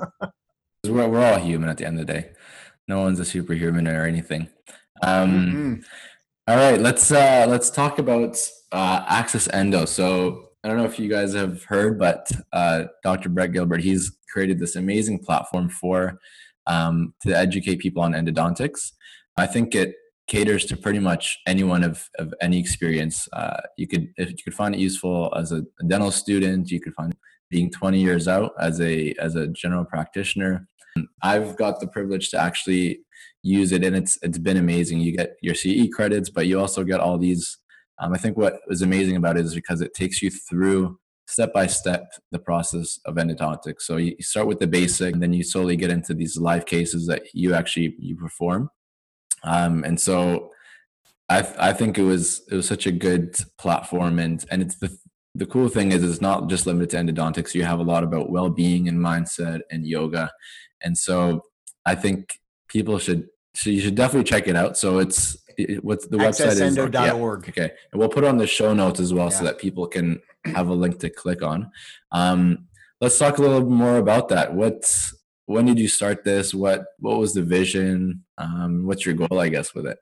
we're, 0.84 1.08
we're 1.08 1.24
all 1.24 1.38
human 1.38 1.68
at 1.68 1.76
the 1.76 1.86
end 1.86 1.98
of 1.98 2.06
the 2.06 2.12
day. 2.12 2.32
No 2.88 3.00
one's 3.00 3.20
a 3.20 3.24
superhuman 3.24 3.88
or 3.88 4.04
anything. 4.04 4.48
Um, 5.02 5.30
mm-hmm. 5.30 5.74
all 6.48 6.56
right, 6.56 6.80
let's 6.80 7.10
uh, 7.10 7.46
let's 7.48 7.70
talk 7.70 7.98
about 7.98 8.38
uh, 8.70 9.04
Access 9.08 9.48
Endo. 9.52 9.84
So 9.84 10.48
I 10.62 10.68
don't 10.68 10.76
know 10.76 10.84
if 10.84 10.98
you 10.98 11.08
guys 11.08 11.34
have 11.34 11.64
heard, 11.64 11.98
but 11.98 12.30
uh, 12.52 12.84
Dr. 13.02 13.28
Brett 13.28 13.52
Gilbert, 13.52 13.82
he's 13.82 14.16
created 14.32 14.58
this 14.58 14.76
amazing 14.76 15.18
platform 15.18 15.68
for 15.68 16.18
um, 16.66 17.14
to 17.22 17.36
educate 17.36 17.80
people 17.80 18.02
on 18.02 18.12
endodontics. 18.12 18.92
I 19.36 19.46
think 19.46 19.74
it 19.74 19.96
caters 20.28 20.64
to 20.66 20.76
pretty 20.76 21.00
much 21.00 21.38
anyone 21.46 21.82
of, 21.82 22.08
of 22.18 22.32
any 22.40 22.58
experience. 22.58 23.28
Uh, 23.32 23.60
you 23.76 23.88
could 23.88 24.08
if 24.16 24.30
you 24.30 24.36
could 24.44 24.54
find 24.54 24.74
it 24.74 24.80
useful 24.80 25.32
as 25.36 25.52
a, 25.52 25.64
a 25.80 25.84
dental 25.86 26.10
student, 26.10 26.70
you 26.70 26.80
could 26.80 26.94
find 26.94 27.14
being 27.50 27.70
20 27.70 28.00
years 28.00 28.28
out 28.28 28.52
as 28.60 28.80
a 28.80 29.14
as 29.18 29.34
a 29.34 29.48
general 29.48 29.84
practitioner. 29.84 30.68
I've 31.22 31.56
got 31.56 31.80
the 31.80 31.86
privilege 31.86 32.30
to 32.30 32.40
actually 32.40 33.00
use 33.42 33.72
it, 33.72 33.84
and 33.84 33.96
it's 33.96 34.18
it's 34.22 34.38
been 34.38 34.56
amazing. 34.56 35.00
You 35.00 35.16
get 35.16 35.36
your 35.40 35.54
CE 35.54 35.88
credits, 35.92 36.30
but 36.30 36.46
you 36.46 36.60
also 36.60 36.84
get 36.84 37.00
all 37.00 37.18
these 37.18 37.58
um, 37.98 38.12
I 38.12 38.18
think 38.18 38.36
what 38.36 38.60
is 38.68 38.82
amazing 38.82 39.16
about 39.16 39.36
it 39.36 39.44
is 39.44 39.54
because 39.54 39.80
it 39.80 39.94
takes 39.94 40.22
you 40.22 40.30
through 40.30 40.98
step 41.26 41.52
by 41.52 41.66
step 41.66 42.12
the 42.32 42.38
process 42.38 42.98
of 43.06 43.14
endodontics. 43.14 43.82
So 43.82 43.96
you 43.96 44.16
start 44.20 44.46
with 44.46 44.58
the 44.58 44.66
basic, 44.66 45.14
and 45.14 45.22
then 45.22 45.32
you 45.32 45.44
slowly 45.44 45.76
get 45.76 45.90
into 45.90 46.14
these 46.14 46.36
live 46.36 46.66
cases 46.66 47.06
that 47.06 47.22
you 47.32 47.54
actually 47.54 47.94
you 47.98 48.16
perform. 48.16 48.70
Um, 49.44 49.84
and 49.84 50.00
so 50.00 50.50
I 51.28 51.46
I 51.58 51.72
think 51.72 51.98
it 51.98 52.04
was 52.04 52.42
it 52.50 52.54
was 52.54 52.66
such 52.66 52.86
a 52.86 52.92
good 52.92 53.36
platform, 53.58 54.18
and 54.18 54.44
and 54.50 54.62
it's 54.62 54.78
the 54.78 54.96
the 55.34 55.46
cool 55.46 55.68
thing 55.68 55.92
is 55.92 56.02
it's 56.02 56.20
not 56.20 56.48
just 56.50 56.66
limited 56.66 56.90
to 56.90 56.96
endodontics. 56.96 57.54
You 57.54 57.64
have 57.64 57.78
a 57.78 57.84
lot 57.84 58.04
about 58.04 58.30
well 58.30 58.50
being 58.50 58.88
and 58.88 58.98
mindset 58.98 59.60
and 59.70 59.86
yoga, 59.86 60.30
and 60.82 60.98
so 60.98 61.42
I 61.86 61.94
think 61.94 62.38
people 62.68 62.98
should 62.98 63.28
so 63.54 63.70
you 63.70 63.80
should 63.80 63.94
definitely 63.94 64.24
check 64.24 64.48
it 64.48 64.56
out. 64.56 64.76
So 64.76 64.98
it's 64.98 65.36
what's 65.82 66.06
the 66.06 66.16
website 66.16 66.60
is 66.60 66.76
yeah, 66.76 67.12
okay. 67.12 67.70
And 67.92 67.98
we'll 67.98 68.08
put 68.08 68.24
on 68.24 68.38
the 68.38 68.46
show 68.46 68.72
notes 68.72 69.00
as 69.00 69.12
well 69.12 69.26
yeah. 69.26 69.38
so 69.38 69.44
that 69.44 69.58
people 69.58 69.86
can 69.86 70.20
have 70.44 70.68
a 70.68 70.74
link 70.74 70.98
to 71.00 71.10
click 71.10 71.42
on. 71.42 71.70
Um, 72.10 72.66
let's 73.00 73.18
talk 73.18 73.38
a 73.38 73.42
little 73.42 73.68
more 73.68 73.98
about 73.98 74.28
that. 74.28 74.54
What's 74.54 75.14
when 75.46 75.66
did 75.66 75.78
you 75.78 75.88
start 75.88 76.24
this? 76.24 76.54
What 76.54 76.86
what 76.98 77.18
was 77.18 77.34
the 77.34 77.42
vision? 77.42 78.24
Um, 78.38 78.86
what's 78.86 79.04
your 79.04 79.14
goal 79.14 79.38
i 79.38 79.48
guess 79.48 79.74
with 79.74 79.86
it? 79.86 79.98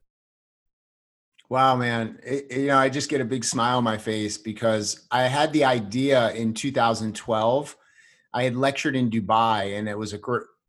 Wow 1.49 1.75
man. 1.77 2.21
It, 2.25 2.53
you 2.57 2.67
know 2.69 2.79
i 2.79 2.89
just 2.89 3.11
get 3.11 3.21
a 3.21 3.25
big 3.25 3.45
smile 3.45 3.79
on 3.79 3.85
my 3.85 3.99
face 3.99 4.39
because 4.39 5.07
i 5.11 5.23
had 5.23 5.53
the 5.53 5.65
idea 5.65 6.31
in 6.33 6.55
2012 6.55 7.77
i 8.33 8.45
had 8.45 8.55
lectured 8.55 8.95
in 8.95 9.11
dubai 9.11 9.77
and 9.77 9.89
it 9.89 9.99
was 9.99 10.13
a 10.13 10.19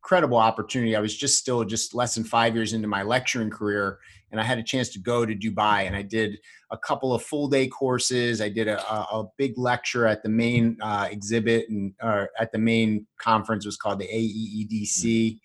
incredible 0.04 0.38
opportunity 0.38 0.96
i 0.96 1.00
was 1.00 1.16
just 1.16 1.38
still 1.38 1.64
just 1.64 1.94
less 1.94 2.16
than 2.16 2.24
five 2.24 2.56
years 2.56 2.74
into 2.74 2.88
my 2.88 3.04
lecturing 3.04 3.50
career 3.50 4.00
and 4.32 4.40
I 4.40 4.44
had 4.44 4.58
a 4.58 4.64
chance 4.64 4.90
to 4.90 5.00
go 5.00 5.26
to 5.26 5.36
Dubai 5.36 5.86
and 5.86 5.96
I 5.96 6.02
did 6.02 6.40
a 6.72 6.78
couple 6.78 7.14
of 7.14 7.22
full 7.22 7.48
day 7.48 7.68
courses. 7.68 8.42
I 8.42 8.50
did 8.50 8.68
a, 8.68 8.82
a, 8.90 9.26
big 9.38 9.58
lecture 9.58 10.08
at 10.08 10.24
the 10.24 10.30
main 10.30 10.78
uh, 10.82 11.08
exhibit 11.12 11.70
and 11.70 11.94
uh, 12.02 12.26
at 12.40 12.52
the 12.52 12.58
main 12.58 13.06
conference 13.18 13.66
it 13.66 13.68
was 13.68 13.78
called 13.78 14.00
the 14.00 14.08
AEEDC. 14.08 15.04
Mm-hmm. 15.04 15.38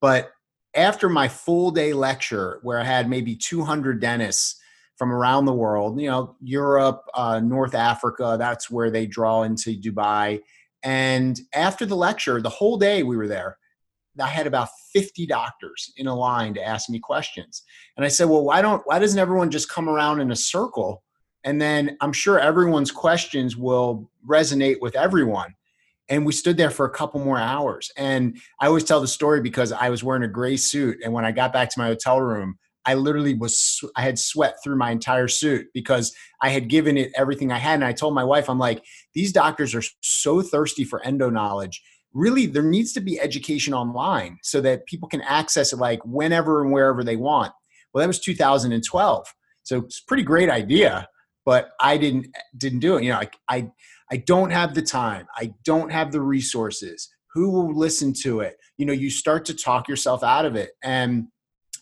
But 0.00 0.30
after 0.74 1.08
my 1.08 1.26
full 1.26 1.70
day 1.70 1.92
lecture, 1.92 2.60
where 2.62 2.78
I 2.78 2.84
had 2.84 3.10
maybe 3.10 3.34
200 3.34 4.00
dentists 4.00 4.60
from 4.96 5.12
around 5.12 5.44
the 5.44 5.52
world, 5.52 6.00
you 6.00 6.08
know, 6.08 6.36
Europe, 6.40 7.02
uh, 7.14 7.40
North 7.40 7.74
Africa, 7.74 8.36
that's 8.38 8.70
where 8.70 8.90
they 8.90 9.06
draw 9.06 9.42
into 9.42 9.78
Dubai. 9.78 10.40
And 10.84 11.40
after 11.54 11.86
the 11.86 11.96
lecture, 11.96 12.40
the 12.40 12.48
whole 12.48 12.76
day 12.76 13.02
we 13.02 13.16
were 13.16 13.28
there 13.28 13.58
I 14.20 14.28
had 14.28 14.46
about 14.46 14.68
50 14.92 15.26
doctors 15.26 15.92
in 15.96 16.06
a 16.06 16.14
line 16.14 16.54
to 16.54 16.64
ask 16.64 16.88
me 16.88 16.98
questions. 16.98 17.62
And 17.96 18.04
I 18.04 18.08
said, 18.08 18.28
well, 18.28 18.44
why 18.44 18.62
don't, 18.62 18.82
why 18.84 18.98
doesn't 18.98 19.18
everyone 19.18 19.50
just 19.50 19.68
come 19.68 19.88
around 19.88 20.20
in 20.20 20.30
a 20.30 20.36
circle? 20.36 21.02
And 21.44 21.60
then 21.60 21.96
I'm 22.00 22.12
sure 22.12 22.38
everyone's 22.38 22.90
questions 22.90 23.56
will 23.56 24.10
resonate 24.28 24.80
with 24.80 24.96
everyone. 24.96 25.54
And 26.08 26.24
we 26.24 26.32
stood 26.32 26.56
there 26.56 26.70
for 26.70 26.86
a 26.86 26.90
couple 26.90 27.20
more 27.20 27.38
hours. 27.38 27.90
And 27.96 28.38
I 28.60 28.66
always 28.66 28.84
tell 28.84 29.00
the 29.00 29.06
story 29.08 29.40
because 29.40 29.72
I 29.72 29.90
was 29.90 30.02
wearing 30.02 30.22
a 30.22 30.28
gray 30.28 30.56
suit. 30.56 30.98
And 31.04 31.12
when 31.12 31.24
I 31.24 31.32
got 31.32 31.52
back 31.52 31.70
to 31.70 31.78
my 31.78 31.86
hotel 31.86 32.20
room, 32.20 32.58
I 32.86 32.94
literally 32.94 33.34
was, 33.34 33.80
I 33.96 34.02
had 34.02 34.18
sweat 34.18 34.56
through 34.64 34.76
my 34.76 34.90
entire 34.90 35.28
suit 35.28 35.66
because 35.74 36.14
I 36.40 36.48
had 36.48 36.68
given 36.68 36.96
it 36.96 37.12
everything 37.14 37.52
I 37.52 37.58
had. 37.58 37.74
And 37.74 37.84
I 37.84 37.92
told 37.92 38.14
my 38.14 38.24
wife, 38.24 38.48
I'm 38.48 38.58
like, 38.58 38.82
these 39.12 39.32
doctors 39.32 39.74
are 39.74 39.82
so 40.00 40.40
thirsty 40.40 40.84
for 40.84 41.04
endo 41.04 41.28
knowledge 41.28 41.82
really 42.14 42.46
there 42.46 42.62
needs 42.62 42.92
to 42.94 43.00
be 43.00 43.20
education 43.20 43.74
online 43.74 44.38
so 44.42 44.60
that 44.60 44.86
people 44.86 45.08
can 45.08 45.20
access 45.22 45.72
it 45.72 45.78
like 45.78 46.00
whenever 46.04 46.62
and 46.62 46.72
wherever 46.72 47.04
they 47.04 47.16
want. 47.16 47.52
Well 47.92 48.02
that 48.02 48.08
was 48.08 48.20
2012 48.20 49.26
so 49.68 49.78
it's 49.80 50.00
pretty 50.00 50.22
great 50.22 50.48
idea 50.48 51.06
but 51.44 51.70
i 51.80 51.98
didn't 51.98 52.26
didn't 52.56 52.80
do 52.80 52.96
it. 52.96 53.04
You 53.04 53.12
know 53.12 53.18
I, 53.18 53.30
I 53.48 53.70
i 54.10 54.16
don't 54.16 54.50
have 54.50 54.74
the 54.74 54.82
time. 54.82 55.26
I 55.36 55.52
don't 55.64 55.92
have 55.92 56.12
the 56.12 56.20
resources. 56.20 57.08
Who 57.34 57.50
will 57.50 57.74
listen 57.74 58.12
to 58.22 58.40
it? 58.40 58.56
You 58.78 58.86
know 58.86 58.92
you 58.92 59.10
start 59.10 59.44
to 59.46 59.54
talk 59.54 59.88
yourself 59.88 60.22
out 60.22 60.46
of 60.46 60.56
it. 60.56 60.70
And 60.82 61.28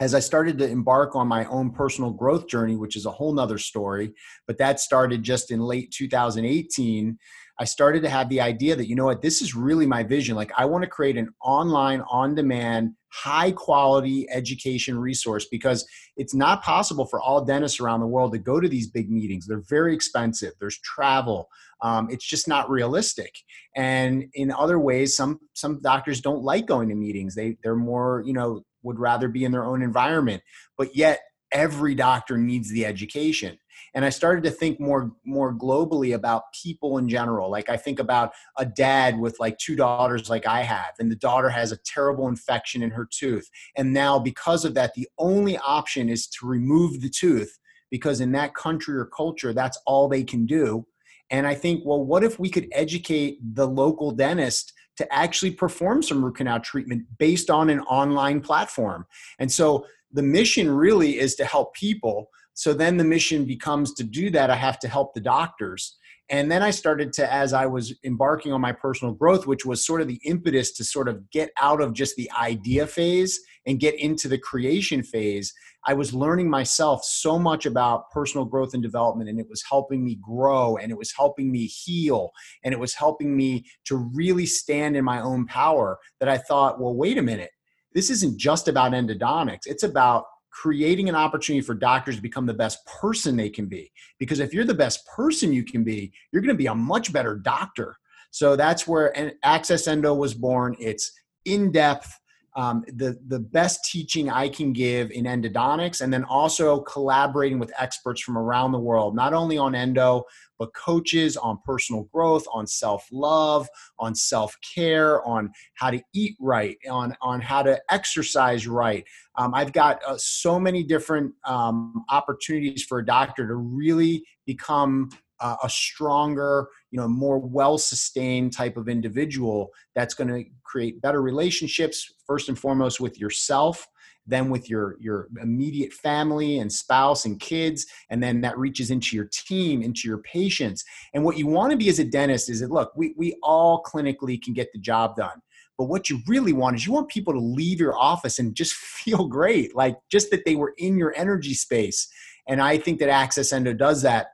as 0.01 0.14
I 0.14 0.20
started 0.20 0.59
to 0.59 0.68
embark 0.68 1.16
on 1.16 1.27
my 1.27 1.47
own 1.47 1.70
personal 1.70 2.11
growth 2.11 2.49
journey, 2.49 2.77
which 2.77 2.97
is 2.97 3.07
a 3.07 3.11
whole 3.11 3.33
nother 3.33 3.59
story, 3.59 4.12
but 4.47 4.59
that 4.59 4.79
started 4.79 5.22
just 5.22 5.51
in 5.51 5.61
late 5.61 5.91
2018, 5.91 7.18
I 7.59 7.64
started 7.64 8.02
to 8.02 8.09
have 8.09 8.28
the 8.28 8.40
idea 8.40 8.76
that, 8.76 8.88
you 8.88 8.94
know 8.94 9.07
what, 9.07 9.22
this 9.22 9.40
is 9.40 9.54
really 9.54 9.86
my 9.86 10.02
vision. 10.02 10.36
Like, 10.36 10.52
I 10.57 10.66
want 10.66 10.84
to 10.84 10.90
create 10.90 11.16
an 11.16 11.30
online, 11.42 12.02
on 12.11 12.34
demand, 12.34 12.92
high 13.09 13.50
quality 13.50 14.26
education 14.30 14.98
resource 14.98 15.46
because 15.50 15.86
it's 16.16 16.34
not 16.34 16.62
possible 16.62 17.07
for 17.07 17.20
all 17.20 17.44
dentists 17.44 17.80
around 17.80 18.00
the 18.00 18.07
world 18.07 18.32
to 18.32 18.38
go 18.38 18.61
to 18.61 18.68
these 18.68 18.90
big 18.90 19.11
meetings. 19.11 19.46
They're 19.46 19.62
very 19.68 19.94
expensive, 19.94 20.52
there's 20.61 20.78
travel. 20.80 21.48
Um, 21.82 22.09
it's 22.11 22.26
just 22.26 22.48
not 22.48 22.70
realistic. 22.70 23.34
And 23.74 24.26
in 24.34 24.50
other 24.50 24.78
ways, 24.78 25.16
some 25.16 25.40
some 25.54 25.80
doctors 25.82 26.20
don't 26.20 26.42
like 26.42 26.66
going 26.66 26.88
to 26.88 26.94
meetings. 26.94 27.34
They 27.34 27.57
they're 27.62 27.76
more, 27.76 28.22
you 28.24 28.32
know, 28.32 28.62
would 28.82 28.98
rather 28.98 29.28
be 29.28 29.44
in 29.44 29.52
their 29.52 29.64
own 29.64 29.82
environment. 29.82 30.42
But 30.78 30.96
yet 30.96 31.20
every 31.53 31.94
doctor 31.94 32.36
needs 32.36 32.70
the 32.70 32.84
education. 32.84 33.59
And 33.94 34.05
i 34.05 34.11
started 34.11 34.44
to 34.44 34.51
think 34.51 34.80
more 34.80 35.12
more 35.24 35.55
globally 35.55 36.14
about 36.14 36.53
people 36.53 36.99
in 36.99 37.09
general. 37.09 37.51
Like 37.51 37.68
i 37.68 37.76
think 37.76 37.99
about 37.99 38.32
a 38.59 38.66
dad 38.66 39.18
with 39.18 39.38
like 39.40 39.59
two 39.59 39.76
daughters 39.76 40.28
like 40.28 40.47
i 40.47 40.62
have 40.62 40.92
and 40.99 41.11
the 41.11 41.16
daughter 41.16 41.49
has 41.49 41.72
a 41.72 41.78
terrible 41.84 42.28
infection 42.28 42.82
in 42.82 42.90
her 42.90 43.09
tooth. 43.11 43.49
And 43.76 43.92
now 43.92 44.18
because 44.18 44.64
of 44.64 44.74
that 44.74 44.94
the 44.94 45.09
only 45.18 45.59
option 45.59 46.09
is 46.09 46.26
to 46.28 46.47
remove 46.47 47.01
the 47.01 47.11
tooth 47.11 47.59
because 47.90 48.20
in 48.20 48.32
that 48.32 48.55
country 48.55 48.97
or 48.97 49.07
culture 49.07 49.53
that's 49.53 49.80
all 49.86 50.09
they 50.09 50.24
can 50.24 50.47
do. 50.47 50.86
And 51.30 51.47
i 51.47 51.55
think 51.55 51.84
well 51.84 52.05
what 52.05 52.24
if 52.24 52.38
we 52.38 52.51
could 52.51 52.68
educate 52.72 53.38
the 53.55 53.66
local 53.66 54.11
dentist 54.11 54.72
to 54.97 55.14
actually 55.14 55.51
perform 55.51 56.03
some 56.03 56.24
root 56.24 56.36
canal 56.36 56.59
treatment 56.59 57.05
based 57.18 57.51
on 57.51 57.70
an 57.70 57.80
online 57.80 58.40
platform? 58.40 59.07
And 59.38 59.53
so 59.53 59.86
the 60.16 60.22
mission 60.22 60.68
really 60.68 61.18
is 61.18 61.36
to 61.36 61.44
help 61.44 61.74
people 61.74 62.28
so 62.56 62.72
then 62.72 62.96
the 62.96 63.04
mission 63.04 63.44
becomes 63.44 63.92
to 63.94 64.02
do 64.02 64.30
that, 64.30 64.48
I 64.48 64.56
have 64.56 64.78
to 64.78 64.88
help 64.88 65.12
the 65.12 65.20
doctors. 65.20 65.98
And 66.30 66.50
then 66.50 66.62
I 66.62 66.70
started 66.70 67.12
to, 67.14 67.32
as 67.32 67.52
I 67.52 67.66
was 67.66 67.94
embarking 68.02 68.50
on 68.50 68.62
my 68.62 68.72
personal 68.72 69.12
growth, 69.12 69.46
which 69.46 69.66
was 69.66 69.86
sort 69.86 70.00
of 70.00 70.08
the 70.08 70.20
impetus 70.24 70.72
to 70.72 70.84
sort 70.84 71.06
of 71.06 71.30
get 71.30 71.50
out 71.60 71.82
of 71.82 71.92
just 71.92 72.16
the 72.16 72.30
idea 72.32 72.86
phase 72.86 73.38
and 73.66 73.78
get 73.78 73.94
into 74.00 74.26
the 74.26 74.38
creation 74.38 75.02
phase, 75.02 75.52
I 75.84 75.92
was 75.92 76.14
learning 76.14 76.48
myself 76.48 77.04
so 77.04 77.38
much 77.38 77.66
about 77.66 78.10
personal 78.10 78.46
growth 78.46 78.72
and 78.72 78.82
development, 78.82 79.28
and 79.28 79.38
it 79.38 79.48
was 79.50 79.62
helping 79.68 80.02
me 80.02 80.18
grow, 80.20 80.78
and 80.78 80.90
it 80.90 80.98
was 80.98 81.12
helping 81.12 81.52
me 81.52 81.66
heal, 81.66 82.30
and 82.64 82.72
it 82.72 82.80
was 82.80 82.94
helping 82.94 83.36
me 83.36 83.66
to 83.84 83.96
really 83.96 84.46
stand 84.46 84.96
in 84.96 85.04
my 85.04 85.20
own 85.20 85.46
power. 85.46 85.98
That 86.20 86.30
I 86.30 86.38
thought, 86.38 86.80
well, 86.80 86.94
wait 86.94 87.18
a 87.18 87.22
minute, 87.22 87.50
this 87.97 88.11
isn't 88.11 88.36
just 88.36 88.68
about 88.68 88.92
endodontics, 88.92 89.66
it's 89.66 89.82
about 89.82 90.26
creating 90.51 91.09
an 91.09 91.14
opportunity 91.14 91.62
for 91.62 91.74
doctors 91.74 92.16
to 92.16 92.22
become 92.22 92.44
the 92.44 92.53
best 92.53 92.84
person 92.86 93.36
they 93.36 93.49
can 93.49 93.66
be. 93.66 93.90
Because 94.18 94.38
if 94.38 94.53
you're 94.53 94.64
the 94.64 94.74
best 94.74 95.07
person 95.07 95.51
you 95.51 95.64
can 95.64 95.82
be, 95.82 96.12
you're 96.30 96.42
going 96.42 96.55
to 96.55 96.59
be 96.59 96.66
a 96.66 96.74
much 96.74 97.11
better 97.11 97.36
doctor. 97.36 97.97
So 98.32 98.55
that's 98.55 98.86
where 98.86 99.34
Access 99.42 99.88
Endo 99.88 100.12
was 100.12 100.34
born. 100.34 100.76
It's 100.78 101.11
in 101.47 101.72
depth, 101.72 102.12
um, 102.57 102.84
the 102.88 103.18
the 103.28 103.38
best 103.38 103.84
teaching 103.84 104.30
I 104.30 104.48
can 104.48 104.72
give 104.72 105.11
in 105.11 105.24
endodontics, 105.24 106.00
and 106.00 106.12
then 106.12 106.24
also 106.24 106.80
collaborating 106.80 107.59
with 107.59 107.72
experts 107.78 108.22
from 108.22 108.36
around 108.36 108.72
the 108.72 108.78
world, 108.78 109.14
not 109.14 109.34
only 109.34 109.59
on 109.59 109.74
endo 109.74 110.24
but 110.59 110.72
coaches 110.74 111.36
on 111.36 111.59
personal 111.64 112.04
growth, 112.04 112.46
on 112.52 112.66
self 112.66 113.07
love, 113.12 113.68
on 113.98 114.14
self 114.14 114.57
care, 114.74 115.26
on 115.26 115.50
how 115.74 115.90
to 115.90 116.00
eat 116.14 116.36
right, 116.40 116.76
on 116.90 117.14
on 117.20 117.40
how 117.40 117.62
to 117.62 117.80
exercise 117.90 118.66
right. 118.66 119.04
Um, 119.36 119.54
I've 119.54 119.72
got 119.72 120.02
uh, 120.07 120.16
so 120.18 120.59
many 120.59 120.82
different 120.82 121.34
um, 121.44 122.04
opportunities 122.11 122.84
for 122.84 122.98
a 122.98 123.07
doctor 123.07 123.46
to 123.46 123.54
really 123.54 124.24
become 124.46 125.11
uh, 125.41 125.57
a 125.62 125.68
stronger, 125.68 126.68
you 126.91 126.99
know, 126.99 127.09
more 127.09 127.39
well-sustained 127.39 128.53
type 128.53 128.76
of 128.76 128.89
individual 128.89 129.70
that's 129.95 130.14
going 130.14 130.28
to 130.28 130.45
create 130.64 131.01
better 131.01 131.22
relationships 131.22 132.12
first 132.26 132.49
and 132.49 132.59
foremost 132.59 133.01
with 133.01 133.18
yourself 133.18 133.87
then 134.26 134.51
with 134.51 134.68
your 134.68 134.97
your 135.01 135.28
immediate 135.41 135.93
family 135.93 136.59
and 136.59 136.72
spouse 136.72 137.24
and 137.24 137.41
kids 137.41 137.87
and 138.11 138.22
then 138.22 138.41
that 138.41 138.59
reaches 138.59 138.91
into 138.91 139.16
your 139.16 139.28
team 139.32 139.82
into 139.82 140.09
your 140.09 140.18
patients. 140.18 140.84
And 141.14 141.24
what 141.24 141.39
you 141.39 141.47
want 141.47 141.70
to 141.70 141.76
be 141.76 141.89
as 141.89 141.99
a 141.99 142.05
dentist 142.05 142.51
is 142.51 142.61
that 142.61 142.70
look 142.70 142.93
we, 142.97 143.14
we 143.16 143.37
all 143.43 143.82
clinically 143.82 144.43
can 144.43 144.53
get 144.53 144.72
the 144.72 144.78
job 144.78 145.16
done 145.16 145.41
but 145.78 145.84
what 145.84 146.09
you 146.09 146.20
really 146.26 146.53
want 146.53 146.76
is 146.76 146.87
you 146.87 146.93
want 146.93 147.09
people 147.09 147.34
to 147.34 147.41
leave 147.41 147.78
your 147.78 147.97
office 147.97 148.39
and 148.39 148.55
just 148.55 148.74
feel 148.74 149.26
great 149.26 149.74
like 149.76 149.97
just 150.11 150.30
that 150.30 150.45
they 150.45 150.57
were 150.57 150.74
in 150.78 150.99
your 150.99 151.14
energy 151.16 151.55
space. 151.55 152.09
And 152.49 152.61
i 152.61 152.78
think 152.78 152.99
that 153.01 153.09
access 153.09 153.53
endo 153.53 153.72
does 153.72 154.03
that 154.03 154.28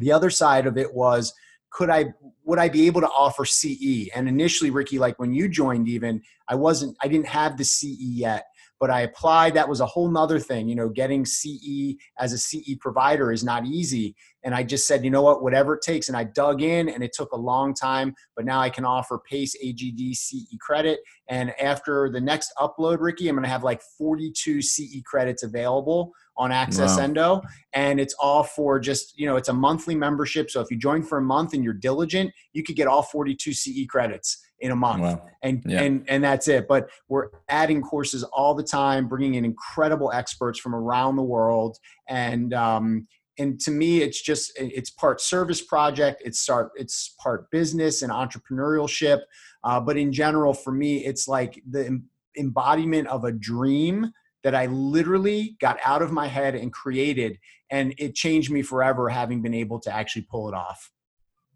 the 0.00 0.12
other 0.12 0.30
side 0.30 0.66
of 0.66 0.76
it 0.76 0.92
was 0.94 1.32
could 1.70 1.88
I 1.88 2.12
would 2.44 2.58
I 2.58 2.68
be 2.68 2.86
able 2.86 3.00
to 3.00 3.08
offer 3.08 3.44
CE? 3.44 4.08
And 4.14 4.28
initially, 4.28 4.70
Ricky, 4.70 4.98
like 4.98 5.18
when 5.18 5.32
you 5.32 5.48
joined, 5.48 5.88
even 5.88 6.20
I 6.48 6.56
wasn't, 6.56 6.96
I 7.00 7.06
didn't 7.06 7.28
have 7.28 7.56
the 7.56 7.64
CE 7.64 7.96
yet, 8.00 8.46
but 8.80 8.90
I 8.90 9.02
applied. 9.02 9.54
That 9.54 9.68
was 9.68 9.80
a 9.80 9.86
whole 9.86 10.10
nother 10.10 10.40
thing. 10.40 10.68
You 10.68 10.74
know, 10.74 10.88
getting 10.88 11.24
CE 11.24 11.94
as 12.18 12.32
a 12.32 12.38
CE 12.38 12.74
provider 12.80 13.30
is 13.30 13.44
not 13.44 13.66
easy. 13.66 14.16
And 14.42 14.54
I 14.54 14.64
just 14.64 14.86
said, 14.86 15.04
you 15.04 15.10
know 15.10 15.22
what, 15.22 15.42
whatever 15.42 15.74
it 15.74 15.82
takes. 15.82 16.08
And 16.08 16.16
I 16.16 16.24
dug 16.24 16.62
in, 16.62 16.88
and 16.88 17.04
it 17.04 17.12
took 17.12 17.30
a 17.32 17.36
long 17.36 17.72
time, 17.74 18.14
but 18.34 18.44
now 18.44 18.58
I 18.58 18.70
can 18.70 18.84
offer 18.84 19.20
PACE 19.30 19.54
AGD 19.64 20.16
CE 20.16 20.56
credit. 20.60 20.98
And 21.28 21.52
after 21.60 22.10
the 22.10 22.20
next 22.20 22.52
upload, 22.58 22.98
Ricky, 23.00 23.28
I'm 23.28 23.36
going 23.36 23.44
to 23.44 23.50
have 23.50 23.62
like 23.62 23.82
42 23.96 24.62
CE 24.62 25.02
credits 25.04 25.42
available 25.42 26.12
on 26.40 26.50
Access 26.50 26.96
wow. 26.96 27.02
Endo. 27.04 27.42
And 27.74 28.00
it's 28.00 28.14
all 28.14 28.42
for 28.42 28.80
just, 28.80 29.16
you 29.18 29.26
know, 29.26 29.36
it's 29.36 29.50
a 29.50 29.52
monthly 29.52 29.94
membership. 29.94 30.50
So 30.50 30.62
if 30.62 30.70
you 30.70 30.78
join 30.78 31.02
for 31.02 31.18
a 31.18 31.22
month 31.22 31.52
and 31.52 31.62
you're 31.62 31.74
diligent, 31.74 32.32
you 32.54 32.62
could 32.62 32.76
get 32.76 32.88
all 32.88 33.02
42 33.02 33.52
CE 33.52 33.86
credits 33.86 34.42
in 34.60 34.72
a 34.72 34.76
month 34.76 35.02
wow. 35.02 35.22
and 35.42 35.62
yeah. 35.66 35.80
and 35.80 36.04
and 36.06 36.22
that's 36.22 36.46
it 36.46 36.68
but 36.68 36.90
we're 37.08 37.30
adding 37.48 37.80
courses 37.80 38.22
all 38.24 38.54
the 38.54 38.62
time 38.62 39.08
bringing 39.08 39.36
in 39.36 39.44
incredible 39.46 40.12
experts 40.12 40.58
from 40.58 40.74
around 40.74 41.16
the 41.16 41.22
world 41.22 41.78
and 42.10 42.52
um 42.52 43.06
and 43.38 43.58
to 43.58 43.70
me 43.70 44.02
it's 44.02 44.20
just 44.20 44.52
it's 44.56 44.90
part 44.90 45.18
service 45.18 45.62
project 45.62 46.20
it's 46.26 46.40
start 46.40 46.72
it's 46.76 47.14
part 47.18 47.50
business 47.50 48.02
and 48.02 48.12
entrepreneurship 48.12 49.20
uh, 49.64 49.80
but 49.80 49.96
in 49.96 50.12
general 50.12 50.52
for 50.52 50.72
me 50.72 51.06
it's 51.06 51.26
like 51.26 51.62
the 51.70 51.98
embodiment 52.36 53.08
of 53.08 53.24
a 53.24 53.32
dream 53.32 54.12
that 54.42 54.54
I 54.54 54.66
literally 54.66 55.56
got 55.60 55.78
out 55.84 56.02
of 56.02 56.12
my 56.12 56.26
head 56.26 56.54
and 56.54 56.72
created, 56.72 57.38
and 57.70 57.94
it 57.98 58.14
changed 58.14 58.50
me 58.50 58.62
forever 58.62 59.08
having 59.08 59.42
been 59.42 59.54
able 59.54 59.80
to 59.80 59.94
actually 59.94 60.26
pull 60.30 60.48
it 60.48 60.54
off. 60.54 60.90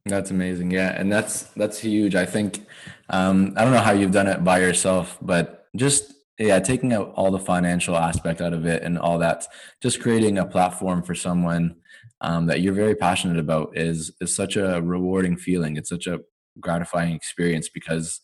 That's 0.06 0.30
amazing. 0.30 0.70
Yeah, 0.70 0.98
and 0.98 1.10
that's 1.10 1.44
that's 1.54 1.78
huge. 1.78 2.14
I 2.14 2.26
think 2.26 2.66
um, 3.08 3.54
I 3.56 3.64
don't 3.64 3.72
know 3.72 3.80
how 3.80 3.92
you've 3.92 4.12
done 4.12 4.26
it 4.26 4.44
by 4.44 4.60
yourself, 4.60 5.16
but 5.22 5.66
just 5.76 6.12
yeah, 6.38 6.58
taking 6.58 6.92
out 6.92 7.12
all 7.16 7.30
the 7.30 7.38
financial 7.38 7.96
aspect 7.96 8.40
out 8.40 8.52
of 8.52 8.66
it 8.66 8.82
and 8.82 8.98
all 8.98 9.18
that, 9.18 9.46
just 9.80 10.00
creating 10.00 10.38
a 10.38 10.44
platform 10.44 11.02
for 11.02 11.14
someone 11.14 11.76
um, 12.20 12.46
that 12.46 12.60
you're 12.60 12.74
very 12.74 12.94
passionate 12.94 13.38
about 13.38 13.76
is 13.76 14.12
is 14.20 14.34
such 14.34 14.56
a 14.56 14.82
rewarding 14.82 15.36
feeling. 15.36 15.76
It's 15.76 15.88
such 15.88 16.06
a 16.06 16.20
gratifying 16.60 17.14
experience 17.14 17.68
because 17.68 18.20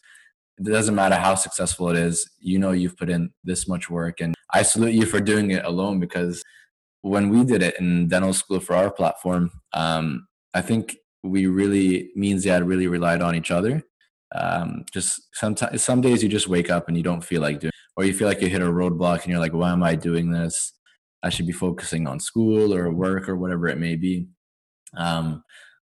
it 0.58 0.70
doesn't 0.70 0.94
matter 0.94 1.16
how 1.16 1.34
successful 1.34 1.88
it 1.88 1.96
is. 1.96 2.28
You 2.40 2.58
know 2.58 2.72
you've 2.72 2.96
put 2.96 3.08
in 3.08 3.30
this 3.42 3.66
much 3.66 3.88
work, 3.88 4.20
and 4.20 4.34
I 4.52 4.62
salute 4.62 4.94
you 4.94 5.06
for 5.06 5.20
doing 5.20 5.50
it 5.50 5.64
alone 5.64 6.00
because 6.00 6.42
when 7.02 7.28
we 7.28 7.44
did 7.44 7.62
it 7.62 7.78
in 7.78 8.08
dental 8.08 8.32
school 8.32 8.60
for 8.60 8.74
our 8.76 8.90
platform, 8.90 9.50
um, 9.72 10.26
I 10.54 10.60
think 10.60 10.96
we 11.22 11.46
really, 11.46 12.10
me 12.14 12.32
and 12.32 12.40
Ziad 12.40 12.66
really 12.66 12.86
relied 12.86 13.22
on 13.22 13.34
each 13.34 13.50
other. 13.50 13.82
Um, 14.34 14.84
just 14.92 15.20
sometimes 15.34 15.82
some 15.82 16.00
days 16.00 16.22
you 16.22 16.28
just 16.28 16.48
wake 16.48 16.70
up 16.70 16.88
and 16.88 16.96
you 16.96 17.02
don't 17.02 17.24
feel 17.24 17.40
like 17.40 17.60
doing 17.60 17.72
or 17.96 18.04
you 18.04 18.12
feel 18.12 18.28
like 18.28 18.40
you 18.40 18.48
hit 18.48 18.62
a 18.62 18.66
roadblock 18.66 19.22
and 19.22 19.26
you're 19.26 19.40
like 19.40 19.52
why 19.52 19.72
am 19.72 19.82
i 19.82 19.96
doing 19.96 20.30
this? 20.30 20.72
I 21.22 21.30
should 21.30 21.46
be 21.46 21.52
focusing 21.52 22.06
on 22.06 22.20
school 22.20 22.72
or 22.72 22.92
work 22.92 23.28
or 23.28 23.36
whatever 23.36 23.66
it 23.66 23.78
may 23.78 23.96
be. 23.96 24.28
Um, 24.96 25.42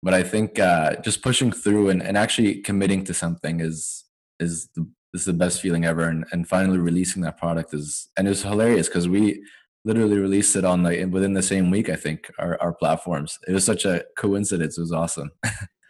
but 0.03 0.15
i 0.15 0.23
think 0.23 0.59
uh, 0.59 0.97
just 1.03 1.23
pushing 1.23 1.53
through 1.53 1.91
and, 1.91 2.03
and 2.03 2.17
actually 2.17 2.61
committing 2.61 3.05
to 3.05 3.15
something 3.15 3.61
is 3.61 4.05
is 4.41 4.69
the, 4.75 4.89
is 5.15 5.25
the 5.25 5.33
best 5.33 5.61
feeling 5.61 5.85
ever 5.85 6.03
and, 6.03 6.25
and 6.33 6.49
finally 6.49 6.79
releasing 6.79 7.23
that 7.23 7.39
product 7.39 7.75
is 7.75 8.09
and 8.17 8.27
it 8.27 8.31
was 8.31 8.43
hilarious 8.43 8.89
because 8.89 9.09
we 9.09 9.43
literally 9.85 10.19
released 10.19 10.57
it 10.57 10.65
on 10.65 10.83
like 10.83 11.07
within 11.11 11.33
the 11.33 11.43
same 11.43 11.71
week 11.71 11.89
i 11.89 11.97
think 11.97 12.31
our, 12.39 12.61
our 12.61 12.73
platforms 12.73 13.39
it 13.49 13.53
was 13.53 13.65
such 13.65 13.85
a 13.85 14.05
coincidence 14.17 14.77
it 14.77 14.83
was 14.83 14.93
awesome 14.93 15.31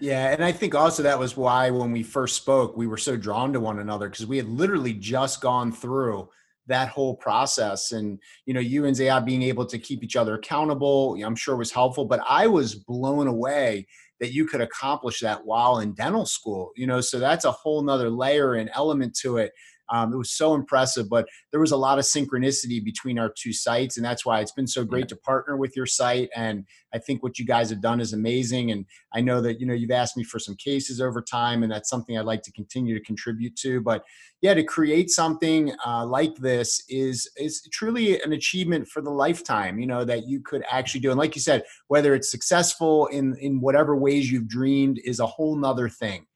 Yeah, 0.00 0.30
and 0.30 0.44
I 0.44 0.52
think 0.52 0.74
also 0.74 1.02
that 1.02 1.18
was 1.18 1.36
why 1.36 1.70
when 1.70 1.90
we 1.90 2.02
first 2.02 2.36
spoke, 2.36 2.76
we 2.76 2.86
were 2.86 2.96
so 2.96 3.16
drawn 3.16 3.52
to 3.52 3.60
one 3.60 3.80
another 3.80 4.08
because 4.08 4.26
we 4.26 4.36
had 4.36 4.48
literally 4.48 4.92
just 4.94 5.40
gone 5.40 5.72
through 5.72 6.28
that 6.68 6.88
whole 6.88 7.16
process. 7.16 7.90
And 7.92 8.20
you 8.46 8.54
know, 8.54 8.60
you 8.60 8.84
and 8.84 8.96
Ziad 8.96 9.24
being 9.24 9.42
able 9.42 9.66
to 9.66 9.78
keep 9.78 10.04
each 10.04 10.14
other 10.14 10.34
accountable, 10.34 11.20
I'm 11.24 11.34
sure 11.34 11.56
was 11.56 11.72
helpful. 11.72 12.04
But 12.04 12.20
I 12.28 12.46
was 12.46 12.76
blown 12.76 13.26
away 13.26 13.88
that 14.20 14.32
you 14.32 14.46
could 14.46 14.60
accomplish 14.60 15.20
that 15.20 15.44
while 15.44 15.78
in 15.78 15.92
dental 15.92 16.26
school. 16.26 16.72
You 16.76 16.86
know, 16.86 17.00
so 17.00 17.18
that's 17.18 17.44
a 17.44 17.52
whole 17.52 17.82
nother 17.82 18.10
layer 18.10 18.54
and 18.54 18.70
element 18.74 19.16
to 19.20 19.38
it 19.38 19.52
um, 19.90 20.12
it 20.12 20.16
was 20.16 20.30
so 20.30 20.54
impressive, 20.54 21.08
but 21.08 21.28
there 21.50 21.60
was 21.60 21.72
a 21.72 21.76
lot 21.76 21.98
of 21.98 22.04
synchronicity 22.04 22.82
between 22.82 23.18
our 23.18 23.32
two 23.36 23.52
sites, 23.52 23.96
and 23.96 24.04
that's 24.04 24.24
why 24.26 24.40
it's 24.40 24.52
been 24.52 24.66
so 24.66 24.84
great 24.84 25.08
to 25.08 25.16
partner 25.16 25.56
with 25.56 25.76
your 25.76 25.86
site. 25.86 26.28
And 26.36 26.64
I 26.94 26.98
think 26.98 27.22
what 27.22 27.38
you 27.38 27.44
guys 27.44 27.70
have 27.70 27.80
done 27.80 28.00
is 28.00 28.12
amazing. 28.12 28.70
And 28.70 28.86
I 29.14 29.20
know 29.20 29.40
that 29.40 29.60
you 29.60 29.66
know 29.66 29.74
you've 29.74 29.90
asked 29.90 30.16
me 30.16 30.24
for 30.24 30.38
some 30.38 30.56
cases 30.56 31.00
over 31.00 31.22
time, 31.22 31.62
and 31.62 31.72
that's 31.72 31.88
something 31.88 32.16
I'd 32.16 32.24
like 32.24 32.42
to 32.42 32.52
continue 32.52 32.98
to 32.98 33.04
contribute 33.04 33.56
to. 33.56 33.80
But 33.80 34.04
yeah, 34.40 34.54
to 34.54 34.62
create 34.62 35.10
something 35.10 35.72
uh, 35.86 36.06
like 36.06 36.36
this 36.36 36.82
is 36.88 37.30
is 37.36 37.62
truly 37.72 38.20
an 38.22 38.32
achievement 38.32 38.88
for 38.88 39.00
the 39.00 39.10
lifetime. 39.10 39.78
You 39.78 39.86
know 39.86 40.04
that 40.04 40.26
you 40.26 40.40
could 40.40 40.64
actually 40.70 41.00
do, 41.00 41.10
and 41.10 41.18
like 41.18 41.34
you 41.34 41.42
said, 41.42 41.64
whether 41.88 42.14
it's 42.14 42.30
successful 42.30 43.06
in 43.06 43.36
in 43.36 43.60
whatever 43.60 43.96
ways 43.96 44.30
you've 44.30 44.48
dreamed 44.48 45.00
is 45.04 45.20
a 45.20 45.26
whole 45.26 45.56
nother 45.56 45.88
thing. 45.88 46.26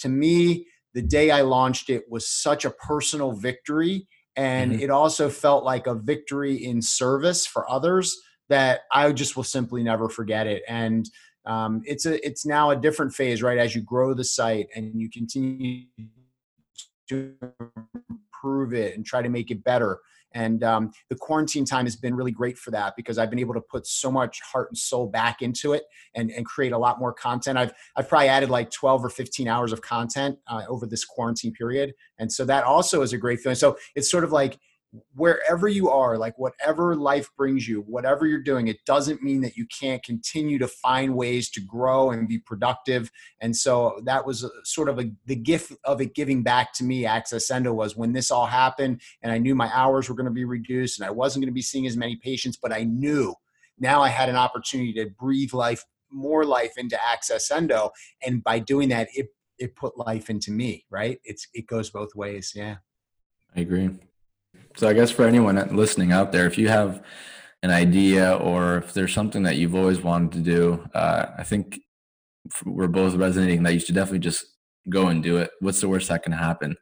To 0.00 0.08
me, 0.08 0.66
the 0.94 1.02
day 1.02 1.30
I 1.30 1.42
launched 1.42 1.90
it 1.90 2.04
was 2.08 2.28
such 2.28 2.64
a 2.64 2.70
personal 2.70 3.32
victory. 3.32 4.06
And 4.36 4.72
mm-hmm. 4.72 4.82
it 4.82 4.90
also 4.90 5.28
felt 5.28 5.64
like 5.64 5.86
a 5.86 5.94
victory 5.94 6.64
in 6.64 6.82
service 6.82 7.46
for 7.46 7.70
others 7.70 8.16
that 8.48 8.80
I 8.92 9.12
just 9.12 9.36
will 9.36 9.44
simply 9.44 9.82
never 9.82 10.08
forget 10.08 10.46
it. 10.46 10.62
And 10.68 11.08
um, 11.46 11.82
it's 11.84 12.06
a 12.06 12.24
it's 12.26 12.44
now 12.44 12.70
a 12.70 12.76
different 12.76 13.14
phase, 13.14 13.42
right? 13.42 13.58
As 13.58 13.74
you 13.74 13.82
grow 13.82 14.14
the 14.14 14.24
site 14.24 14.68
and 14.74 15.00
you 15.00 15.08
continue 15.10 15.84
to 17.08 17.34
improve 18.08 18.72
it 18.72 18.96
and 18.96 19.04
try 19.04 19.22
to 19.22 19.28
make 19.28 19.50
it 19.50 19.64
better. 19.64 20.00
And 20.32 20.62
um, 20.62 20.92
the 21.08 21.16
quarantine 21.16 21.64
time 21.64 21.86
has 21.86 21.96
been 21.96 22.14
really 22.14 22.30
great 22.30 22.56
for 22.56 22.70
that 22.70 22.94
because 22.96 23.18
I've 23.18 23.30
been 23.30 23.38
able 23.38 23.54
to 23.54 23.60
put 23.60 23.86
so 23.86 24.10
much 24.10 24.40
heart 24.40 24.68
and 24.70 24.78
soul 24.78 25.06
back 25.06 25.42
into 25.42 25.72
it 25.72 25.84
and, 26.14 26.30
and 26.30 26.46
create 26.46 26.72
a 26.72 26.78
lot 26.78 27.00
more 27.00 27.12
content. 27.12 27.58
I've, 27.58 27.72
I've 27.96 28.08
probably 28.08 28.28
added 28.28 28.50
like 28.50 28.70
12 28.70 29.04
or 29.04 29.10
15 29.10 29.48
hours 29.48 29.72
of 29.72 29.82
content 29.82 30.38
uh, 30.46 30.62
over 30.68 30.86
this 30.86 31.04
quarantine 31.04 31.52
period. 31.52 31.92
And 32.18 32.32
so 32.32 32.44
that 32.44 32.64
also 32.64 33.02
is 33.02 33.12
a 33.12 33.18
great 33.18 33.40
feeling. 33.40 33.56
So 33.56 33.76
it's 33.94 34.10
sort 34.10 34.24
of 34.24 34.32
like 34.32 34.58
wherever 35.14 35.68
you 35.68 35.88
are, 35.88 36.18
like 36.18 36.36
whatever 36.38 36.96
life 36.96 37.28
brings 37.36 37.68
you, 37.68 37.82
whatever 37.82 38.26
you're 38.26 38.42
doing, 38.42 38.68
it 38.68 38.84
doesn't 38.84 39.22
mean 39.22 39.40
that 39.40 39.56
you 39.56 39.66
can't 39.66 40.02
continue 40.02 40.58
to 40.58 40.66
find 40.66 41.14
ways 41.14 41.48
to 41.50 41.60
grow 41.60 42.10
and 42.10 42.28
be 42.28 42.38
productive. 42.38 43.10
And 43.40 43.56
so 43.56 44.00
that 44.04 44.26
was 44.26 44.44
uh, 44.44 44.48
sort 44.64 44.88
of 44.88 44.98
a, 44.98 45.10
the 45.26 45.36
gift 45.36 45.72
of 45.84 46.00
it 46.00 46.14
giving 46.14 46.42
back 46.42 46.72
to 46.74 46.84
me, 46.84 47.06
Access 47.06 47.50
Endo, 47.50 47.72
was 47.72 47.96
when 47.96 48.12
this 48.12 48.30
all 48.30 48.46
happened 48.46 49.00
and 49.22 49.30
I 49.30 49.38
knew 49.38 49.54
my 49.54 49.70
hours 49.72 50.08
were 50.08 50.16
going 50.16 50.24
to 50.26 50.32
be 50.32 50.44
reduced 50.44 50.98
and 50.98 51.06
I 51.06 51.10
wasn't 51.10 51.44
going 51.44 51.52
to 51.52 51.54
be 51.54 51.62
seeing 51.62 51.86
as 51.86 51.96
many 51.96 52.16
patients, 52.16 52.58
but 52.60 52.72
I 52.72 52.84
knew 52.84 53.34
now 53.78 54.02
I 54.02 54.08
had 54.08 54.28
an 54.28 54.36
opportunity 54.36 54.92
to 54.94 55.10
breathe 55.18 55.52
life, 55.52 55.84
more 56.10 56.44
life 56.44 56.72
into 56.76 56.98
Access 57.02 57.50
Endo. 57.50 57.90
And 58.26 58.42
by 58.42 58.58
doing 58.58 58.88
that, 58.88 59.08
it, 59.14 59.28
it 59.58 59.76
put 59.76 59.96
life 59.96 60.30
into 60.30 60.50
me, 60.50 60.84
right? 60.90 61.20
It's, 61.24 61.46
it 61.54 61.66
goes 61.66 61.90
both 61.90 62.14
ways. 62.16 62.52
Yeah. 62.56 62.76
I 63.54 63.60
agree. 63.60 63.90
So 64.76 64.88
I 64.88 64.92
guess 64.92 65.10
for 65.10 65.24
anyone 65.24 65.56
listening 65.76 66.12
out 66.12 66.32
there, 66.32 66.46
if 66.46 66.56
you 66.56 66.68
have 66.68 67.02
an 67.62 67.70
idea 67.70 68.34
or 68.36 68.78
if 68.78 68.94
there's 68.94 69.12
something 69.12 69.42
that 69.42 69.56
you've 69.56 69.74
always 69.74 70.00
wanted 70.00 70.32
to 70.32 70.38
do, 70.38 70.88
uh, 70.94 71.26
I 71.36 71.42
think 71.42 71.80
we're 72.64 72.86
both 72.86 73.14
resonating 73.14 73.62
that 73.64 73.74
you 73.74 73.80
should 73.80 73.94
definitely 73.94 74.20
just 74.20 74.44
go 74.88 75.08
and 75.08 75.22
do 75.22 75.36
it. 75.36 75.50
What's 75.60 75.80
the 75.80 75.88
worst 75.88 76.08
that 76.08 76.22
can 76.22 76.32
happen? 76.32 76.76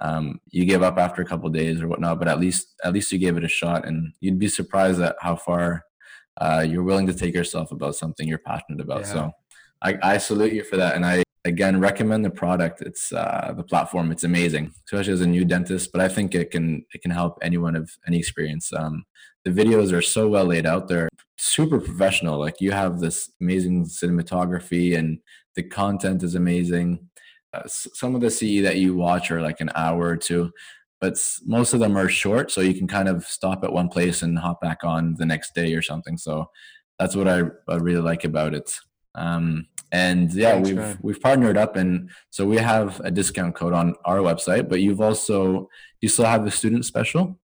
Um, 0.00 0.40
you 0.50 0.64
give 0.64 0.82
up 0.82 0.98
after 0.98 1.22
a 1.22 1.24
couple 1.24 1.48
days 1.50 1.82
or 1.82 1.88
whatnot, 1.88 2.18
but 2.18 2.28
at 2.28 2.40
least 2.40 2.68
at 2.82 2.92
least 2.92 3.12
you 3.12 3.18
gave 3.18 3.36
it 3.36 3.44
a 3.44 3.48
shot, 3.48 3.86
and 3.86 4.12
you'd 4.20 4.38
be 4.38 4.48
surprised 4.48 5.00
at 5.00 5.16
how 5.20 5.36
far 5.36 5.84
uh, 6.40 6.64
you're 6.66 6.82
willing 6.82 7.06
to 7.06 7.14
take 7.14 7.34
yourself 7.34 7.72
about 7.72 7.94
something 7.94 8.26
you're 8.26 8.38
passionate 8.38 8.80
about. 8.80 9.02
Yeah. 9.02 9.12
So 9.12 9.30
I, 9.82 9.98
I 10.02 10.18
salute 10.18 10.54
you 10.54 10.64
for 10.64 10.76
that, 10.76 10.96
and 10.96 11.04
I 11.04 11.21
again 11.44 11.80
recommend 11.80 12.24
the 12.24 12.30
product. 12.30 12.82
It's 12.82 13.12
uh, 13.12 13.52
the 13.56 13.62
platform. 13.62 14.12
It's 14.12 14.24
amazing 14.24 14.72
especially 14.86 15.12
as 15.12 15.20
a 15.20 15.26
new 15.26 15.44
dentist 15.44 15.90
but 15.92 16.00
i 16.00 16.08
think 16.08 16.34
it 16.34 16.50
can 16.50 16.84
it 16.92 17.02
can 17.02 17.10
help 17.10 17.38
anyone 17.42 17.76
of 17.76 17.90
any 18.06 18.18
experience. 18.18 18.72
Um, 18.72 19.04
the 19.44 19.50
videos 19.50 19.92
are 19.92 20.02
so 20.02 20.28
well 20.28 20.44
laid 20.44 20.66
out. 20.66 20.86
They're 20.86 21.08
super 21.36 21.80
professional. 21.80 22.38
Like 22.38 22.60
you 22.60 22.70
have 22.70 23.00
this 23.00 23.30
amazing 23.40 23.86
cinematography 23.86 24.96
and 24.96 25.18
the 25.56 25.64
content 25.64 26.22
is 26.22 26.36
amazing. 26.36 27.08
Uh, 27.52 27.62
some 27.66 28.14
of 28.14 28.20
the 28.20 28.30
ce 28.30 28.62
that 28.62 28.76
you 28.76 28.94
watch 28.94 29.30
are 29.30 29.42
like 29.42 29.60
an 29.60 29.70
hour 29.74 30.06
or 30.06 30.16
two 30.16 30.50
but 31.02 31.18
most 31.44 31.74
of 31.74 31.80
them 31.80 31.98
are 31.98 32.08
short 32.08 32.50
so 32.50 32.60
you 32.60 32.74
can 32.74 32.86
kind 32.86 33.08
of 33.08 33.24
stop 33.24 33.64
at 33.64 33.72
one 33.72 33.88
place 33.88 34.22
and 34.22 34.38
hop 34.38 34.60
back 34.60 34.84
on 34.84 35.16
the 35.18 35.26
next 35.26 35.52
day 35.52 35.74
or 35.74 35.82
something. 35.82 36.16
So 36.16 36.48
that's 36.98 37.16
what 37.16 37.28
i, 37.28 37.42
I 37.68 37.76
really 37.76 38.00
like 38.00 38.24
about 38.24 38.54
it 38.54 38.78
um, 39.14 39.66
and 39.90 40.32
yeah 40.32 40.52
Thanks, 40.52 40.68
we've 40.68 40.78
man. 40.78 40.98
we've 41.02 41.20
partnered 41.20 41.56
up 41.56 41.76
and 41.76 42.10
so 42.30 42.46
we 42.46 42.56
have 42.56 43.00
a 43.00 43.10
discount 43.10 43.54
code 43.54 43.72
on 43.72 43.94
our 44.04 44.18
website 44.18 44.68
but 44.68 44.80
you've 44.80 45.00
also 45.00 45.68
you 46.00 46.08
still 46.08 46.24
have 46.24 46.44
the 46.44 46.50
student 46.50 46.84
special 46.84 47.38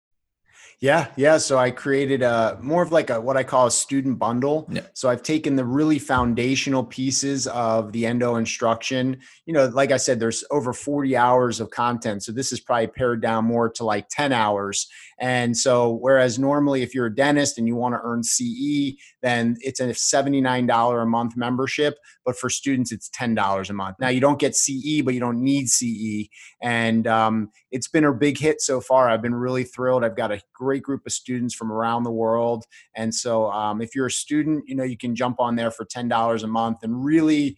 yeah, 0.79 1.07
yeah. 1.17 1.39
So 1.39 1.57
I 1.57 1.71
created 1.71 2.23
a 2.23 2.59
more 2.61 2.83
of 2.83 2.93
like 2.93 3.09
a 3.09 3.19
what 3.19 3.37
I 3.37 3.45
call 3.45 3.67
a 3.67 3.71
student 3.71 4.19
bundle. 4.19 4.69
Yeah. 4.71 4.83
So 4.93 5.09
I've 5.09 5.23
taken 5.23 5.57
the 5.57 5.65
really 5.65 5.99
foundational 5.99 6.85
pieces 6.85 7.47
of 7.47 7.93
the 7.93 8.05
endo 8.05 8.37
instruction. 8.37 9.19
You 9.47 9.55
know, 9.55 9.67
like 9.67 9.91
I 9.91 9.97
said, 9.97 10.21
there's 10.21 10.45
over 10.51 10.75
40 10.75 11.17
hours 11.17 11.61
of 11.61 11.71
content. 11.71 12.25
So 12.25 12.33
this 12.33 12.53
is 12.53 12.61
probably 12.61 12.89
pared 12.89 13.23
down 13.23 13.47
more 13.47 13.71
to 13.71 13.85
like 13.85 14.09
10 14.11 14.33
hours. 14.33 14.87
And 15.19 15.57
so 15.57 15.99
whereas 16.01 16.39
normally 16.39 16.83
if 16.83 16.95
you're 16.95 17.07
a 17.07 17.15
dentist 17.15 17.59
and 17.59 17.67
you 17.67 17.75
want 17.75 17.95
to 17.95 18.01
earn 18.03 18.23
CE, 18.23 18.97
then 19.23 19.57
it's 19.61 19.81
a 19.81 19.89
$79 19.89 21.03
a 21.03 21.07
month 21.07 21.37
membership. 21.37 21.99
But 22.25 22.37
for 22.37 22.51
students, 22.51 22.93
it's 22.93 23.09
$10 23.11 23.71
a 23.71 23.73
month. 23.73 23.97
Now 24.01 24.09
you 24.09 24.21
don't 24.21 24.39
get 24.39 24.55
CE, 24.55 25.01
but 25.03 25.15
you 25.15 25.21
don't 25.21 25.43
need 25.43 25.69
CE. 25.69 26.29
And 26.63 27.07
um, 27.07 27.51
it's 27.71 27.89
been 27.89 28.05
a 28.05 28.13
big 28.13 28.39
hit 28.39 28.61
so 28.61 28.81
far. 28.81 29.09
I've 29.09 29.23
been 29.23 29.35
really 29.35 29.65
thrilled. 29.65 30.05
I've 30.05 30.17
got 30.17 30.33
a 30.33 30.41
great 30.55 30.83
group 30.83 31.07
of 31.07 31.13
students 31.13 31.55
from 31.55 31.73
around 31.73 32.03
the 32.03 32.11
world. 32.11 32.65
And 32.95 33.15
so 33.15 33.51
um, 33.51 33.81
if 33.81 33.95
you're 33.95 34.07
a 34.07 34.11
student, 34.11 34.65
you 34.67 34.75
know, 34.75 34.85
you 34.85 34.99
can 34.99 35.15
jump 35.15 35.41
on 35.41 35.57
there 35.57 35.71
for 35.71 35.85
$10 35.85 36.43
a 36.43 36.47
month 36.47 36.79
and 36.83 37.05
really 37.05 37.57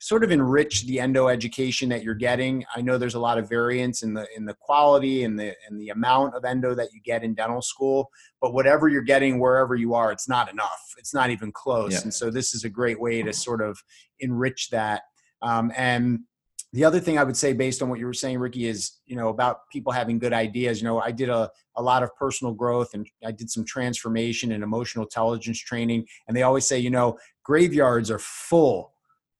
sort 0.00 0.24
of 0.24 0.30
enrich 0.30 0.86
the 0.86 0.98
endo 0.98 1.28
education 1.28 1.90
that 1.90 2.02
you're 2.02 2.14
getting. 2.14 2.64
I 2.74 2.80
know 2.80 2.96
there's 2.96 3.14
a 3.14 3.20
lot 3.20 3.38
of 3.38 3.48
variance 3.48 4.02
in 4.02 4.14
the 4.14 4.26
in 4.34 4.46
the 4.46 4.54
quality 4.54 5.24
and 5.24 5.38
the 5.38 5.54
and 5.68 5.78
the 5.78 5.90
amount 5.90 6.34
of 6.34 6.44
endo 6.44 6.74
that 6.74 6.92
you 6.92 7.00
get 7.02 7.22
in 7.22 7.34
dental 7.34 7.62
school, 7.62 8.10
but 8.40 8.54
whatever 8.54 8.88
you're 8.88 9.02
getting 9.02 9.38
wherever 9.38 9.74
you 9.74 9.94
are, 9.94 10.10
it's 10.10 10.28
not 10.28 10.50
enough. 10.50 10.94
It's 10.98 11.14
not 11.14 11.30
even 11.30 11.52
close. 11.52 11.92
Yeah. 11.92 12.00
And 12.02 12.14
so 12.14 12.30
this 12.30 12.54
is 12.54 12.64
a 12.64 12.70
great 12.70 13.00
way 13.00 13.22
to 13.22 13.32
sort 13.32 13.60
of 13.60 13.78
enrich 14.20 14.70
that. 14.70 15.02
Um, 15.42 15.70
and 15.76 16.20
the 16.72 16.84
other 16.84 17.00
thing 17.00 17.18
I 17.18 17.24
would 17.24 17.36
say, 17.36 17.52
based 17.52 17.82
on 17.82 17.88
what 17.88 17.98
you 17.98 18.06
were 18.06 18.14
saying, 18.14 18.38
Ricky, 18.38 18.66
is 18.66 19.00
you 19.04 19.16
know 19.16 19.28
about 19.28 19.68
people 19.70 19.92
having 19.92 20.18
good 20.18 20.32
ideas. 20.32 20.80
You 20.80 20.88
know, 20.88 20.98
I 20.98 21.12
did 21.12 21.28
a 21.28 21.50
a 21.76 21.82
lot 21.82 22.02
of 22.02 22.14
personal 22.16 22.54
growth 22.54 22.94
and 22.94 23.06
I 23.24 23.32
did 23.32 23.50
some 23.50 23.66
transformation 23.66 24.52
and 24.52 24.64
emotional 24.64 25.04
intelligence 25.04 25.58
training, 25.58 26.06
and 26.26 26.34
they 26.34 26.42
always 26.42 26.64
say, 26.64 26.78
you 26.78 26.90
know, 26.90 27.18
graveyards 27.44 28.10
are 28.10 28.18
full 28.18 28.94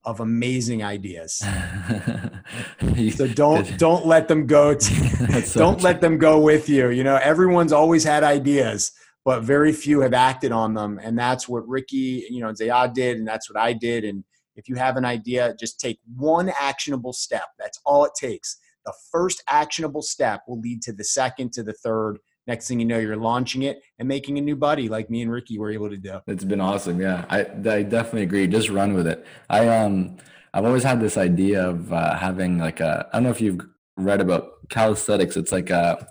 of 0.04 0.20
amazing 0.20 0.82
ideas. 0.82 1.34
so 3.14 3.26
don't 3.28 3.78
don't 3.78 4.06
let 4.06 4.28
them 4.28 4.46
go. 4.46 4.74
To, 4.80 5.58
don't 5.58 5.82
let 5.82 6.00
them 6.00 6.18
go 6.18 6.40
with 6.40 6.68
you. 6.68 6.90
You 6.90 7.04
know, 7.04 7.16
everyone's 7.16 7.72
always 7.72 8.02
had 8.04 8.24
ideas, 8.24 8.92
but 9.24 9.42
very 9.42 9.72
few 9.72 10.00
have 10.00 10.14
acted 10.14 10.52
on 10.52 10.74
them, 10.74 10.98
and 11.02 11.18
that's 11.18 11.48
what 11.48 11.68
Ricky, 11.68 12.26
you 12.30 12.40
know, 12.40 12.52
Ziad 12.52 12.94
did, 12.94 13.18
and 13.18 13.28
that's 13.28 13.50
what 13.50 13.60
I 13.60 13.72
did, 13.72 14.04
and 14.04 14.24
if 14.56 14.68
you 14.68 14.74
have 14.76 14.96
an 14.96 15.04
idea, 15.04 15.54
just 15.58 15.80
take 15.80 15.98
one 16.16 16.50
actionable 16.60 17.12
step. 17.12 17.46
That's 17.58 17.80
all 17.84 18.04
it 18.04 18.12
takes. 18.18 18.58
The 18.84 18.92
first 19.10 19.42
actionable 19.48 20.02
step 20.02 20.42
will 20.46 20.60
lead 20.60 20.82
to 20.82 20.92
the 20.92 21.04
second, 21.04 21.52
to 21.54 21.62
the 21.62 21.72
third. 21.72 22.18
Next 22.50 22.66
thing 22.66 22.80
you 22.80 22.86
know, 22.86 22.98
you're 22.98 23.16
launching 23.16 23.62
it 23.62 23.80
and 24.00 24.08
making 24.08 24.36
a 24.36 24.40
new 24.40 24.56
buddy 24.56 24.88
like 24.88 25.08
me 25.08 25.22
and 25.22 25.30
Ricky 25.30 25.56
were 25.56 25.70
able 25.70 25.88
to 25.88 25.96
do. 25.96 26.18
It's 26.26 26.42
been 26.42 26.60
awesome. 26.60 27.00
Yeah, 27.00 27.24
I, 27.30 27.42
I 27.42 27.82
definitely 27.84 28.22
agree. 28.22 28.48
Just 28.48 28.70
run 28.70 28.92
with 28.92 29.06
it. 29.06 29.24
I 29.48 29.68
um 29.68 30.16
I've 30.52 30.64
always 30.64 30.82
had 30.82 31.00
this 31.00 31.16
idea 31.16 31.68
of 31.68 31.92
uh, 31.92 32.16
having 32.16 32.58
like 32.58 32.80
a. 32.80 33.06
I 33.12 33.16
don't 33.16 33.22
know 33.22 33.30
if 33.30 33.40
you've 33.40 33.60
read 33.96 34.20
about 34.20 34.68
calisthenics. 34.68 35.36
It's 35.36 35.52
like 35.52 35.70
a, 35.70 36.04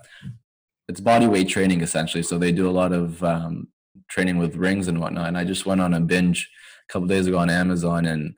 it's 0.88 1.00
body 1.00 1.26
weight 1.26 1.48
training 1.48 1.82
essentially. 1.82 2.22
So 2.22 2.38
they 2.38 2.52
do 2.52 2.68
a 2.68 2.72
lot 2.72 2.92
of 2.92 3.22
um, 3.22 3.68
training 4.08 4.38
with 4.38 4.56
rings 4.56 4.88
and 4.88 4.98
whatnot. 4.98 5.28
And 5.28 5.36
I 5.36 5.44
just 5.44 5.66
went 5.66 5.82
on 5.82 5.92
a 5.92 6.00
binge 6.00 6.48
a 6.88 6.92
couple 6.92 7.06
days 7.06 7.26
ago 7.26 7.36
on 7.36 7.50
Amazon 7.50 8.06
and 8.06 8.34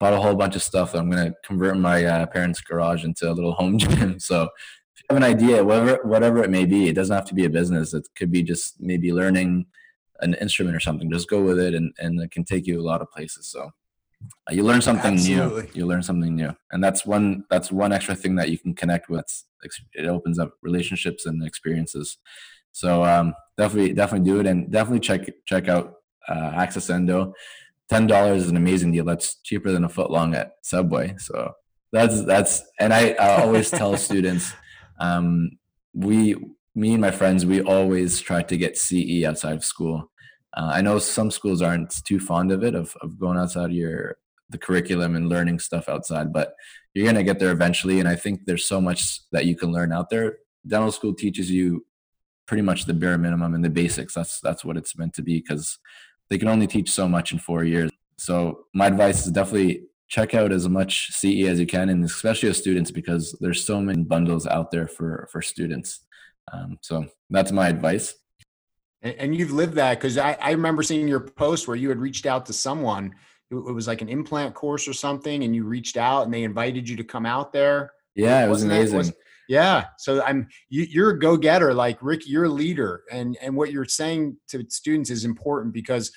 bought 0.00 0.12
a 0.12 0.20
whole 0.20 0.34
bunch 0.34 0.56
of 0.56 0.62
stuff. 0.62 0.90
That 0.90 0.98
i'm 0.98 1.10
going 1.10 1.30
to 1.30 1.34
convert 1.44 1.78
my 1.78 2.04
uh, 2.04 2.26
parents' 2.26 2.60
garage 2.60 3.04
into 3.04 3.30
a 3.30 3.32
little 3.32 3.52
home 3.52 3.78
gym. 3.78 4.18
So 4.18 4.48
have 5.08 5.16
an 5.16 5.24
idea, 5.24 5.64
whatever 5.64 6.00
whatever 6.04 6.42
it 6.42 6.50
may 6.50 6.64
be, 6.64 6.88
it 6.88 6.94
doesn't 6.94 7.14
have 7.14 7.26
to 7.26 7.34
be 7.34 7.44
a 7.44 7.50
business. 7.50 7.94
It 7.94 8.06
could 8.16 8.30
be 8.30 8.42
just 8.42 8.80
maybe 8.80 9.12
learning 9.12 9.66
an 10.20 10.34
instrument 10.34 10.76
or 10.76 10.80
something. 10.80 11.10
Just 11.10 11.28
go 11.28 11.42
with 11.42 11.58
it, 11.58 11.74
and 11.74 11.92
and 11.98 12.20
it 12.20 12.30
can 12.30 12.44
take 12.44 12.66
you 12.66 12.80
a 12.80 12.82
lot 12.82 13.02
of 13.02 13.10
places. 13.10 13.46
So 13.46 13.70
uh, 14.48 14.52
you 14.52 14.62
learn 14.62 14.80
something 14.80 15.14
Absolutely. 15.14 15.62
new. 15.62 15.68
You 15.74 15.86
learn 15.86 16.02
something 16.02 16.34
new, 16.34 16.54
and 16.72 16.82
that's 16.82 17.04
one 17.04 17.44
that's 17.50 17.70
one 17.70 17.92
extra 17.92 18.14
thing 18.14 18.36
that 18.36 18.50
you 18.50 18.58
can 18.58 18.74
connect 18.74 19.08
with. 19.08 19.26
It 19.94 20.06
opens 20.06 20.38
up 20.38 20.52
relationships 20.62 21.26
and 21.26 21.44
experiences. 21.44 22.18
So 22.72 23.04
um, 23.04 23.34
definitely 23.56 23.92
definitely 23.92 24.30
do 24.30 24.40
it, 24.40 24.46
and 24.46 24.70
definitely 24.70 25.00
check 25.00 25.28
check 25.46 25.68
out 25.68 25.94
uh, 26.28 26.52
Access 26.54 26.90
Endo. 26.90 27.34
Ten 27.88 28.06
dollars 28.06 28.44
is 28.44 28.50
an 28.50 28.56
amazing 28.56 28.92
deal. 28.92 29.04
That's 29.04 29.36
cheaper 29.42 29.70
than 29.70 29.84
a 29.84 29.88
foot 29.88 30.10
long 30.10 30.34
at 30.34 30.54
Subway. 30.62 31.14
So 31.18 31.52
that's 31.92 32.24
that's 32.24 32.62
and 32.80 32.92
I, 32.92 33.10
I 33.12 33.42
always 33.42 33.70
tell 33.70 33.96
students 34.08 34.52
um, 34.98 35.50
we 35.92 36.36
me 36.74 36.92
and 36.92 37.00
my 37.00 37.10
friends 37.10 37.46
we 37.46 37.60
always 37.62 38.20
try 38.20 38.42
to 38.42 38.56
get 38.56 38.76
ce 38.76 39.24
outside 39.24 39.56
of 39.56 39.64
school. 39.64 40.10
Uh, 40.56 40.70
i 40.74 40.80
know 40.80 41.00
some 41.00 41.30
schools 41.32 41.60
aren't 41.60 42.04
too 42.04 42.20
fond 42.20 42.52
of 42.52 42.62
it 42.62 42.76
of, 42.76 42.96
of 43.00 43.18
going 43.18 43.36
outside 43.36 43.72
your 43.72 44.16
the 44.50 44.58
curriculum 44.58 45.16
and 45.16 45.28
learning 45.28 45.58
stuff 45.58 45.88
outside 45.88 46.32
but 46.32 46.54
you're 46.92 47.04
going 47.04 47.16
to 47.16 47.24
get 47.24 47.40
there 47.40 47.50
eventually 47.50 47.98
and 47.98 48.08
i 48.08 48.14
think 48.14 48.44
there's 48.46 48.64
so 48.64 48.80
much 48.80 49.00
that 49.32 49.46
you 49.46 49.56
can 49.56 49.72
learn 49.72 49.92
out 49.92 50.10
there. 50.10 50.38
Dental 50.66 50.92
school 50.92 51.12
teaches 51.12 51.50
you 51.50 51.84
pretty 52.46 52.62
much 52.62 52.84
the 52.84 52.94
bare 52.94 53.18
minimum 53.18 53.54
and 53.54 53.64
the 53.64 53.70
basics. 53.70 54.14
That's 54.14 54.40
that's 54.40 54.64
what 54.64 54.76
it's 54.76 54.96
meant 54.96 55.14
to 55.14 55.22
be 55.22 55.40
because 55.40 55.78
they 56.30 56.38
can 56.38 56.48
only 56.48 56.66
teach 56.66 56.90
so 56.90 57.08
much 57.08 57.32
in 57.32 57.38
four 57.38 57.64
years. 57.64 57.90
So 58.16 58.66
my 58.74 58.86
advice 58.86 59.26
is 59.26 59.32
definitely 59.32 59.82
check 60.08 60.34
out 60.34 60.52
as 60.52 60.68
much 60.68 61.10
CE 61.12 61.46
as 61.46 61.58
you 61.58 61.66
can, 61.66 61.88
and 61.88 62.04
especially 62.04 62.48
as 62.48 62.58
students, 62.58 62.90
because 62.90 63.36
there's 63.40 63.64
so 63.64 63.80
many 63.80 64.02
bundles 64.02 64.46
out 64.46 64.70
there 64.70 64.86
for 64.86 65.28
for 65.32 65.42
students. 65.42 66.00
Um, 66.52 66.78
so 66.82 67.06
that's 67.30 67.52
my 67.52 67.68
advice. 67.68 68.14
And, 69.02 69.14
and 69.16 69.36
you've 69.36 69.52
lived 69.52 69.74
that 69.74 69.98
because 69.98 70.18
I, 70.18 70.36
I 70.40 70.50
remember 70.52 70.82
seeing 70.82 71.08
your 71.08 71.20
post 71.20 71.68
where 71.68 71.76
you 71.76 71.88
had 71.88 71.98
reached 71.98 72.26
out 72.26 72.46
to 72.46 72.52
someone. 72.52 73.14
It, 73.50 73.56
it 73.56 73.72
was 73.72 73.86
like 73.86 74.02
an 74.02 74.08
implant 74.08 74.54
course 74.54 74.88
or 74.88 74.92
something, 74.92 75.44
and 75.44 75.54
you 75.54 75.64
reached 75.64 75.96
out 75.96 76.24
and 76.24 76.34
they 76.34 76.42
invited 76.42 76.88
you 76.88 76.96
to 76.96 77.04
come 77.04 77.26
out 77.26 77.52
there. 77.52 77.92
Yeah, 78.14 78.44
it 78.44 78.48
was 78.48 78.62
amazing. 78.62 78.98
was, 78.98 79.12
yeah. 79.48 79.86
So 79.98 80.22
I'm 80.22 80.48
you, 80.68 80.86
you're 80.88 81.10
a 81.10 81.18
go-getter, 81.18 81.74
like 81.74 81.98
Rick, 82.00 82.22
you're 82.26 82.44
a 82.44 82.48
leader. 82.48 83.04
And 83.10 83.36
and 83.40 83.56
what 83.56 83.72
you're 83.72 83.84
saying 83.84 84.36
to 84.48 84.64
students 84.68 85.10
is 85.10 85.24
important 85.24 85.74
because 85.74 86.12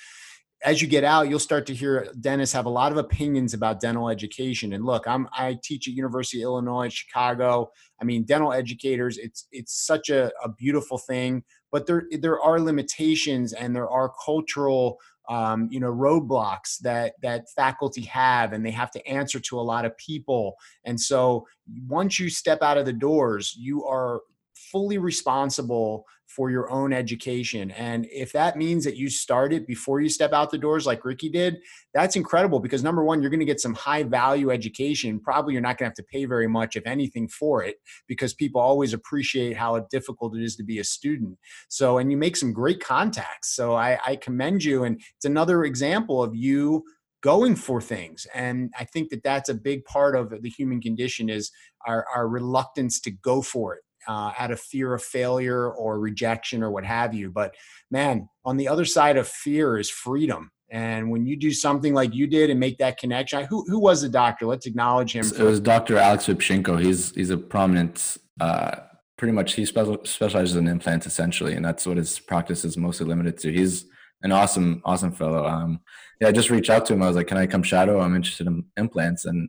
as 0.64 0.82
you 0.82 0.88
get 0.88 1.04
out, 1.04 1.28
you'll 1.28 1.38
start 1.38 1.66
to 1.66 1.74
hear 1.74 2.08
dentists 2.20 2.52
have 2.52 2.66
a 2.66 2.70
lot 2.70 2.90
of 2.90 2.98
opinions 2.98 3.54
about 3.54 3.80
dental 3.80 4.08
education. 4.08 4.72
And 4.72 4.84
look, 4.84 5.06
I'm 5.06 5.28
I 5.32 5.58
teach 5.62 5.86
at 5.86 5.94
University 5.94 6.42
of 6.42 6.46
Illinois 6.46 6.92
Chicago. 6.92 7.70
I 8.00 8.04
mean, 8.04 8.24
dental 8.24 8.52
educators, 8.52 9.18
it's 9.18 9.46
it's 9.52 9.86
such 9.86 10.10
a, 10.10 10.32
a 10.42 10.48
beautiful 10.48 10.98
thing, 10.98 11.44
but 11.70 11.86
there 11.86 12.06
there 12.20 12.40
are 12.40 12.60
limitations 12.60 13.52
and 13.52 13.74
there 13.74 13.88
are 13.88 14.12
cultural 14.24 14.98
um, 15.28 15.68
you 15.70 15.78
know 15.78 15.92
roadblocks 15.92 16.78
that 16.78 17.14
that 17.22 17.50
faculty 17.50 18.02
have 18.02 18.52
and 18.52 18.64
they 18.64 18.70
have 18.70 18.90
to 18.92 19.06
answer 19.06 19.38
to 19.38 19.60
a 19.60 19.62
lot 19.62 19.84
of 19.84 19.96
people 19.98 20.54
and 20.86 20.98
so 20.98 21.46
once 21.86 22.18
you 22.18 22.30
step 22.30 22.62
out 22.62 22.78
of 22.78 22.86
the 22.86 22.94
doors 22.94 23.54
you 23.58 23.84
are 23.84 24.22
fully 24.54 24.96
responsible 24.96 26.06
for 26.38 26.52
your 26.52 26.70
own 26.70 26.92
education. 26.92 27.72
And 27.72 28.06
if 28.12 28.30
that 28.30 28.56
means 28.56 28.84
that 28.84 28.96
you 28.96 29.10
start 29.10 29.52
it 29.52 29.66
before 29.66 30.00
you 30.00 30.08
step 30.08 30.32
out 30.32 30.52
the 30.52 30.56
doors, 30.56 30.86
like 30.86 31.04
Ricky 31.04 31.28
did, 31.28 31.56
that's 31.92 32.14
incredible 32.14 32.60
because 32.60 32.84
number 32.84 33.02
one, 33.02 33.20
you're 33.20 33.30
going 33.30 33.40
to 33.40 33.44
get 33.44 33.58
some 33.58 33.74
high 33.74 34.04
value 34.04 34.52
education. 34.52 35.18
Probably 35.18 35.54
you're 35.54 35.62
not 35.62 35.78
going 35.78 35.86
to 35.86 35.90
have 35.90 35.94
to 35.94 36.04
pay 36.04 36.26
very 36.26 36.46
much, 36.46 36.76
if 36.76 36.86
anything, 36.86 37.26
for 37.26 37.64
it 37.64 37.78
because 38.06 38.34
people 38.34 38.60
always 38.60 38.92
appreciate 38.92 39.56
how 39.56 39.80
difficult 39.90 40.36
it 40.36 40.44
is 40.44 40.54
to 40.54 40.62
be 40.62 40.78
a 40.78 40.84
student. 40.84 41.36
So, 41.68 41.98
and 41.98 42.08
you 42.08 42.16
make 42.16 42.36
some 42.36 42.52
great 42.52 42.78
contacts. 42.78 43.56
So 43.56 43.74
I, 43.74 43.98
I 44.06 44.14
commend 44.14 44.62
you. 44.62 44.84
And 44.84 45.00
it's 45.16 45.24
another 45.24 45.64
example 45.64 46.22
of 46.22 46.36
you 46.36 46.84
going 47.20 47.56
for 47.56 47.80
things 47.80 48.28
and 48.32 48.72
i 48.78 48.84
think 48.84 49.10
that 49.10 49.24
that's 49.24 49.48
a 49.48 49.54
big 49.54 49.84
part 49.84 50.14
of 50.14 50.32
the 50.40 50.48
human 50.48 50.80
condition 50.80 51.28
is 51.28 51.50
our, 51.84 52.06
our 52.14 52.28
reluctance 52.28 53.00
to 53.00 53.10
go 53.10 53.42
for 53.42 53.74
it 53.74 53.82
uh, 54.06 54.32
out 54.38 54.50
of 54.50 54.60
fear 54.60 54.94
of 54.94 55.02
failure 55.02 55.70
or 55.70 55.98
rejection 55.98 56.62
or 56.62 56.70
what 56.70 56.84
have 56.84 57.14
you. 57.14 57.30
But 57.30 57.54
man, 57.90 58.28
on 58.44 58.56
the 58.56 58.68
other 58.68 58.84
side 58.84 59.16
of 59.16 59.28
fear 59.28 59.78
is 59.78 59.90
freedom. 59.90 60.50
And 60.70 61.10
when 61.10 61.26
you 61.26 61.36
do 61.36 61.52
something 61.52 61.94
like 61.94 62.14
you 62.14 62.26
did 62.26 62.50
and 62.50 62.60
make 62.60 62.78
that 62.78 62.98
connection, 62.98 63.44
who 63.44 63.64
who 63.68 63.78
was 63.78 64.02
the 64.02 64.08
doctor? 64.08 64.44
Let's 64.44 64.66
acknowledge 64.66 65.12
him. 65.12 65.24
It 65.24 65.42
was 65.42 65.60
Dr. 65.60 65.96
Alex 65.96 66.26
Vipchenko. 66.26 66.82
He's 66.82 67.14
he's 67.14 67.30
a 67.30 67.38
prominent, 67.38 68.18
uh, 68.38 68.76
pretty 69.16 69.32
much 69.32 69.54
he 69.54 69.64
specializes 69.64 70.56
in 70.56 70.68
implants 70.68 71.06
essentially, 71.06 71.54
and 71.54 71.64
that's 71.64 71.86
what 71.86 71.96
his 71.96 72.18
practice 72.18 72.66
is 72.66 72.76
mostly 72.76 73.06
limited 73.06 73.38
to. 73.38 73.52
He's 73.52 73.86
an 74.22 74.30
awesome, 74.30 74.82
awesome 74.84 75.12
fellow. 75.12 75.46
Um, 75.46 75.80
yeah, 76.20 76.28
I 76.28 76.32
just 76.32 76.50
reached 76.50 76.68
out 76.68 76.84
to 76.86 76.92
him. 76.92 77.02
I 77.02 77.06
was 77.06 77.16
like, 77.16 77.28
"Can 77.28 77.38
I 77.38 77.46
come 77.46 77.62
shadow? 77.62 78.00
I'm 78.00 78.14
interested 78.14 78.46
in 78.46 78.64
implants," 78.76 79.24
and 79.24 79.48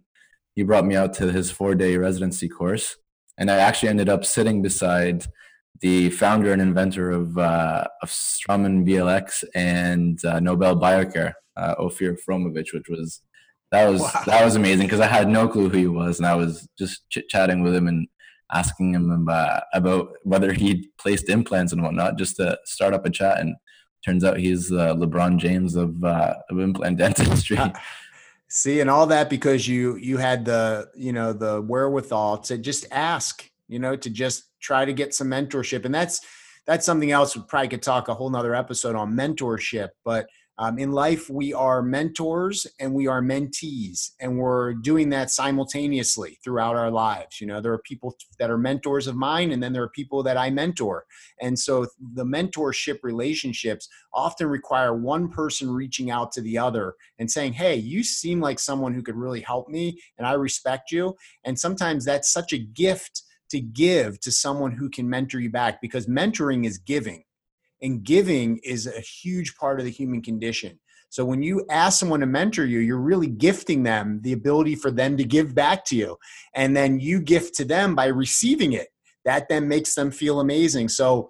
he 0.56 0.64
brought 0.64 0.86
me 0.86 0.96
out 0.96 1.14
to 1.16 1.30
his 1.34 1.52
four 1.52 1.76
day 1.76 1.98
residency 1.98 2.48
course 2.48 2.96
and 3.40 3.50
I 3.50 3.58
actually 3.58 3.90
ended 3.90 4.10
up 4.10 4.26
sitting 4.26 4.62
beside 4.62 5.26
the 5.82 6.10
founder 6.10 6.52
and 6.52 6.62
inventor 6.62 7.10
of 7.10 7.38
uh, 7.38 7.86
of 8.04 8.10
BLX 8.10 9.44
and 9.56 10.24
uh, 10.26 10.40
Nobel 10.40 10.76
Biocare, 10.76 11.34
uh, 11.56 11.76
Ofir 11.76 12.18
Fromovich, 12.28 12.74
which 12.74 12.90
was 12.90 13.22
that 13.72 13.90
was 13.90 14.02
wow. 14.02 14.24
that 14.26 14.44
was 14.44 14.56
amazing 14.56 14.88
because 14.88 15.00
I 15.00 15.08
had 15.08 15.30
no 15.30 15.48
clue 15.48 15.70
who 15.70 15.78
he 15.78 15.88
was, 15.88 16.20
and 16.20 16.28
I 16.28 16.36
was 16.36 16.68
just 16.78 17.10
chit 17.10 17.30
chatting 17.30 17.64
with 17.64 17.74
him 17.74 17.88
and 17.88 18.08
asking 18.52 18.94
him 18.94 19.12
about, 19.12 19.64
about 19.74 20.10
whether 20.24 20.52
he 20.52 20.90
placed 20.98 21.30
implants 21.30 21.72
and 21.72 21.84
whatnot, 21.84 22.18
just 22.18 22.36
to 22.38 22.58
start 22.66 22.96
up 22.96 23.06
a 23.06 23.10
chat. 23.10 23.40
And 23.40 23.56
turns 24.04 24.24
out 24.24 24.38
he's 24.38 24.72
uh, 24.72 24.96
LeBron 24.96 25.38
James 25.38 25.76
of 25.76 26.04
uh, 26.04 26.36
of 26.50 26.60
implant 26.60 26.98
dentistry. 27.04 27.58
See, 28.52 28.80
and 28.80 28.90
all 28.90 29.06
that 29.08 29.30
because 29.30 29.68
you 29.68 29.96
you 29.98 30.18
had 30.18 30.44
the 30.44 30.90
you 30.96 31.14
know 31.14 31.34
the 31.34 31.62
wherewithal 31.62 32.40
to 32.40 32.58
just 32.58 32.88
ask, 32.92 33.48
you 33.68 33.78
know, 33.78 33.96
to 33.96 34.10
just 34.10 34.46
try 34.60 34.86
to 34.86 34.94
get 34.94 35.14
some 35.14 35.28
mentorship, 35.28 35.86
and 35.86 35.94
that's 35.94 36.22
that's 36.66 36.86
something 36.86 37.12
else. 37.12 37.36
We 37.36 37.44
probably 37.48 37.68
could 37.68 37.84
talk 37.84 38.08
a 38.08 38.14
whole 38.14 38.30
nother 38.32 38.56
episode 38.56 38.96
on 38.96 39.14
mentorship, 39.14 39.90
but 40.04 40.28
um, 40.62 40.78
in 40.78 40.92
life, 40.92 41.30
we 41.30 41.54
are 41.54 41.82
mentors 41.82 42.68
and 42.82 42.94
we 42.94 43.08
are 43.08 43.22
mentees, 43.22 44.12
and 44.20 44.38
we're 44.38 44.74
doing 44.74 45.08
that 45.10 45.32
simultaneously 45.32 46.38
throughout 46.44 46.76
our 46.76 46.92
lives. 46.92 47.40
You 47.40 47.48
know, 47.48 47.62
there 47.62 47.72
are 47.72 47.80
people 47.80 48.18
that 48.40 48.52
are 48.52 48.58
mentors 48.58 49.08
of 49.08 49.16
mine, 49.16 49.52
and 49.52 49.64
then 49.64 49.72
there 49.72 49.84
are 49.84 49.90
people 49.90 50.22
that 50.24 50.36
I 50.36 50.50
mentor. 50.50 51.06
And 51.40 51.58
so 51.58 51.88
the 52.14 52.26
mentorship 52.26 53.00
relationships 53.04 53.88
often 54.14 54.48
require 54.48 54.94
one 54.94 55.30
person 55.30 55.72
reaching 55.72 56.12
out 56.12 56.34
to 56.34 56.42
the 56.42 56.58
other 56.58 56.96
and 57.20 57.32
saying, 57.32 57.54
Hey, 57.54 57.78
you 57.78 58.04
seem 58.04 58.42
like 58.42 58.60
someone 58.60 58.94
who 58.94 59.02
could 59.02 59.16
really 59.16 59.42
help 59.42 59.70
me, 59.70 60.02
and 60.18 60.28
I 60.28 60.34
respect 60.34 60.92
you. 60.92 61.16
And 61.46 61.58
sometimes 61.58 62.04
that's 62.04 62.34
such 62.34 62.52
a 62.52 62.58
gift 62.58 63.24
to 63.52 63.62
give 63.62 64.20
to 64.20 64.32
someone 64.32 64.74
who 64.74 64.90
can 64.90 65.10
mentor 65.10 65.40
you 65.40 65.50
back 65.50 65.82
because 65.82 66.08
mentoring 66.08 66.66
is 66.66 66.78
giving 66.80 67.24
and 67.82 68.04
giving 68.04 68.58
is 68.64 68.88
a 68.88 69.02
huge 69.02 69.56
part 69.56 69.80
of 69.80 69.86
the 69.86 69.92
human 69.92 70.22
condition. 70.22 70.80
So 71.10 71.26
when 71.26 71.42
you 71.42 71.66
ask 71.72 72.00
someone 72.00 72.20
to 72.20 72.28
mentor 72.28 72.66
you, 72.66 72.80
you're 72.80 73.00
really 73.00 73.28
gifting 73.28 73.84
them 73.84 74.20
the 74.22 74.34
ability 74.34 74.76
for 74.76 74.92
them 74.92 75.18
to 75.18 75.24
give 75.24 75.56
back 75.56 75.84
to 75.86 75.96
you. 75.96 76.18
And 76.54 76.78
then 76.78 77.00
you 77.00 77.20
gift 77.20 77.56
to 77.56 77.66
them 77.66 77.96
by 77.96 78.06
receiving 78.06 78.74
it. 78.74 78.90
That 79.26 79.50
then 79.50 79.68
makes 79.68 79.96
them 79.96 80.12
feel 80.12 80.40
amazing. 80.40 80.90
So 80.90 81.30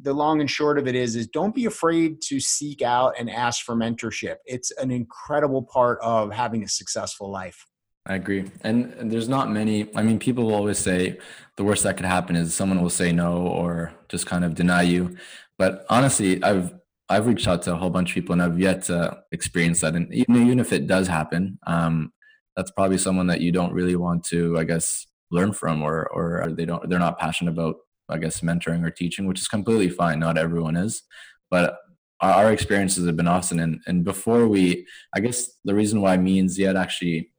the 0.00 0.14
long 0.14 0.40
and 0.40 0.50
short 0.50 0.78
of 0.78 0.88
it 0.88 0.94
is 0.94 1.14
is 1.14 1.26
don't 1.26 1.54
be 1.54 1.66
afraid 1.66 2.22
to 2.22 2.40
seek 2.40 2.80
out 2.80 3.14
and 3.18 3.30
ask 3.30 3.64
for 3.64 3.76
mentorship. 3.76 4.36
It's 4.46 4.70
an 4.72 4.90
incredible 4.90 5.62
part 5.62 5.98
of 6.02 6.32
having 6.32 6.64
a 6.64 6.68
successful 6.68 7.30
life. 7.30 7.66
I 8.06 8.16
agree. 8.16 8.50
And 8.62 9.12
there's 9.12 9.28
not 9.28 9.50
many, 9.50 9.88
I 9.94 10.02
mean, 10.02 10.18
people 10.18 10.44
will 10.44 10.54
always 10.54 10.78
say 10.78 11.18
the 11.56 11.62
worst 11.62 11.84
that 11.84 11.96
could 11.96 12.06
happen 12.06 12.34
is 12.34 12.54
someone 12.54 12.82
will 12.82 12.90
say 12.90 13.12
no 13.12 13.46
or 13.46 13.92
just 14.08 14.26
kind 14.26 14.44
of 14.44 14.54
deny 14.54 14.82
you. 14.82 15.16
But 15.62 15.86
honestly, 15.88 16.42
I've 16.42 16.74
I've 17.08 17.28
reached 17.28 17.46
out 17.46 17.62
to 17.62 17.72
a 17.72 17.76
whole 17.76 17.88
bunch 17.88 18.10
of 18.10 18.14
people 18.14 18.32
and 18.32 18.42
I've 18.42 18.58
yet 18.58 18.82
to 18.86 19.22
experience 19.30 19.80
that. 19.82 19.94
And 19.94 20.12
even, 20.12 20.34
even 20.44 20.58
if 20.58 20.72
it 20.72 20.88
does 20.88 21.06
happen, 21.06 21.60
um, 21.68 22.12
that's 22.56 22.72
probably 22.72 22.98
someone 22.98 23.28
that 23.28 23.42
you 23.42 23.52
don't 23.52 23.72
really 23.72 23.94
want 23.94 24.24
to, 24.24 24.58
I 24.58 24.64
guess, 24.64 25.06
learn 25.30 25.52
from 25.52 25.80
or 25.80 26.08
or 26.12 26.48
they 26.50 26.64
don't 26.64 26.90
they're 26.90 26.98
not 26.98 27.20
passionate 27.20 27.52
about, 27.52 27.76
I 28.08 28.18
guess, 28.18 28.40
mentoring 28.40 28.84
or 28.84 28.90
teaching, 28.90 29.28
which 29.28 29.40
is 29.40 29.46
completely 29.46 29.88
fine. 29.88 30.18
Not 30.18 30.36
everyone 30.36 30.74
is. 30.74 31.04
But 31.48 31.78
our, 32.20 32.32
our 32.46 32.52
experiences 32.52 33.06
have 33.06 33.16
been 33.16 33.28
awesome. 33.28 33.60
And 33.60 33.80
and 33.86 34.02
before 34.02 34.48
we 34.48 34.84
I 35.14 35.20
guess 35.20 35.48
the 35.64 35.76
reason 35.76 36.00
why 36.00 36.16
me 36.16 36.40
and 36.40 36.50
Ziad 36.50 36.76
actually 36.76 37.30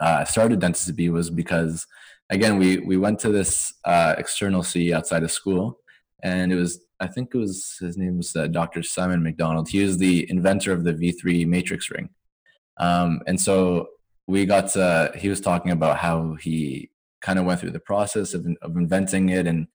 uh, 0.00 0.24
started 0.24 0.58
dentistry 0.58 1.08
was 1.08 1.30
because 1.30 1.86
again 2.30 2.58
we 2.58 2.78
we 2.78 2.96
went 2.96 3.20
to 3.20 3.30
this 3.30 3.72
uh, 3.84 4.16
external 4.18 4.64
CE 4.64 4.90
outside 4.90 5.22
of 5.22 5.30
school, 5.30 5.78
and 6.24 6.52
it 6.52 6.56
was 6.56 6.80
I 7.00 7.06
think 7.06 7.34
it 7.34 7.38
was 7.38 7.76
his 7.80 7.96
name 7.96 8.16
was 8.16 8.34
uh, 8.34 8.48
Dr. 8.48 8.82
Simon 8.82 9.22
McDonald. 9.22 9.68
He 9.68 9.82
was 9.82 9.98
the 9.98 10.28
inventor 10.30 10.72
of 10.72 10.84
the 10.84 10.94
V3 10.94 11.46
matrix 11.46 11.90
ring, 11.90 12.10
um, 12.78 13.20
and 13.26 13.40
so 13.40 13.88
we 14.26 14.46
got 14.46 14.68
to. 14.70 15.12
He 15.16 15.28
was 15.28 15.40
talking 15.40 15.70
about 15.70 15.98
how 15.98 16.34
he 16.34 16.90
kind 17.20 17.38
of 17.38 17.44
went 17.44 17.60
through 17.60 17.70
the 17.70 17.80
process 17.80 18.34
of, 18.34 18.46
of 18.62 18.76
inventing 18.76 19.28
it 19.28 19.46
and 19.46 19.66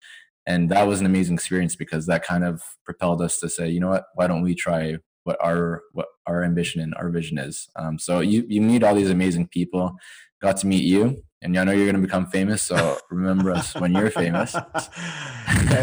and 0.46 0.70
that 0.70 0.84
was 0.84 1.00
an 1.00 1.06
amazing 1.06 1.36
experience 1.36 1.76
because 1.76 2.06
that 2.06 2.24
kind 2.24 2.44
of 2.44 2.62
propelled 2.86 3.22
us 3.22 3.40
to 3.40 3.50
say 3.50 3.70
you 3.70 3.80
know 3.80 3.90
what 3.90 4.06
why 4.16 4.28
don't 4.28 4.42
we 4.42 4.56
try 4.56 4.96
what 5.24 5.38
our 5.42 5.84
what 5.94 6.08
our 6.28 6.44
ambition 6.44 6.82
and 6.82 6.94
our 6.96 7.10
vision 7.10 7.38
is 7.38 7.70
um, 7.76 7.98
so 7.98 8.20
you 8.20 8.46
you 8.48 8.62
meet 8.62 8.84
all 8.84 8.96
these 8.96 9.10
amazing 9.10 9.48
people 9.48 9.96
got 10.42 10.58
to 10.58 10.68
meet 10.68 10.84
you 10.84 11.24
and 11.44 11.58
I 11.58 11.64
know 11.66 11.74
you're 11.74 11.86
going 11.86 12.02
to 12.02 12.02
become 12.02 12.26
famous. 12.28 12.62
So 12.62 12.98
remember 13.12 13.52
us 13.52 13.76
when 13.76 13.94
you're 13.94 14.10
famous. 14.10 14.54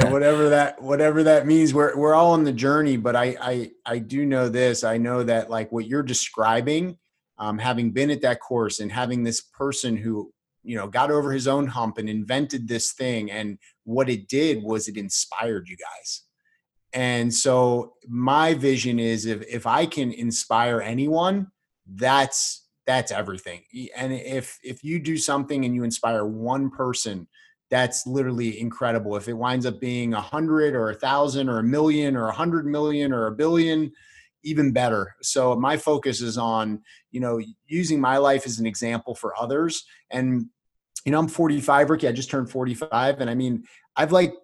whatever 0.09 0.49
that 0.49 0.81
whatever 0.81 1.23
that 1.25 1.47
means, 1.47 1.75
we're 1.75 1.97
we're 1.97 2.15
all 2.15 2.33
on 2.33 2.45
the 2.45 2.53
journey. 2.53 2.97
But 2.97 3.15
I 3.15 3.37
I 3.41 3.71
I 3.85 3.99
do 3.99 4.25
know 4.25 4.49
this. 4.49 4.83
I 4.83 4.97
know 4.97 5.23
that 5.23 5.51
like 5.51 5.71
what 5.71 5.87
you're 5.87 6.03
describing, 6.03 6.99
um, 7.39 7.59
having 7.59 7.91
been 7.91 8.11
at 8.11 8.23
that 8.23 8.41
course 8.41 8.81
and 8.81 8.91
having 8.91 9.23
this 9.23 9.41
person 9.41 9.97
who 9.97 10.33
you 10.63 10.77
know 10.77 10.89
got 10.89 11.11
over 11.11 11.31
his 11.31 11.47
own 11.47 11.67
hump 11.67 11.99
and 11.99 12.09
invented 12.09 12.67
this 12.67 12.93
thing, 12.93 13.31
and 13.31 13.59
what 13.85 14.09
it 14.09 14.29
did 14.29 14.63
was 14.63 14.89
it 14.89 14.97
inspired 14.97 15.69
you 15.69 15.77
guys. 15.77 16.23
And 16.93 17.33
so 17.33 17.95
my 18.09 18.55
vision 18.55 18.99
is 18.99 19.27
if 19.27 19.43
if 19.47 19.67
I 19.67 19.87
can 19.87 20.11
inspire 20.13 20.81
anyone, 20.81 21.49
that's 21.87 22.60
that's 22.87 23.12
everything. 23.12 23.62
And 23.97 24.12
if 24.12 24.59
if 24.62 24.83
you 24.83 24.99
do 24.99 25.16
something 25.16 25.64
and 25.64 25.74
you 25.74 25.85
inspire 25.85 26.24
one 26.24 26.70
person, 26.70 27.28
that's 27.70 28.07
literally 28.07 28.61
incredible. 28.61 29.16
If 29.16 29.28
it 29.28 29.35
winds 29.35 29.64
up 29.64 29.81
being 29.81 30.12
a 30.14 30.20
hundred 30.20 30.74
or 30.74 30.91
a 30.91 30.95
thousand 30.95 31.49
or 31.49 31.59
a 31.59 31.62
million 31.62 32.16
or 32.16 32.28
a 32.28 32.33
hundred 32.33 32.66
million 32.66 33.12
or 33.12 33.26
a 33.26 33.33
billion, 33.33 33.93
even 34.43 34.72
better. 34.72 35.14
So 35.22 35.55
my 35.55 35.76
focus 35.76 36.20
is 36.20 36.37
on, 36.37 36.83
you 37.12 37.20
know, 37.20 37.41
using 37.66 38.01
my 38.01 38.16
life 38.16 38.47
as 38.47 38.59
an 38.59 38.66
example 38.66 39.14
for 39.14 39.41
others. 39.41 39.85
And, 40.11 40.47
you 41.05 41.12
know, 41.12 41.18
I'm 41.18 41.28
45, 41.28 41.91
Ricky. 41.91 42.09
I 42.09 42.12
just 42.12 42.31
turned 42.31 42.51
45. 42.51 43.20
And 43.20 43.31
I 43.31 43.35
mean, 43.35 43.64
I've 43.97 44.12
like 44.12 44.35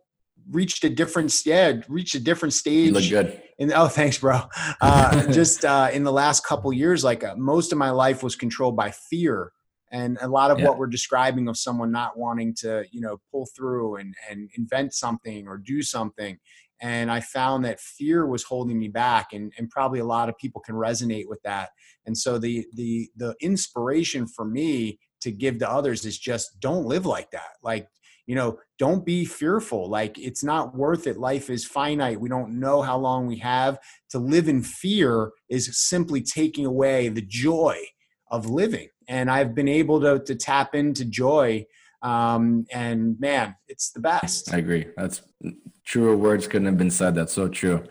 reached 0.50 0.84
a 0.84 0.90
different 0.90 1.34
yeah 1.44 1.80
reached 1.88 2.14
a 2.14 2.20
different 2.20 2.54
stage. 2.54 2.86
You 2.86 2.92
look 2.92 3.08
good. 3.08 3.42
And 3.58 3.72
oh, 3.72 3.88
thanks, 3.88 4.18
bro. 4.18 4.42
Uh, 4.80 5.32
just 5.32 5.64
uh, 5.64 5.88
in 5.92 6.04
the 6.04 6.12
last 6.12 6.44
couple 6.44 6.72
years, 6.72 7.02
like 7.02 7.24
uh, 7.24 7.34
most 7.36 7.72
of 7.72 7.78
my 7.78 7.90
life 7.90 8.22
was 8.22 8.36
controlled 8.36 8.76
by 8.76 8.90
fear, 8.90 9.52
and 9.90 10.18
a 10.20 10.28
lot 10.28 10.50
of 10.50 10.58
yeah. 10.58 10.66
what 10.66 10.78
we're 10.78 10.86
describing 10.86 11.48
of 11.48 11.56
someone 11.56 11.90
not 11.90 12.18
wanting 12.18 12.54
to, 12.54 12.84
you 12.90 13.00
know, 13.00 13.18
pull 13.30 13.46
through 13.56 13.96
and 13.96 14.14
and 14.30 14.50
invent 14.56 14.92
something 14.92 15.48
or 15.48 15.56
do 15.56 15.82
something. 15.82 16.38
And 16.82 17.10
I 17.10 17.20
found 17.20 17.64
that 17.64 17.80
fear 17.80 18.26
was 18.26 18.42
holding 18.42 18.78
me 18.78 18.88
back, 18.88 19.32
and 19.32 19.52
and 19.58 19.70
probably 19.70 20.00
a 20.00 20.04
lot 20.04 20.28
of 20.28 20.36
people 20.36 20.60
can 20.60 20.74
resonate 20.74 21.26
with 21.26 21.40
that. 21.42 21.70
And 22.04 22.16
so 22.16 22.38
the 22.38 22.66
the 22.74 23.08
the 23.16 23.34
inspiration 23.40 24.26
for 24.26 24.44
me 24.44 24.98
to 25.20 25.30
give 25.30 25.58
to 25.58 25.70
others 25.70 26.04
is 26.04 26.18
just 26.18 26.60
don't 26.60 26.84
live 26.84 27.06
like 27.06 27.30
that. 27.30 27.56
Like 27.62 27.88
you 28.26 28.34
know 28.34 28.58
don't 28.78 29.04
be 29.04 29.24
fearful 29.24 29.88
like 29.88 30.18
it's 30.18 30.44
not 30.44 30.74
worth 30.74 31.06
it 31.06 31.16
life 31.16 31.48
is 31.48 31.64
finite 31.64 32.20
we 32.20 32.28
don't 32.28 32.58
know 32.58 32.82
how 32.82 32.96
long 32.96 33.26
we 33.26 33.38
have. 33.38 33.78
To 34.10 34.18
live 34.18 34.48
in 34.48 34.62
fear 34.62 35.32
is 35.48 35.78
simply 35.78 36.22
taking 36.22 36.66
away 36.66 37.08
the 37.08 37.22
joy 37.22 37.78
of 38.30 38.46
living 38.46 38.88
and 39.08 39.30
i've 39.30 39.54
been 39.54 39.68
able 39.68 40.00
to, 40.00 40.18
to 40.24 40.34
tap 40.34 40.74
into 40.74 41.04
joy 41.04 41.64
um, 42.02 42.66
and 42.72 43.18
man 43.20 43.54
it's 43.68 43.90
the 43.90 44.00
best. 44.00 44.52
I 44.52 44.58
agree 44.58 44.86
that's 44.96 45.22
truer 45.84 46.16
words 46.16 46.46
couldn't 46.46 46.66
have 46.66 46.78
been 46.78 46.90
said 46.90 47.14
that's 47.14 47.32
so 47.32 47.48
true. 47.48 47.84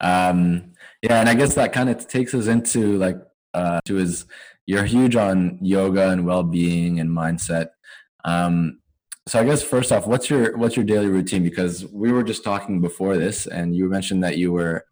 Um, 0.00 0.72
yeah 1.02 1.20
and 1.20 1.28
i 1.28 1.34
guess 1.34 1.54
that 1.54 1.72
kind 1.72 1.88
of 1.88 2.06
takes 2.06 2.34
us 2.34 2.46
into 2.46 2.98
like 2.98 3.16
uh, 3.54 3.80
to 3.86 3.94
his 3.94 4.26
you're 4.68 4.84
huge 4.84 5.16
on 5.16 5.58
yoga 5.62 6.10
and 6.10 6.26
well-being 6.26 7.00
and 7.00 7.08
mindset. 7.08 7.68
Um, 8.26 8.80
so 9.28 9.38
I 9.38 9.44
guess 9.44 9.62
first 9.62 9.92
off, 9.92 10.06
what's 10.06 10.30
your 10.30 10.56
what's 10.56 10.74
your 10.74 10.86
daily 10.86 11.08
routine? 11.08 11.42
Because 11.42 11.84
we 11.86 12.10
were 12.10 12.22
just 12.22 12.42
talking 12.42 12.80
before 12.80 13.18
this, 13.18 13.46
and 13.46 13.76
you 13.76 13.86
mentioned 13.88 14.24
that 14.24 14.38
you 14.38 14.52
were 14.52 14.86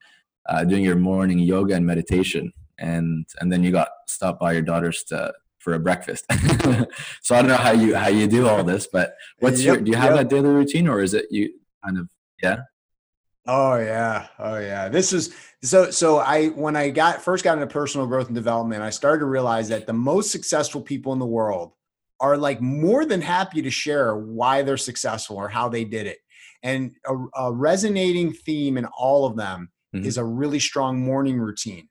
uh, 0.46 0.62
doing 0.64 0.84
your 0.84 0.96
morning 0.96 1.38
yoga 1.38 1.74
and 1.74 1.86
meditation, 1.86 2.52
and 2.78 3.26
and 3.40 3.50
then 3.50 3.64
you 3.64 3.72
got 3.72 3.88
stopped 4.06 4.38
by 4.38 4.52
your 4.52 4.62
daughters 4.62 5.04
to 5.04 5.32
for 5.58 5.72
a 5.72 5.78
breakfast. 5.78 6.26
so 7.22 7.34
I 7.34 7.40
don't 7.40 7.48
know 7.48 7.56
how 7.56 7.72
you 7.72 7.96
how 7.96 8.08
you 8.08 8.26
do 8.26 8.46
all 8.46 8.62
this, 8.62 8.86
but 8.86 9.16
what's 9.38 9.62
yep, 9.62 9.76
your 9.76 9.84
do 9.84 9.90
you 9.90 9.96
have 9.96 10.14
yep. 10.14 10.26
a 10.26 10.28
daily 10.28 10.50
routine, 10.50 10.86
or 10.86 11.00
is 11.00 11.14
it 11.14 11.26
you 11.30 11.54
kind 11.82 11.98
of 11.98 12.10
yeah? 12.42 12.58
Oh 13.46 13.76
yeah, 13.76 14.26
oh 14.38 14.58
yeah. 14.58 14.90
This 14.90 15.14
is 15.14 15.34
so 15.62 15.90
so. 15.90 16.18
I 16.18 16.48
when 16.48 16.76
I 16.76 16.90
got 16.90 17.22
first 17.22 17.42
got 17.42 17.54
into 17.54 17.68
personal 17.68 18.06
growth 18.06 18.26
and 18.26 18.34
development, 18.34 18.82
I 18.82 18.90
started 18.90 19.20
to 19.20 19.26
realize 19.26 19.70
that 19.70 19.86
the 19.86 19.94
most 19.94 20.30
successful 20.30 20.82
people 20.82 21.14
in 21.14 21.18
the 21.20 21.26
world 21.26 21.72
are 22.20 22.36
like 22.36 22.60
more 22.60 23.04
than 23.04 23.20
happy 23.20 23.62
to 23.62 23.70
share 23.70 24.16
why 24.16 24.62
they're 24.62 24.76
successful 24.76 25.36
or 25.36 25.48
how 25.48 25.68
they 25.68 25.84
did 25.84 26.06
it. 26.06 26.18
And 26.62 26.92
a, 27.06 27.14
a 27.36 27.52
resonating 27.52 28.32
theme 28.32 28.78
in 28.78 28.86
all 28.98 29.26
of 29.26 29.36
them 29.36 29.70
mm-hmm. 29.94 30.06
is 30.06 30.16
a 30.16 30.24
really 30.24 30.58
strong 30.58 30.98
morning 30.98 31.38
routine. 31.38 31.88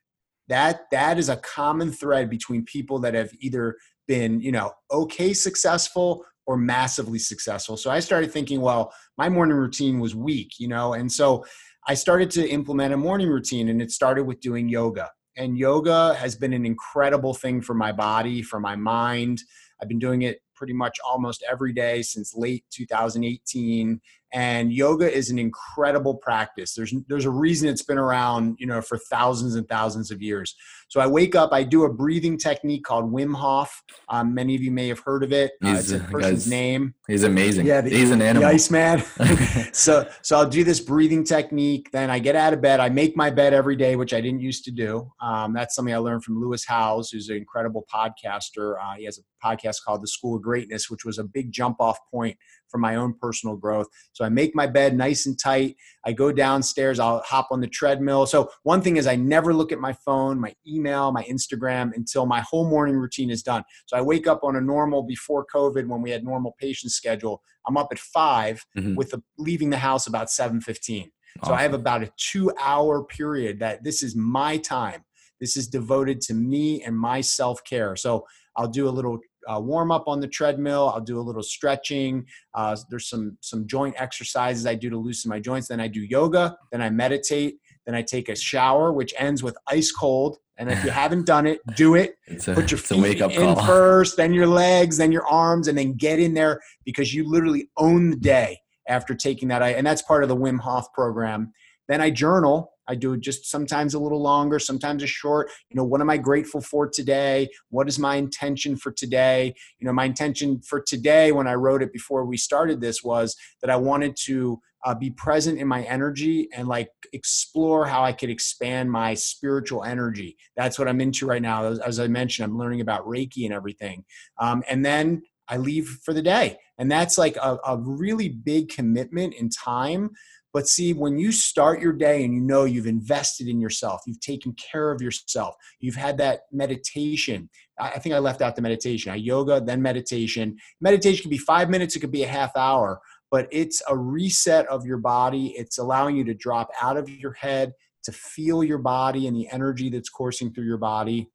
That 0.48 0.82
that 0.92 1.18
is 1.18 1.30
a 1.30 1.38
common 1.38 1.92
thread 1.92 2.30
between 2.30 2.66
people 2.66 3.00
that 3.00 3.14
have 3.14 3.32
either 3.40 3.78
been, 4.08 4.40
you 4.42 4.52
know, 4.52 4.72
okay 4.92 5.34
successful 5.34 6.24
or 6.48 6.58
massively 6.58 7.18
successful. 7.18 7.78
So 7.78 7.90
I 7.90 8.00
started 8.00 8.32
thinking, 8.32 8.62
well, 8.62 8.94
my 9.18 9.30
morning 9.30 9.58
routine 9.58 10.00
was 10.00 10.16
weak, 10.16 10.60
you 10.60 10.68
know, 10.68 10.94
and 10.94 11.12
so 11.12 11.44
I 11.88 11.94
started 11.94 12.32
to 12.32 12.48
implement 12.48 12.94
a 12.94 12.98
morning 12.98 13.30
routine 13.30 13.70
and 13.70 13.82
it 13.82 13.92
started 13.92 14.26
with 14.26 14.40
doing 14.42 14.70
yoga. 14.70 15.10
And 15.38 15.58
yoga 15.58 16.14
has 16.16 16.36
been 16.36 16.54
an 16.54 16.66
incredible 16.66 17.34
thing 17.34 17.62
for 17.62 17.74
my 17.74 17.92
body, 17.92 18.42
for 18.42 18.60
my 18.60 18.76
mind. 18.76 19.42
I've 19.82 19.88
been 19.88 20.00
doing 20.00 20.22
it 20.24 20.42
pretty 20.56 20.74
much 20.74 20.98
almost 21.06 21.44
every 21.50 21.74
day 21.74 22.02
since 22.02 22.36
late 22.36 22.66
2018 22.72 24.02
and 24.36 24.74
yoga 24.74 25.10
is 25.12 25.30
an 25.30 25.40
incredible 25.40 26.14
practice. 26.14 26.74
There's 26.76 26.94
there's 27.08 27.24
a 27.24 27.32
reason 27.32 27.70
it's 27.70 27.82
been 27.82 27.98
around 27.98 28.58
you 28.60 28.68
know 28.68 28.82
for 28.82 28.98
thousands 28.98 29.56
and 29.56 29.68
thousands 29.68 30.12
of 30.12 30.22
years. 30.22 30.56
So 30.88 31.00
i 31.00 31.08
wake 31.08 31.36
up 31.36 31.52
i 31.52 31.64
do 31.64 31.86
a 31.86 31.92
breathing 31.92 32.38
technique 32.38 32.84
called 32.84 33.12
wim 33.12 33.34
hof. 33.34 33.82
Um, 34.10 34.34
many 34.34 34.54
of 34.54 34.62
you 34.62 34.72
may 34.72 34.90
have 34.90 35.00
heard 35.00 35.24
of 35.24 35.32
it. 35.32 35.54
Uh, 35.64 35.70
it's 35.70 35.92
a 35.92 36.00
person's 36.00 36.48
name. 36.48 36.94
he's 37.08 37.24
amazing. 37.24 37.66
Yeah 37.66 37.80
the, 37.80 37.90
he's 37.90 38.12
an 38.12 38.22
animal. 38.22 38.48
The 38.48 38.54
iceman 38.54 39.04
so 39.74 40.08
so 40.22 40.36
i'll 40.36 40.50
do 40.50 40.66
this 40.66 40.82
breathing 40.82 41.24
technique. 41.24 41.90
Then 41.92 42.10
i 42.10 42.20
get 42.20 42.36
out 42.36 42.52
of 42.52 42.62
bed. 42.62 42.82
I 42.82 42.90
make 42.90 43.16
my 43.16 43.30
bed 43.30 43.54
every 43.54 43.78
day 43.78 43.96
which 43.96 44.14
i 44.14 44.20
didn't 44.20 44.42
used 44.42 44.66
to 44.66 44.72
do. 44.72 45.10
Um, 45.22 45.54
that's 45.54 45.76
something 45.76 45.94
i 45.94 45.98
learned 45.98 46.26
from 46.26 46.42
lewis 46.42 46.66
howes 46.66 47.10
who's 47.10 47.30
an 47.30 47.38
incredible 47.38 47.86
podcaster. 47.92 48.76
Uh, 48.84 48.96
he 48.98 49.06
has 49.06 49.18
a 49.18 49.48
podcast 49.48 49.78
called 49.86 50.04
the 50.04 50.08
school 50.08 50.36
of 50.36 50.42
greatness 50.42 50.90
which 50.90 51.06
was 51.06 51.20
a 51.20 51.24
big 51.24 51.54
jump 51.54 51.78
off 51.80 51.98
point 52.12 52.38
for 52.70 52.78
my 52.78 52.96
own 52.96 53.14
personal 53.20 53.56
growth. 53.56 53.88
So 54.14 54.26
I 54.26 54.30
make 54.30 54.56
my 54.56 54.68
bed 54.68 54.96
nice 54.96 55.26
and 55.26 55.38
tight. 55.40 55.76
I 56.06 56.14
go 56.14 56.32
downstairs, 56.32 57.00
I'll 57.00 57.22
hop 57.26 57.48
on 57.52 57.62
the 57.62 57.68
treadmill. 57.68 58.26
So 58.26 58.50
one 58.64 58.82
thing 58.82 58.98
is 58.98 59.08
I 59.08 59.16
never 59.16 59.54
look 59.54 59.72
at 59.72 59.80
my 59.80 59.94
phone, 59.94 60.40
my 60.40 60.54
email, 60.68 61.12
my 61.12 61.24
Instagram 61.24 61.96
until 61.96 62.26
my 62.26 62.42
whole 62.42 62.70
morning 62.70 62.96
routine 62.96 63.30
is 63.30 63.44
done. 63.44 63.64
So 63.86 63.98
I 63.98 64.02
wake 64.02 64.28
up 64.28 64.44
on 64.44 64.56
a 64.56 64.62
normal 64.62 65.04
before 65.04 65.46
COVID 65.54 65.88
when 65.88 66.02
we 66.02 66.12
had 66.12 66.24
normal 66.24 66.56
patient 66.60 66.92
schedule. 66.92 67.42
I'm 67.68 67.78
up 67.78 67.90
at 67.92 68.00
5 68.00 68.66
mm-hmm. 68.78 68.96
with 68.96 69.12
the, 69.12 69.24
leaving 69.38 69.70
the 69.70 69.78
house 69.78 70.08
about 70.08 70.28
7:15. 70.28 70.62
Awesome. 70.68 71.12
So 71.44 71.54
I 71.54 71.62
have 71.64 71.74
about 71.74 72.04
a 72.04 72.12
2 72.18 72.52
hour 72.62 73.04
period 73.04 73.60
that 73.60 73.84
this 73.84 74.04
is 74.04 74.16
my 74.16 74.58
time. 74.58 75.04
This 75.42 75.58
is 75.58 75.68
devoted 75.68 76.22
to 76.22 76.34
me 76.34 76.82
and 76.84 76.98
my 76.98 77.22
self-care. 77.22 77.96
So 77.98 78.26
I'll 78.56 78.70
do 78.70 78.88
a 78.88 78.90
little 78.90 79.20
uh, 79.48 79.60
warm 79.60 79.92
up 79.92 80.08
on 80.08 80.20
the 80.20 80.28
treadmill. 80.28 80.92
I'll 80.94 81.02
do 81.02 81.20
a 81.20 81.22
little 81.22 81.44
stretching. 81.44 82.26
Uh, 82.54 82.76
there's 82.90 83.10
some 83.10 83.38
some 83.42 83.68
joint 83.68 83.96
exercises 83.98 84.66
I 84.66 84.76
do 84.76 84.90
to 84.90 84.98
loosen 84.98 85.30
my 85.30 85.40
joints. 85.40 85.68
Then 85.68 85.80
I 85.80 85.88
do 85.88 86.02
yoga. 86.02 86.58
Then 86.72 86.82
I 86.82 86.90
meditate. 86.90 87.60
Then 87.86 87.96
I 87.96 88.02
take 88.02 88.30
a 88.30 88.36
shower, 88.36 88.92
which 88.92 89.14
ends 89.18 89.44
with 89.44 89.58
ice 89.68 89.92
cold. 89.92 90.38
And 90.58 90.72
if 90.72 90.84
you 90.84 90.90
haven't 91.04 91.26
done 91.26 91.46
it, 91.46 91.60
do 91.76 91.96
it. 91.96 92.16
A, 92.28 92.54
Put 92.54 92.72
your 92.72 92.78
feet 92.80 93.22
in 93.22 93.30
call. 93.30 93.56
first, 93.66 94.18
then 94.18 94.34
your 94.34 94.48
legs, 94.48 94.98
then 94.98 95.12
your 95.12 95.28
arms, 95.28 95.68
and 95.68 95.78
then 95.78 95.94
get 95.94 96.20
in 96.20 96.34
there 96.34 96.62
because 96.84 97.14
you 97.14 97.30
literally 97.30 97.70
own 97.78 98.12
the 98.12 98.18
day 98.18 98.60
after 98.88 99.14
taking 99.14 99.48
that. 99.50 99.62
And 99.62 99.86
that's 99.86 100.02
part 100.02 100.24
of 100.24 100.30
the 100.30 100.36
Wim 100.36 100.60
Hof 100.60 100.92
program. 100.94 101.54
Then 101.88 102.02
I 102.02 102.10
journal 102.10 102.72
I 102.88 102.96
do 102.96 103.14
it 103.14 103.22
just 103.22 103.46
sometimes 103.46 103.94
a 103.94 104.00
little 104.00 104.22
longer, 104.22 104.60
sometimes 104.60 105.04
a 105.04 105.08
short. 105.08 105.50
You 105.70 105.76
know, 105.76 105.84
what 105.84 106.02
am 106.02 106.10
I 106.10 106.18
grateful 106.18 106.62
for 106.62 106.88
today? 106.88 107.50
What 107.70 107.88
is 107.88 108.00
my 108.00 108.16
intention 108.16 108.78
for 108.78 108.92
today? 108.92 109.54
You 109.80 109.88
know, 109.88 109.94
my 109.94 110.06
intention 110.06 110.62
for 110.62 110.82
today 110.82 111.32
when 111.32 111.48
I 111.48 111.54
wrote 111.54 111.82
it 111.82 111.94
before 111.94 112.26
we 112.26 112.38
started 112.38 112.82
this 112.82 113.04
was 113.04 113.36
that 113.62 113.70
I 113.70 113.76
wanted 113.76 114.16
to 114.26 114.60
uh, 114.86 114.94
be 114.94 115.10
present 115.10 115.60
in 115.60 115.68
my 115.68 115.84
energy 115.84 116.48
and 116.54 116.68
like 116.68 116.90
explore 117.12 117.88
how 117.88 118.04
I 118.04 118.12
could 118.12 118.30
expand 118.30 118.92
my 118.92 119.16
spiritual 119.16 119.84
energy. 119.84 120.38
That's 120.56 120.78
what 120.78 120.88
I'm 120.88 121.02
into 121.02 121.26
right 121.26 121.42
now. 121.42 121.66
As, 121.66 121.80
as 121.80 122.00
I 122.00 122.08
mentioned, 122.08 122.46
I'm 122.46 122.58
learning 122.58 122.82
about 122.82 123.06
Reiki 123.06 123.46
and 123.46 123.54
everything. 123.54 124.06
Um, 124.40 124.64
and 124.70 124.86
then 124.86 125.24
I 125.48 125.58
leave 125.58 126.00
for 126.04 126.14
the 126.14 126.22
day. 126.22 126.58
And 126.78 126.92
that's 126.92 127.18
like 127.18 127.36
a, 127.38 127.58
a 127.66 127.78
really 127.78 128.30
big 128.30 128.70
commitment 128.70 129.34
in 129.34 129.50
time. 129.50 130.12
But 130.56 130.70
see, 130.70 130.94
when 130.94 131.18
you 131.18 131.34
start 131.34 131.82
your 131.82 131.92
day 131.92 132.24
and 132.24 132.34
you 132.34 132.40
know 132.40 132.64
you've 132.64 132.88
invested 132.88 133.50
in 133.50 133.60
yourself, 133.60 134.04
you've 134.08 134.22
taken 134.22 134.54
care 134.54 134.90
of 134.90 135.02
yourself, 135.02 135.54
you've 135.82 135.98
had 135.98 136.18
that 136.20 136.44
meditation. 136.50 137.50
I 137.78 138.00
think 138.00 138.16
I 138.16 138.20
left 138.20 138.42
out 138.42 138.56
the 138.56 138.62
meditation. 138.62 139.12
I 139.12 139.16
yoga, 139.16 139.60
then 139.60 139.82
meditation. 139.82 140.56
Meditation 140.80 141.24
can 141.24 141.30
be 141.30 141.38
five 141.38 141.70
minutes, 141.70 141.98
it 141.98 142.00
could 142.00 142.12
be 142.12 142.24
a 142.24 142.28
half 142.28 142.56
hour 142.56 143.02
but 143.32 143.50
it's 143.52 143.82
a 143.90 143.98
reset 143.98 144.66
of 144.68 144.86
your 144.86 144.98
body. 144.98 145.48
It's 145.58 145.78
allowing 145.78 146.16
you 146.16 146.24
to 146.24 146.34
drop 146.34 146.70
out 146.82 146.96
of 146.96 147.10
your 147.10 147.34
head, 147.34 147.74
to 148.06 148.14
feel 148.14 148.64
your 148.64 148.78
body 148.78 149.28
and 149.28 149.36
the 149.36 149.50
energy 149.52 149.90
that's 149.90 150.08
coursing 150.08 150.54
through 150.54 150.64
your 150.64 150.78
body. 150.78 151.30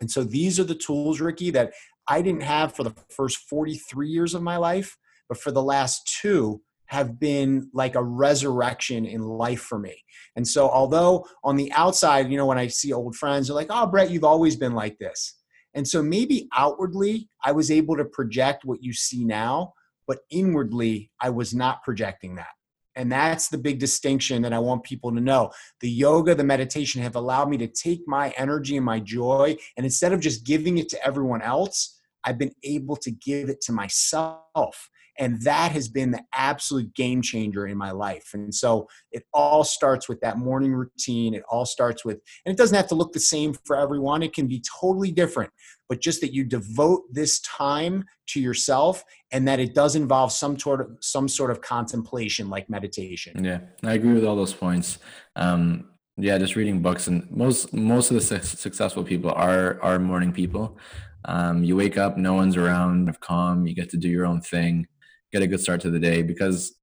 And 0.00 0.08
so 0.08 0.22
these 0.22 0.60
are 0.60 0.64
the 0.64 0.76
tools, 0.76 1.20
Ricky, 1.20 1.50
that 1.50 1.72
I 2.06 2.22
didn't 2.22 2.44
have 2.44 2.76
for 2.76 2.84
the 2.84 2.94
first 3.10 3.38
43 3.48 4.08
years 4.08 4.34
of 4.34 4.42
my 4.42 4.56
life, 4.56 4.96
but 5.28 5.36
for 5.36 5.50
the 5.50 5.62
last 5.62 6.16
two 6.20 6.62
have 6.92 7.18
been 7.18 7.70
like 7.72 7.94
a 7.94 8.02
resurrection 8.02 9.06
in 9.06 9.22
life 9.22 9.62
for 9.62 9.78
me. 9.78 10.04
And 10.36 10.46
so, 10.46 10.68
although 10.68 11.26
on 11.42 11.56
the 11.56 11.72
outside, 11.72 12.30
you 12.30 12.36
know, 12.36 12.44
when 12.44 12.58
I 12.58 12.66
see 12.66 12.92
old 12.92 13.16
friends, 13.16 13.46
they're 13.46 13.56
like, 13.56 13.68
oh, 13.70 13.86
Brett, 13.86 14.10
you've 14.10 14.24
always 14.24 14.56
been 14.56 14.74
like 14.74 14.98
this. 14.98 15.38
And 15.74 15.88
so 15.88 16.02
maybe 16.02 16.48
outwardly, 16.54 17.30
I 17.42 17.52
was 17.52 17.70
able 17.70 17.96
to 17.96 18.04
project 18.04 18.66
what 18.66 18.82
you 18.82 18.92
see 18.92 19.24
now, 19.24 19.72
but 20.06 20.18
inwardly, 20.30 21.10
I 21.18 21.30
was 21.30 21.54
not 21.54 21.82
projecting 21.82 22.34
that. 22.34 22.52
And 22.94 23.10
that's 23.10 23.48
the 23.48 23.56
big 23.56 23.78
distinction 23.78 24.42
that 24.42 24.52
I 24.52 24.58
want 24.58 24.84
people 24.84 25.14
to 25.14 25.20
know. 25.20 25.50
The 25.80 25.88
yoga, 25.88 26.34
the 26.34 26.44
meditation 26.44 27.00
have 27.00 27.16
allowed 27.16 27.48
me 27.48 27.56
to 27.56 27.68
take 27.68 28.02
my 28.06 28.34
energy 28.36 28.76
and 28.76 28.84
my 28.84 29.00
joy, 29.00 29.56
and 29.78 29.86
instead 29.86 30.12
of 30.12 30.20
just 30.20 30.44
giving 30.44 30.76
it 30.76 30.90
to 30.90 31.06
everyone 31.06 31.40
else, 31.40 31.98
I've 32.22 32.36
been 32.36 32.52
able 32.62 32.96
to 32.96 33.10
give 33.10 33.48
it 33.48 33.62
to 33.62 33.72
myself 33.72 34.90
and 35.18 35.40
that 35.42 35.72
has 35.72 35.88
been 35.88 36.10
the 36.10 36.22
absolute 36.32 36.94
game 36.94 37.22
changer 37.22 37.66
in 37.66 37.76
my 37.76 37.90
life. 37.90 38.30
And 38.32 38.54
so 38.54 38.88
it 39.10 39.24
all 39.32 39.64
starts 39.64 40.08
with 40.08 40.20
that 40.20 40.38
morning 40.38 40.72
routine. 40.72 41.34
It 41.34 41.42
all 41.50 41.66
starts 41.66 42.04
with 42.04 42.20
and 42.44 42.52
it 42.52 42.56
doesn't 42.58 42.76
have 42.76 42.88
to 42.88 42.94
look 42.94 43.12
the 43.12 43.20
same 43.20 43.54
for 43.64 43.76
everyone. 43.76 44.22
It 44.22 44.34
can 44.34 44.46
be 44.46 44.62
totally 44.80 45.12
different. 45.12 45.50
But 45.88 46.00
just 46.00 46.20
that 46.22 46.32
you 46.32 46.44
devote 46.44 47.02
this 47.12 47.40
time 47.40 48.04
to 48.28 48.40
yourself 48.40 49.04
and 49.30 49.46
that 49.46 49.60
it 49.60 49.74
does 49.74 49.94
involve 49.94 50.32
some 50.32 50.58
sort 50.58 50.80
of 50.80 50.88
some 51.00 51.28
sort 51.28 51.50
of 51.50 51.60
contemplation 51.60 52.48
like 52.48 52.70
meditation. 52.70 53.44
Yeah 53.44 53.60
i 53.84 53.94
agree 53.94 54.14
with 54.14 54.24
all 54.24 54.36
those 54.36 54.54
points. 54.54 54.98
Um 55.36 55.88
yeah 56.16 56.38
just 56.38 56.56
reading 56.56 56.80
books 56.80 57.06
and 57.06 57.30
most 57.30 57.72
most 57.72 58.10
of 58.10 58.14
the 58.14 58.20
su- 58.20 58.56
successful 58.56 59.04
people 59.04 59.30
are 59.30 59.80
are 59.82 59.98
morning 59.98 60.32
people. 60.32 60.78
Um, 61.24 61.62
you 61.62 61.76
wake 61.76 61.96
up 61.98 62.16
no 62.16 62.34
one's 62.34 62.56
around 62.56 63.16
calm. 63.20 63.64
You 63.64 63.76
get 63.76 63.90
to 63.90 63.96
do 63.96 64.08
your 64.08 64.26
own 64.26 64.40
thing 64.40 64.88
get 65.32 65.42
a 65.42 65.46
good 65.46 65.60
start 65.60 65.80
to 65.82 65.90
the 65.90 65.98
day 65.98 66.22
because 66.22 66.74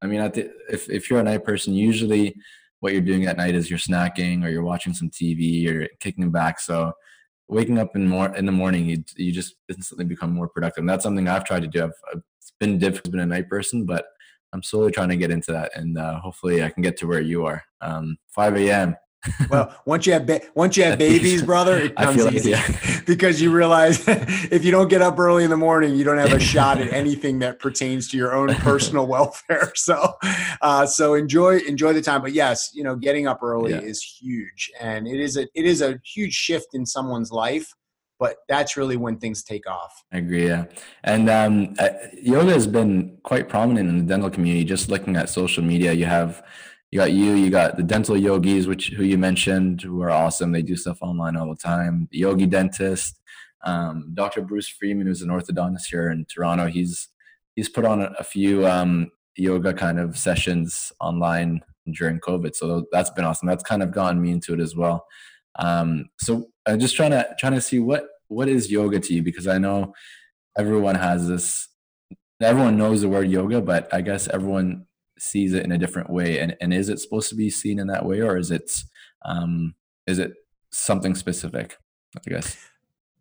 I 0.00 0.06
mean, 0.06 0.20
at 0.20 0.34
the, 0.34 0.50
if 0.70 0.88
if 0.88 1.10
you're 1.10 1.20
a 1.20 1.24
night 1.24 1.44
person, 1.44 1.74
usually 1.74 2.34
what 2.80 2.92
you're 2.92 3.02
doing 3.02 3.26
at 3.26 3.36
night 3.36 3.54
is 3.54 3.68
you're 3.68 3.78
snacking 3.78 4.44
or 4.44 4.48
you're 4.48 4.62
watching 4.62 4.94
some 4.94 5.10
TV 5.10 5.68
or 5.68 5.88
kicking 6.00 6.30
back. 6.30 6.60
So 6.60 6.92
waking 7.48 7.78
up 7.78 7.96
in 7.96 8.06
more 8.08 8.34
in 8.36 8.46
the 8.46 8.52
morning, 8.52 8.86
you 8.86 9.04
you 9.16 9.32
just 9.32 9.56
instantly 9.68 10.04
become 10.04 10.32
more 10.32 10.48
productive. 10.48 10.82
And 10.82 10.88
that's 10.88 11.02
something 11.02 11.26
I've 11.26 11.44
tried 11.44 11.62
to 11.62 11.68
do. 11.68 11.84
I've, 11.84 11.92
I've 12.12 12.22
it's 12.38 12.52
been 12.60 12.78
difficult 12.78 13.16
a 13.16 13.26
night 13.26 13.48
person, 13.48 13.84
but 13.84 14.06
I'm 14.52 14.62
slowly 14.62 14.92
trying 14.92 15.10
to 15.10 15.16
get 15.16 15.30
into 15.30 15.52
that, 15.52 15.72
and 15.74 15.98
uh, 15.98 16.20
hopefully 16.20 16.62
I 16.62 16.70
can 16.70 16.82
get 16.82 16.96
to 16.98 17.06
where 17.06 17.20
you 17.20 17.44
are. 17.44 17.62
Um, 17.80 18.16
5 18.28 18.56
a.m 18.56 18.96
well, 19.50 19.74
once 19.86 20.06
you 20.06 20.12
have 20.12 20.26
ba- 20.26 20.40
once 20.54 20.76
you 20.76 20.84
have 20.84 20.98
babies, 20.98 21.42
brother, 21.42 21.76
it 21.76 21.96
comes 21.96 22.24
easy 22.26 22.50
yeah. 22.50 23.00
because 23.06 23.40
you 23.40 23.50
realize 23.50 24.06
if 24.06 24.64
you 24.64 24.70
don't 24.70 24.88
get 24.88 25.02
up 25.02 25.18
early 25.18 25.44
in 25.44 25.50
the 25.50 25.56
morning, 25.56 25.94
you 25.94 26.04
don't 26.04 26.18
have 26.18 26.32
a 26.32 26.40
shot 26.40 26.78
at 26.78 26.92
anything 26.92 27.38
that 27.40 27.58
pertains 27.58 28.08
to 28.08 28.16
your 28.16 28.34
own 28.34 28.54
personal 28.56 29.06
welfare. 29.06 29.72
So, 29.74 30.14
uh, 30.60 30.86
so 30.86 31.14
enjoy 31.14 31.58
enjoy 31.58 31.92
the 31.92 32.02
time. 32.02 32.22
But 32.22 32.32
yes, 32.32 32.70
you 32.74 32.82
know, 32.82 32.96
getting 32.96 33.26
up 33.26 33.42
early 33.42 33.72
yeah. 33.72 33.80
is 33.80 34.02
huge, 34.02 34.70
and 34.80 35.06
it 35.06 35.20
is 35.20 35.36
a 35.36 35.42
it 35.54 35.64
is 35.64 35.82
a 35.82 36.00
huge 36.04 36.34
shift 36.34 36.68
in 36.74 36.86
someone's 36.86 37.30
life. 37.30 37.72
But 38.20 38.38
that's 38.48 38.76
really 38.76 38.96
when 38.96 39.18
things 39.18 39.44
take 39.44 39.70
off. 39.70 40.02
I 40.12 40.18
agree. 40.18 40.48
Yeah, 40.48 40.64
and 41.04 41.30
um, 41.30 41.74
uh, 41.78 41.90
yoga 42.20 42.52
has 42.52 42.66
been 42.66 43.16
quite 43.22 43.48
prominent 43.48 43.88
in 43.88 43.98
the 43.98 44.04
dental 44.04 44.28
community. 44.28 44.64
Just 44.64 44.88
looking 44.88 45.14
at 45.14 45.28
social 45.28 45.62
media, 45.62 45.92
you 45.92 46.06
have 46.06 46.42
you 46.90 46.98
got 46.98 47.12
you, 47.12 47.32
you 47.34 47.50
got 47.50 47.76
the 47.76 47.82
dental 47.82 48.16
yogis, 48.16 48.66
which 48.66 48.88
who 48.90 49.04
you 49.04 49.18
mentioned, 49.18 49.82
who 49.82 50.00
are 50.02 50.10
awesome. 50.10 50.52
They 50.52 50.62
do 50.62 50.76
stuff 50.76 50.98
online 51.02 51.36
all 51.36 51.48
the 51.48 51.56
time. 51.56 52.08
The 52.10 52.18
yogi 52.18 52.46
dentist, 52.46 53.20
um, 53.64 54.10
Dr. 54.14 54.40
Bruce 54.40 54.68
Freeman, 54.68 55.06
who's 55.06 55.22
an 55.22 55.28
orthodontist 55.28 55.86
here 55.90 56.10
in 56.10 56.24
Toronto. 56.24 56.66
He's 56.66 57.08
he's 57.56 57.68
put 57.68 57.84
on 57.84 58.00
a, 58.00 58.14
a 58.18 58.24
few 58.24 58.66
um, 58.66 59.10
yoga 59.36 59.74
kind 59.74 59.98
of 59.98 60.16
sessions 60.16 60.92
online 61.00 61.60
during 61.92 62.20
COVID. 62.20 62.54
So 62.54 62.86
that's 62.90 63.10
been 63.10 63.24
awesome. 63.24 63.48
That's 63.48 63.64
kind 63.64 63.82
of 63.82 63.92
gotten 63.92 64.20
me 64.20 64.30
into 64.30 64.54
it 64.54 64.60
as 64.60 64.74
well. 64.74 65.06
Um, 65.58 66.08
so 66.18 66.46
I'm 66.66 66.80
just 66.80 66.96
trying 66.96 67.10
to 67.10 67.28
trying 67.38 67.54
to 67.54 67.60
see 67.60 67.80
what 67.80 68.06
what 68.28 68.48
is 68.48 68.70
yoga 68.70 69.00
to 69.00 69.14
you 69.14 69.22
because 69.22 69.46
I 69.46 69.58
know 69.58 69.92
everyone 70.56 70.94
has 70.94 71.28
this. 71.28 71.68
Everyone 72.40 72.78
knows 72.78 73.00
the 73.02 73.08
word 73.08 73.28
yoga, 73.28 73.60
but 73.60 73.92
I 73.92 74.00
guess 74.00 74.28
everyone 74.28 74.86
sees 75.20 75.54
it 75.54 75.64
in 75.64 75.72
a 75.72 75.78
different 75.78 76.10
way 76.10 76.38
and, 76.38 76.56
and 76.60 76.72
is 76.72 76.88
it 76.88 76.98
supposed 77.00 77.28
to 77.28 77.34
be 77.34 77.50
seen 77.50 77.78
in 77.78 77.86
that 77.86 78.04
way 78.04 78.20
or 78.20 78.36
is 78.36 78.50
it 78.50 78.70
um 79.24 79.74
is 80.06 80.18
it 80.18 80.32
something 80.70 81.14
specific 81.14 81.76
i 82.16 82.30
guess? 82.30 82.56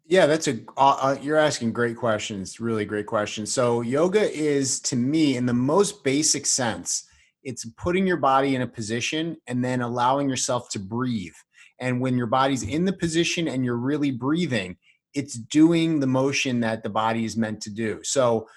Yeah 0.06 0.26
that's 0.26 0.48
a 0.48 0.60
uh, 0.78 0.98
uh, 1.02 1.18
you're 1.22 1.38
asking 1.38 1.74
great 1.74 1.98
questions 1.98 2.60
really 2.60 2.86
great 2.86 3.08
questions. 3.08 3.54
So 3.54 3.82
yoga 3.82 4.32
is 4.32 4.80
to 4.82 4.96
me 4.96 5.36
in 5.36 5.46
the 5.46 5.54
most 5.54 6.04
basic 6.04 6.46
sense 6.46 7.06
it's 7.44 7.66
putting 7.78 8.08
your 8.08 8.18
body 8.18 8.56
in 8.56 8.62
a 8.62 8.68
position 8.68 9.38
and 9.48 9.64
then 9.64 9.82
allowing 9.82 10.28
yourself 10.28 10.70
to 10.70 10.80
breathe. 10.80 11.36
And 11.80 12.02
when 12.02 12.18
your 12.18 12.28
body's 12.28 12.64
in 12.64 12.84
the 12.84 12.92
position 12.92 13.48
and 13.48 13.64
you're 13.64 13.78
really 13.78 14.12
breathing 14.12 14.78
it's 15.14 15.34
doing 15.34 16.00
the 16.00 16.08
motion 16.08 16.60
that 16.60 16.84
the 16.84 16.90
body 16.90 17.26
is 17.26 17.36
meant 17.36 17.60
to 17.62 17.72
do. 17.72 18.00
So 18.04 18.48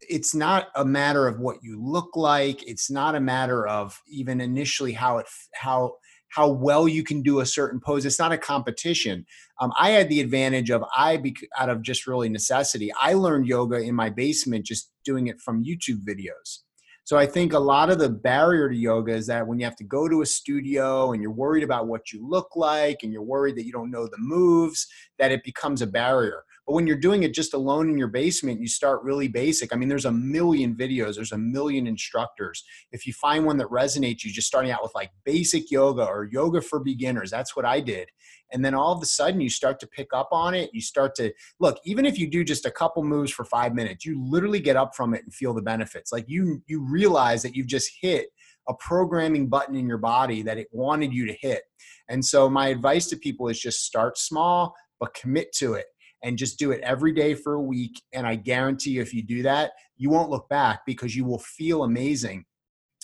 it's 0.00 0.34
not 0.34 0.68
a 0.76 0.84
matter 0.84 1.26
of 1.26 1.40
what 1.40 1.58
you 1.62 1.80
look 1.80 2.16
like 2.16 2.62
it's 2.68 2.90
not 2.90 3.14
a 3.14 3.20
matter 3.20 3.66
of 3.66 4.00
even 4.08 4.40
initially 4.40 4.92
how 4.92 5.18
it 5.18 5.26
how 5.54 5.94
how 6.30 6.48
well 6.48 6.86
you 6.86 7.02
can 7.02 7.22
do 7.22 7.40
a 7.40 7.46
certain 7.46 7.80
pose 7.80 8.04
it's 8.04 8.18
not 8.18 8.32
a 8.32 8.38
competition 8.38 9.24
um, 9.60 9.72
i 9.78 9.90
had 9.90 10.08
the 10.08 10.20
advantage 10.20 10.70
of 10.70 10.84
i 10.94 11.20
out 11.58 11.68
of 11.68 11.82
just 11.82 12.06
really 12.06 12.28
necessity 12.28 12.92
i 13.00 13.12
learned 13.12 13.46
yoga 13.46 13.76
in 13.76 13.94
my 13.94 14.08
basement 14.08 14.64
just 14.64 14.92
doing 15.04 15.26
it 15.26 15.40
from 15.40 15.64
youtube 15.64 16.04
videos 16.04 16.60
so 17.08 17.16
I 17.16 17.24
think 17.24 17.54
a 17.54 17.58
lot 17.58 17.88
of 17.88 17.98
the 17.98 18.10
barrier 18.10 18.68
to 18.68 18.76
yoga 18.76 19.14
is 19.14 19.26
that 19.28 19.46
when 19.46 19.58
you 19.58 19.64
have 19.64 19.76
to 19.76 19.84
go 19.84 20.10
to 20.10 20.20
a 20.20 20.26
studio 20.26 21.12
and 21.12 21.22
you're 21.22 21.32
worried 21.32 21.64
about 21.64 21.86
what 21.86 22.12
you 22.12 22.28
look 22.28 22.54
like 22.54 22.98
and 23.02 23.10
you're 23.10 23.22
worried 23.22 23.56
that 23.56 23.64
you 23.64 23.72
don't 23.72 23.90
know 23.90 24.06
the 24.06 24.18
moves, 24.18 24.86
that 25.18 25.32
it 25.32 25.42
becomes 25.42 25.80
a 25.80 25.86
barrier. 25.86 26.44
But 26.68 26.74
when 26.74 26.86
you're 26.86 26.96
doing 26.96 27.22
it 27.22 27.32
just 27.32 27.54
alone 27.54 27.88
in 27.88 27.96
your 27.96 28.08
basement, 28.08 28.60
you 28.60 28.68
start 28.68 29.02
really 29.02 29.26
basic. 29.26 29.72
I 29.72 29.76
mean, 29.76 29.88
there's 29.88 30.04
a 30.04 30.12
million 30.12 30.74
videos, 30.74 31.14
there's 31.14 31.32
a 31.32 31.38
million 31.38 31.86
instructors. 31.86 32.62
If 32.92 33.06
you 33.06 33.14
find 33.14 33.46
one 33.46 33.56
that 33.56 33.68
resonates, 33.68 34.22
you 34.22 34.30
just 34.30 34.48
starting 34.48 34.70
out 34.70 34.82
with 34.82 34.94
like 34.94 35.10
basic 35.24 35.70
yoga 35.70 36.04
or 36.04 36.28
yoga 36.30 36.60
for 36.60 36.78
beginners. 36.78 37.30
That's 37.30 37.56
what 37.56 37.64
I 37.64 37.80
did. 37.80 38.10
And 38.52 38.62
then 38.62 38.74
all 38.74 38.92
of 38.92 39.02
a 39.02 39.06
sudden 39.06 39.40
you 39.40 39.48
start 39.48 39.80
to 39.80 39.86
pick 39.86 40.08
up 40.12 40.28
on 40.30 40.52
it. 40.52 40.68
You 40.74 40.82
start 40.82 41.14
to 41.14 41.32
look, 41.58 41.78
even 41.86 42.04
if 42.04 42.18
you 42.18 42.28
do 42.28 42.44
just 42.44 42.66
a 42.66 42.70
couple 42.70 43.02
moves 43.02 43.32
for 43.32 43.46
five 43.46 43.74
minutes, 43.74 44.04
you 44.04 44.22
literally 44.22 44.60
get 44.60 44.76
up 44.76 44.94
from 44.94 45.14
it 45.14 45.22
and 45.24 45.32
feel 45.32 45.54
the 45.54 45.62
benefits. 45.62 46.12
Like 46.12 46.26
you 46.28 46.62
you 46.66 46.82
realize 46.86 47.40
that 47.44 47.56
you've 47.56 47.66
just 47.66 47.90
hit 47.98 48.26
a 48.68 48.74
programming 48.74 49.48
button 49.48 49.74
in 49.74 49.88
your 49.88 49.96
body 49.96 50.42
that 50.42 50.58
it 50.58 50.68
wanted 50.70 51.14
you 51.14 51.24
to 51.28 51.32
hit. 51.32 51.62
And 52.10 52.22
so 52.22 52.50
my 52.50 52.68
advice 52.68 53.06
to 53.06 53.16
people 53.16 53.48
is 53.48 53.58
just 53.58 53.86
start 53.86 54.18
small, 54.18 54.74
but 55.00 55.14
commit 55.14 55.52
to 55.54 55.72
it 55.72 55.86
and 56.22 56.38
just 56.38 56.58
do 56.58 56.72
it 56.72 56.80
every 56.82 57.12
day 57.12 57.34
for 57.34 57.54
a 57.54 57.62
week. 57.62 58.02
And 58.12 58.26
I 58.26 58.34
guarantee 58.34 58.90
you, 58.92 59.02
if 59.02 59.14
you 59.14 59.22
do 59.22 59.42
that, 59.42 59.72
you 59.96 60.10
won't 60.10 60.30
look 60.30 60.48
back 60.48 60.80
because 60.86 61.14
you 61.14 61.24
will 61.24 61.38
feel 61.38 61.84
amazing. 61.84 62.44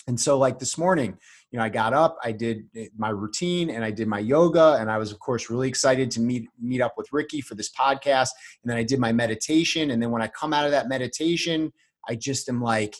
And 0.07 0.19
so, 0.19 0.37
like 0.37 0.59
this 0.59 0.77
morning, 0.77 1.17
you 1.51 1.57
know, 1.57 1.65
I 1.65 1.69
got 1.69 1.93
up, 1.93 2.17
I 2.23 2.31
did 2.31 2.67
eh, 2.75 2.87
my 2.95 3.09
routine, 3.09 3.71
and 3.71 3.83
I 3.83 3.89
did 3.89 4.07
my 4.07 4.19
yoga, 4.19 4.77
and 4.79 4.91
I 4.91 4.97
was, 4.99 5.11
of 5.11 5.19
course, 5.19 5.49
really 5.49 5.67
excited 5.67 6.11
to 6.11 6.21
meet 6.21 6.47
meet 6.61 6.81
up 6.81 6.93
with 6.95 7.11
Ricky 7.11 7.41
for 7.41 7.55
this 7.55 7.71
podcast. 7.71 8.29
And 8.63 8.69
then 8.69 8.77
I 8.77 8.83
did 8.83 8.99
my 8.99 9.11
meditation, 9.11 9.91
and 9.91 10.01
then 10.01 10.11
when 10.11 10.21
I 10.21 10.27
come 10.27 10.53
out 10.53 10.65
of 10.65 10.71
that 10.71 10.89
meditation, 10.89 11.73
I 12.07 12.15
just 12.15 12.49
am 12.49 12.61
like, 12.61 12.95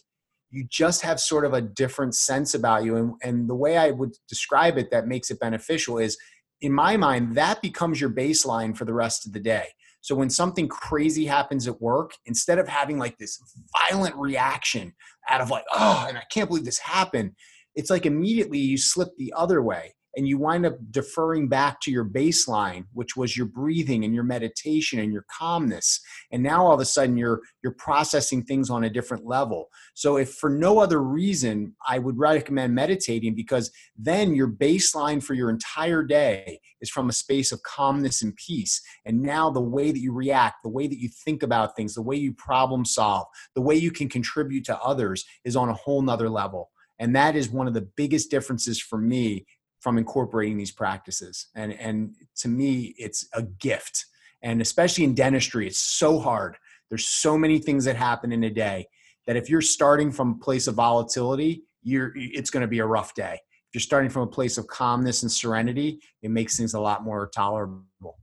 you 0.49 0.66
just 0.70 1.01
have 1.01 1.20
sort 1.20 1.45
of 1.45 1.53
a 1.53 1.61
different 1.61 2.16
sense 2.16 2.55
about 2.55 2.84
you. 2.84 2.95
And, 2.95 3.13
and 3.22 3.49
the 3.49 3.55
way 3.55 3.78
I 3.78 3.91
would 3.91 4.13
describe 4.28 4.78
it 4.78 4.89
that 4.89 5.07
makes 5.07 5.30
it 5.30 5.39
beneficial 5.39 5.99
is, 5.99 6.18
in 6.61 6.72
my 6.72 6.97
mind, 6.97 7.36
that 7.36 7.61
becomes 7.61 8.01
your 8.01 8.09
baseline 8.09 8.76
for 8.76 8.86
the 8.86 8.93
rest 8.93 9.28
of 9.28 9.34
the 9.34 9.39
day. 9.39 9.68
So 10.06 10.14
when 10.14 10.30
something 10.30 10.68
crazy 10.68 11.26
happens 11.26 11.68
at 11.68 11.82
work, 11.82 12.12
instead 12.28 12.60
of 12.60 12.68
having 12.68 12.99
like 12.99 13.18
this 13.18 13.41
violent 13.89 14.16
reaction 14.16 14.93
out 15.28 15.41
of 15.41 15.49
like, 15.49 15.64
oh, 15.74 16.06
and 16.08 16.16
I 16.16 16.22
can't 16.32 16.47
believe 16.47 16.64
this 16.64 16.78
happened, 16.78 17.32
it's 17.74 17.89
like 17.89 18.06
immediately 18.06 18.60
you 18.60 18.78
slip 18.78 19.10
the 19.18 19.34
other 19.36 19.64
way 19.64 19.95
and 20.16 20.28
you 20.28 20.38
wind 20.38 20.66
up 20.66 20.78
deferring 20.91 21.47
back 21.47 21.82
to 21.82 21.91
your 21.91 22.05
baseline 22.05 22.86
which 22.93 23.16
was 23.16 23.36
your 23.36 23.45
breathing 23.45 24.03
and 24.05 24.13
your 24.13 24.24
meditation 24.24 24.99
and 24.99 25.11
your 25.11 25.26
calmness. 25.30 25.99
And 26.32 26.41
now 26.43 26.66
all 26.66 26.74
of 26.74 26.80
a 26.80 26.86
sudden 26.86 27.18
you're 27.18 27.41
you're 27.63 27.74
processing 27.74 28.43
things 28.43 28.70
on 28.70 28.84
a 28.84 28.89
different 28.89 29.26
level. 29.26 29.70
So 29.93 30.18
if 30.18 30.34
for 30.34 30.49
no 30.49 30.80
other 30.80 31.01
reason 31.01 31.76
i 31.88 31.99
would 31.99 32.18
recommend 32.18 32.74
meditating 32.74 33.36
because 33.36 33.72
then 33.97 34.36
your 34.36 34.47
baseline 34.47 35.24
for 35.24 35.34
your 35.34 35.49
entire 35.49 36.03
day 36.03 36.59
is 36.82 36.89
from 36.89 37.09
a 37.09 37.13
space 37.13 37.51
of 37.51 37.63
calmness 37.63 38.22
and 38.22 38.36
peace. 38.36 38.82
And 39.05 39.22
now 39.22 39.49
the 39.49 39.61
way 39.61 39.91
that 39.91 39.99
you 39.99 40.13
react 40.13 40.63
the 40.63 40.70
way 40.70 40.88
that 40.88 40.99
you 40.99 41.09
think 41.09 41.43
about 41.43 41.76
things 41.76 41.95
the 41.95 42.01
way 42.01 42.16
you 42.16 42.34
problem 42.34 42.86
solve 42.86 43.28
the 43.55 43.61
way 43.61 43.76
you 43.76 43.91
can 43.91 44.09
contribute 44.09 44.66
to 44.66 44.80
others 44.80 45.26
is 45.43 45.55
on 45.55 45.70
a 45.70 45.74
whole 45.74 46.01
nother 46.01 46.30
level. 46.30 46.70
And 46.99 47.16
that 47.16 47.36
is 47.36 47.49
one 47.49 47.68
of 47.68 47.74
the 47.74 47.88
biggest 47.97 48.32
differences 48.32 48.80
for 48.80 48.97
me 48.97 49.45
from 49.86 50.00
incorporating 50.00 50.58
these 50.58 50.72
practices. 50.72 51.50
And, 51.54 51.72
and 51.74 52.16
to 52.38 52.48
me, 52.48 52.96
it's 52.98 53.28
a 53.34 53.44
gift. 53.44 54.06
And 54.42 54.60
especially 54.60 55.04
in 55.04 55.14
dentistry, 55.14 55.68
it's 55.68 55.78
so 55.78 56.18
hard. 56.18 56.58
There's 56.90 57.08
so 57.08 57.38
many 57.38 57.60
things 57.60 57.86
that 57.86 57.96
happen 57.96 58.32
in 58.32 58.44
a 58.46 58.50
day 58.50 58.88
that 59.28 59.36
if 59.36 59.48
you're 59.48 59.62
starting 59.62 60.12
from 60.12 60.32
a 60.32 60.44
place 60.44 60.66
of 60.66 60.74
volatility, 60.74 61.66
you're, 61.84 62.14
it's 62.16 62.50
going 62.50 62.62
to 62.62 62.68
be 62.68 62.80
a 62.80 62.86
rough 62.86 63.14
day. 63.14 63.36
If 63.68 63.76
you're 63.76 63.82
starting 63.82 64.10
from 64.10 64.24
a 64.24 64.28
place 64.28 64.58
of 64.58 64.66
calmness 64.66 65.22
and 65.22 65.32
serenity, 65.32 66.00
it 66.24 66.32
makes 66.32 66.58
things 66.58 66.74
a 66.74 66.80
lot 66.80 67.04
more 67.04 67.28
tolerable. 67.28 68.18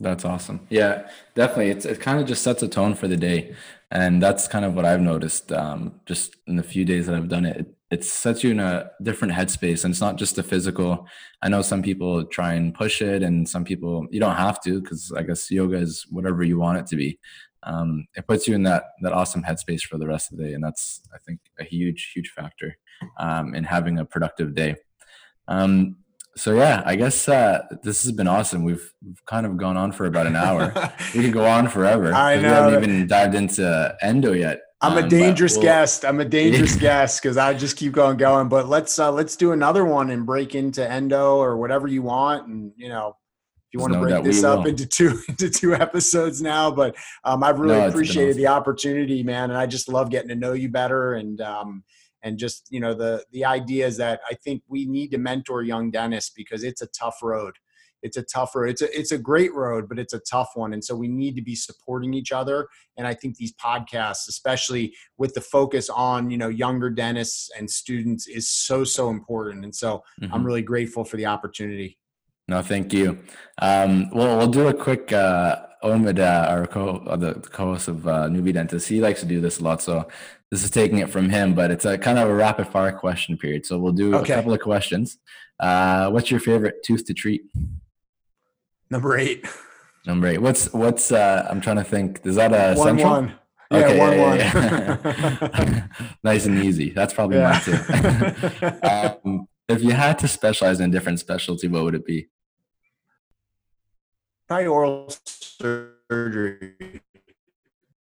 That's 0.00 0.24
awesome. 0.24 0.66
Yeah, 0.70 1.10
definitely. 1.34 1.68
It's 1.68 1.84
it 1.84 2.00
kind 2.00 2.18
of 2.18 2.26
just 2.26 2.42
sets 2.42 2.62
a 2.62 2.68
tone 2.68 2.94
for 2.94 3.08
the 3.08 3.16
day, 3.16 3.54
and 3.90 4.22
that's 4.22 4.48
kind 4.48 4.64
of 4.64 4.74
what 4.74 4.86
I've 4.86 5.00
noticed. 5.00 5.52
Um, 5.52 6.00
just 6.06 6.36
in 6.46 6.56
the 6.56 6.62
few 6.62 6.84
days 6.84 7.08
that 7.08 7.16
I've 7.16 7.28
done 7.28 7.44
it, 7.44 7.66
it, 7.90 8.04
sets 8.04 8.44
you 8.44 8.50
in 8.50 8.60
a 8.60 8.90
different 9.02 9.34
headspace, 9.34 9.84
and 9.84 9.92
it's 9.92 10.00
not 10.00 10.16
just 10.16 10.36
the 10.36 10.42
physical. 10.42 11.06
I 11.42 11.48
know 11.48 11.62
some 11.62 11.82
people 11.82 12.24
try 12.24 12.54
and 12.54 12.74
push 12.74 13.00
it, 13.02 13.22
and 13.22 13.48
some 13.48 13.64
people 13.64 14.06
you 14.10 14.20
don't 14.20 14.36
have 14.36 14.60
to 14.62 14.80
because 14.80 15.12
I 15.16 15.22
guess 15.22 15.50
yoga 15.50 15.76
is 15.76 16.06
whatever 16.10 16.42
you 16.42 16.58
want 16.58 16.78
it 16.78 16.86
to 16.88 16.96
be. 16.96 17.18
Um, 17.64 18.06
it 18.16 18.26
puts 18.26 18.46
you 18.46 18.54
in 18.54 18.62
that 18.64 18.84
that 19.02 19.12
awesome 19.12 19.42
headspace 19.42 19.82
for 19.82 19.98
the 19.98 20.06
rest 20.06 20.32
of 20.32 20.38
the 20.38 20.44
day, 20.44 20.54
and 20.54 20.62
that's 20.62 21.02
I 21.14 21.18
think 21.18 21.40
a 21.58 21.64
huge 21.64 22.12
huge 22.14 22.30
factor 22.30 22.76
um, 23.18 23.54
in 23.54 23.64
having 23.64 23.98
a 23.98 24.04
productive 24.04 24.54
day. 24.54 24.76
Um, 25.48 25.96
so 26.38 26.54
yeah, 26.54 26.82
I 26.86 26.94
guess 26.94 27.28
uh, 27.28 27.62
this 27.82 28.04
has 28.04 28.12
been 28.12 28.28
awesome. 28.28 28.62
We've, 28.62 28.92
we've 29.04 29.24
kind 29.26 29.44
of 29.44 29.56
gone 29.56 29.76
on 29.76 29.90
for 29.90 30.06
about 30.06 30.28
an 30.28 30.36
hour. 30.36 30.72
we 31.14 31.22
could 31.22 31.32
go 31.32 31.44
on 31.44 31.68
forever. 31.68 32.12
I 32.14 32.36
know. 32.36 32.68
We 32.68 32.74
haven't 32.74 32.90
even 32.90 33.06
dived 33.08 33.34
into 33.34 33.96
endo 34.00 34.32
yet. 34.32 34.60
I'm 34.80 34.96
a 34.96 35.02
um, 35.02 35.08
dangerous 35.08 35.54
we'll, 35.54 35.62
guest. 35.62 36.04
I'm 36.04 36.20
a 36.20 36.24
dangerous 36.40 36.76
guest 36.76 37.22
because 37.22 37.36
I 37.36 37.54
just 37.54 37.76
keep 37.76 37.92
going, 37.92 38.16
going. 38.16 38.48
But 38.48 38.68
let's 38.68 38.98
uh, 38.98 39.10
let's 39.10 39.36
do 39.36 39.52
another 39.52 39.84
one 39.84 40.10
and 40.10 40.24
break 40.24 40.54
into 40.54 40.88
endo 40.88 41.36
or 41.36 41.56
whatever 41.56 41.88
you 41.88 42.02
want. 42.02 42.46
And 42.46 42.72
you 42.76 42.88
know, 42.88 43.08
if 43.08 43.74
you 43.74 43.80
want 43.80 43.92
to 43.94 44.00
break 44.00 44.22
this 44.22 44.44
up 44.44 44.66
into 44.66 44.86
two 44.86 45.20
into 45.28 45.50
two 45.50 45.74
episodes 45.74 46.40
now, 46.40 46.70
but 46.70 46.94
um, 47.24 47.42
I've 47.42 47.58
really 47.58 47.78
no, 47.78 47.88
appreciated 47.88 48.30
awesome. 48.32 48.42
the 48.42 48.46
opportunity, 48.48 49.22
man. 49.22 49.50
And 49.50 49.58
I 49.58 49.66
just 49.66 49.88
love 49.88 50.10
getting 50.10 50.28
to 50.28 50.36
know 50.36 50.52
you 50.52 50.68
better. 50.68 51.14
And 51.14 51.40
um, 51.40 51.82
and 52.22 52.38
just 52.38 52.68
you 52.70 52.80
know 52.80 52.94
the 52.94 53.24
the 53.32 53.44
idea 53.44 53.86
is 53.86 53.96
that 53.96 54.20
I 54.30 54.34
think 54.34 54.62
we 54.68 54.86
need 54.86 55.10
to 55.10 55.18
mentor 55.18 55.62
young 55.62 55.90
dentists 55.90 56.30
because 56.34 56.62
it's 56.62 56.82
a 56.82 56.88
tough 56.88 57.16
road. 57.22 57.54
It's 58.02 58.16
a 58.16 58.22
tough 58.22 58.54
road. 58.54 58.70
It's 58.70 58.82
a 58.82 58.98
it's 58.98 59.12
a 59.12 59.18
great 59.18 59.54
road, 59.54 59.88
but 59.88 59.98
it's 59.98 60.12
a 60.12 60.20
tough 60.20 60.50
one, 60.54 60.72
and 60.72 60.84
so 60.84 60.94
we 60.94 61.08
need 61.08 61.36
to 61.36 61.42
be 61.42 61.54
supporting 61.54 62.14
each 62.14 62.32
other. 62.32 62.68
And 62.96 63.06
I 63.06 63.14
think 63.14 63.36
these 63.36 63.54
podcasts, 63.54 64.28
especially 64.28 64.94
with 65.16 65.34
the 65.34 65.40
focus 65.40 65.88
on 65.90 66.30
you 66.30 66.38
know 66.38 66.48
younger 66.48 66.90
dentists 66.90 67.50
and 67.56 67.70
students, 67.70 68.26
is 68.26 68.48
so 68.48 68.84
so 68.84 69.10
important. 69.10 69.64
And 69.64 69.74
so 69.74 70.02
mm-hmm. 70.20 70.32
I'm 70.32 70.44
really 70.44 70.62
grateful 70.62 71.04
for 71.04 71.16
the 71.16 71.26
opportunity. 71.26 71.98
No, 72.46 72.62
thank 72.62 72.92
you. 72.92 73.18
Um, 73.60 74.08
well, 74.10 74.38
we'll 74.38 74.48
do 74.48 74.68
a 74.68 74.74
quick. 74.74 75.12
Uh, 75.12 75.64
Omid, 75.82 76.18
uh, 76.18 76.48
our 76.48 76.66
co, 76.66 76.96
uh, 77.06 77.16
the 77.16 77.34
co-host 77.34 77.86
of 77.86 78.08
uh, 78.08 78.28
Newbie 78.28 78.52
Dentist, 78.52 78.88
he 78.88 79.00
likes 79.00 79.20
to 79.20 79.26
do 79.26 79.40
this 79.40 79.60
a 79.60 79.62
lot. 79.62 79.80
So 79.80 80.08
this 80.50 80.64
is 80.64 80.70
taking 80.70 80.98
it 80.98 81.10
from 81.10 81.28
him, 81.30 81.54
but 81.54 81.70
it's 81.70 81.84
a 81.84 81.96
kind 81.96 82.18
of 82.18 82.28
a 82.28 82.34
rapid 82.34 82.66
fire 82.68 82.92
question 82.92 83.36
period. 83.36 83.66
So 83.66 83.78
we'll 83.78 83.92
do 83.92 84.14
okay. 84.16 84.32
a 84.32 84.36
couple 84.36 84.52
of 84.52 84.60
questions. 84.60 85.18
Uh, 85.60 86.10
what's 86.10 86.30
your 86.30 86.40
favorite 86.40 86.82
tooth 86.84 87.04
to 87.06 87.14
treat? 87.14 87.42
Number 88.90 89.16
eight. 89.16 89.46
Number 90.06 90.28
eight. 90.28 90.38
What's 90.38 90.72
what's? 90.72 91.12
Uh, 91.12 91.46
I'm 91.50 91.60
trying 91.60 91.76
to 91.76 91.84
think. 91.84 92.20
Is 92.24 92.36
that 92.36 92.52
a 92.52 92.78
one 92.78 92.86
central? 92.86 93.10
one? 93.10 93.34
Yeah, 93.70 93.78
okay, 93.78 93.98
one 93.98 94.12
yeah, 94.12 94.28
one. 94.28 94.38
Yeah. 94.38 95.86
nice 96.24 96.46
and 96.46 96.64
easy. 96.64 96.90
That's 96.90 97.12
probably 97.12 97.36
yeah. 97.36 97.60
mine 97.66 99.20
too. 99.20 99.28
um, 99.30 99.48
if 99.68 99.82
you 99.82 99.90
had 99.90 100.18
to 100.20 100.28
specialize 100.28 100.80
in 100.80 100.88
a 100.88 100.92
different 100.92 101.20
specialty, 101.20 101.68
what 101.68 101.84
would 101.84 101.94
it 101.94 102.06
be? 102.06 102.28
Probably 104.46 104.66
oral 104.66 105.12
surgery. 105.26 107.02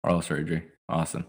Oral 0.04 0.20
surgery. 0.20 0.64
Awesome. 0.88 1.24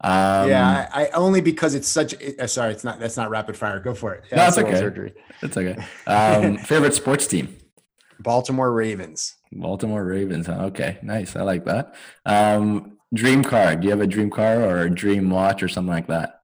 Um, 0.00 0.48
yeah, 0.48 0.88
I, 0.92 1.06
I, 1.06 1.10
only 1.10 1.40
because 1.40 1.76
it's 1.76 1.86
such. 1.86 2.14
Uh, 2.38 2.48
sorry, 2.48 2.72
it's 2.72 2.82
not. 2.82 2.98
That's 2.98 3.16
not 3.16 3.30
rapid 3.30 3.56
fire. 3.56 3.78
Go 3.78 3.94
for 3.94 4.14
it. 4.14 4.24
Yeah, 4.30 4.38
no, 4.38 4.48
it's 4.48 4.58
okay. 4.58 4.74
Surgery. 4.74 5.14
It's 5.42 5.56
okay. 5.56 5.80
Um, 6.08 6.58
favorite 6.58 6.94
sports 6.94 7.28
team? 7.28 7.56
Baltimore 8.20 8.72
Ravens. 8.72 9.34
Baltimore 9.52 10.04
Ravens. 10.04 10.46
Huh? 10.46 10.64
Okay, 10.66 10.98
nice. 11.02 11.36
I 11.36 11.42
like 11.42 11.64
that. 11.64 11.94
Um, 12.24 12.98
dream 13.14 13.42
car. 13.42 13.76
Do 13.76 13.84
you 13.84 13.90
have 13.90 14.00
a 14.00 14.06
dream 14.06 14.30
car 14.30 14.62
or 14.62 14.82
a 14.82 14.90
dream 14.90 15.30
watch 15.30 15.62
or 15.62 15.68
something 15.68 15.92
like 15.92 16.08
that? 16.08 16.40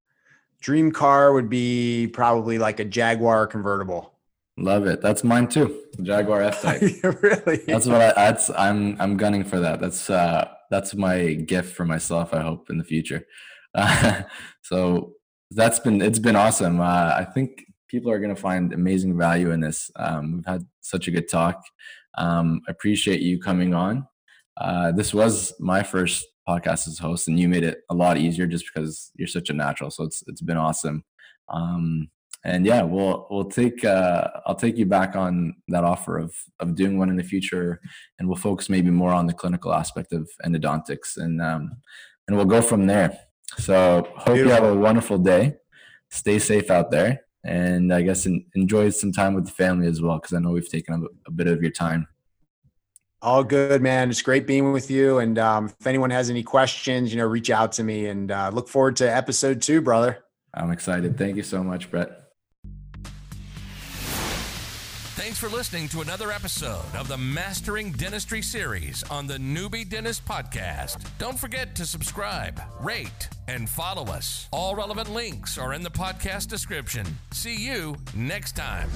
Dream 0.61 0.93
car 0.93 1.33
would 1.33 1.49
be 1.49 2.07
probably 2.12 2.59
like 2.59 2.79
a 2.81 2.85
Jaguar 2.85 3.47
convertible. 3.47 4.12
Love 4.59 4.87
it. 4.87 5.01
That's 5.01 5.25
mine 5.25 5.49
too. 5.49 5.83
Jaguar 6.03 6.43
F 6.43 6.62
Type. 6.62 6.83
really? 7.23 7.57
That's 7.66 7.87
what 7.87 8.01
I. 8.01 8.12
That's 8.12 8.51
I'm. 8.51 9.01
I'm 9.01 9.16
gunning 9.16 9.45
for 9.45 9.59
that. 9.61 9.81
That's 9.81 10.11
uh 10.11 10.49
that's 10.70 10.95
my 10.95 11.35
gift 11.35 11.75
for 11.75 11.85
myself. 11.85 12.33
I 12.35 12.41
hope 12.43 12.70
in 12.70 12.79
the 12.79 12.85
future. 12.85 13.27
Uh, 13.75 14.23
so 14.62 15.14
that's 15.51 15.79
been 15.81 16.01
it's 16.01 16.18
been 16.18 16.37
awesome. 16.37 16.81
Uh, 16.81 17.14
I 17.16 17.25
think 17.25 17.64
people 17.89 18.11
are 18.11 18.18
going 18.18 18.35
to 18.35 18.41
find 18.41 18.73
amazing 18.73 19.16
value 19.18 19.51
in 19.51 19.61
this. 19.61 19.91
Um, 19.97 20.37
we've 20.37 20.47
had 20.47 20.66
such 20.83 21.09
a 21.09 21.11
good 21.11 21.28
talk. 21.28 21.62
Um, 22.18 22.61
I 22.68 22.72
appreciate 22.72 23.20
you 23.20 23.41
coming 23.41 23.74
on. 23.74 24.07
Uh, 24.57 24.93
this 24.93 25.14
was 25.14 25.55
my 25.59 25.83
first 25.83 26.26
podcast 26.49 26.89
as 26.89 26.99
host, 26.99 27.28
and 27.28 27.39
you 27.39 27.49
made 27.49 27.64
it 27.64 27.80
a 27.91 27.95
lot 27.95 28.18
easier 28.18 28.47
just 28.47 28.66
because 28.72 29.11
you're 29.16 29.28
such 29.28 29.49
a 29.51 29.55
natural. 29.55 29.91
So 29.91 30.05
it's 30.05 30.22
it's 30.26 30.43
been 30.43 30.57
awesome. 30.57 31.05
Um, 31.49 32.11
and 32.45 32.66
yeah, 32.66 32.83
we'll 32.83 33.26
we'll 33.30 33.45
take 33.45 33.85
uh, 33.85 34.28
I'll 34.47 34.57
take 34.57 34.76
you 34.76 34.87
back 34.87 35.14
on 35.14 35.55
that 35.68 35.85
offer 35.85 36.18
of 36.18 36.35
of 36.59 36.74
doing 36.74 36.99
one 36.99 37.09
in 37.09 37.16
the 37.16 37.22
future, 37.22 37.80
and 38.18 38.28
we'll 38.28 38.37
focus 38.37 38.68
maybe 38.68 38.91
more 38.91 39.12
on 39.12 39.26
the 39.26 39.33
clinical 39.33 39.72
aspect 39.72 40.12
of 40.12 40.28
endodontics, 40.45 41.16
and 41.16 41.41
um, 41.41 41.70
and 42.26 42.37
we'll 42.37 42.47
go 42.47 42.61
from 42.61 42.87
there. 42.87 43.16
So 43.59 44.09
hope 44.16 44.35
Beautiful. 44.35 44.37
you 44.37 44.49
have 44.49 44.64
a 44.64 44.74
wonderful 44.74 45.18
day. 45.18 45.55
Stay 46.11 46.39
safe 46.39 46.70
out 46.70 46.91
there, 46.91 47.20
and 47.45 47.93
I 47.93 48.03
guess 48.03 48.26
enjoy 48.26 48.90
some 48.90 49.12
time 49.12 49.34
with 49.34 49.47
the 49.47 49.53
family 49.53 49.86
as 49.86 50.01
well, 50.01 50.18
because 50.18 50.32
I 50.32 50.38
know 50.38 50.51
we've 50.51 50.68
taken 50.68 50.95
a, 50.95 51.28
a, 51.28 51.30
bit 51.30 51.47
of 51.49 51.61
your 51.61 51.72
time. 51.72 52.07
All 53.20 53.45
good, 53.45 53.82
man. 53.82 54.11
It's 54.11 54.22
great 54.22 54.47
being 54.47 54.72
with 54.72 54.90
you. 54.90 55.18
And 55.18 55.38
um, 55.38 55.66
if 55.66 55.86
anyone 55.86 56.11
has 56.11 56.30
any 56.30 56.43
questions, 56.43 57.12
you 57.12 57.18
know, 57.18 57.26
reach 57.26 57.51
out 57.51 57.72
to 57.72 57.84
me. 57.84 58.07
And 58.07 58.30
uh, 58.30 58.51
look 58.53 58.68
forward 58.68 58.97
to 58.97 59.05
episode 59.05 59.62
two, 59.62 59.80
brother. 59.80 60.24
I'm 60.55 60.70
excited. 60.70 61.16
Thank 61.16 61.36
you 61.36 61.43
so 61.43 61.62
much, 61.62 61.90
Brett. 61.90 62.22
Thanks 65.33 65.51
for 65.51 65.57
listening 65.57 65.89
to 65.89 66.03
another 66.03 66.30
episode 66.30 66.95
of 66.95 67.09
the 67.09 67.16
Mastering 67.16 67.93
Dentistry 67.93 68.43
series 68.43 69.03
on 69.05 69.26
the 69.26 69.39
Newbie 69.39 69.89
Dentist 69.89 70.26
Podcast. 70.26 71.07
Don't 71.16 71.39
forget 71.39 71.74
to 71.76 71.87
subscribe, 71.87 72.61
rate, 72.83 73.30
and 73.49 73.66
follow 73.66 74.05
us. 74.12 74.47
All 74.53 74.76
relevant 74.76 75.11
links 75.11 75.57
are 75.57 75.72
in 75.72 75.83
the 75.83 75.91
podcast 75.91 76.49
description. 76.49 77.07
See 77.30 77.57
you 77.57 77.97
next 78.14 78.57
time. 78.57 78.91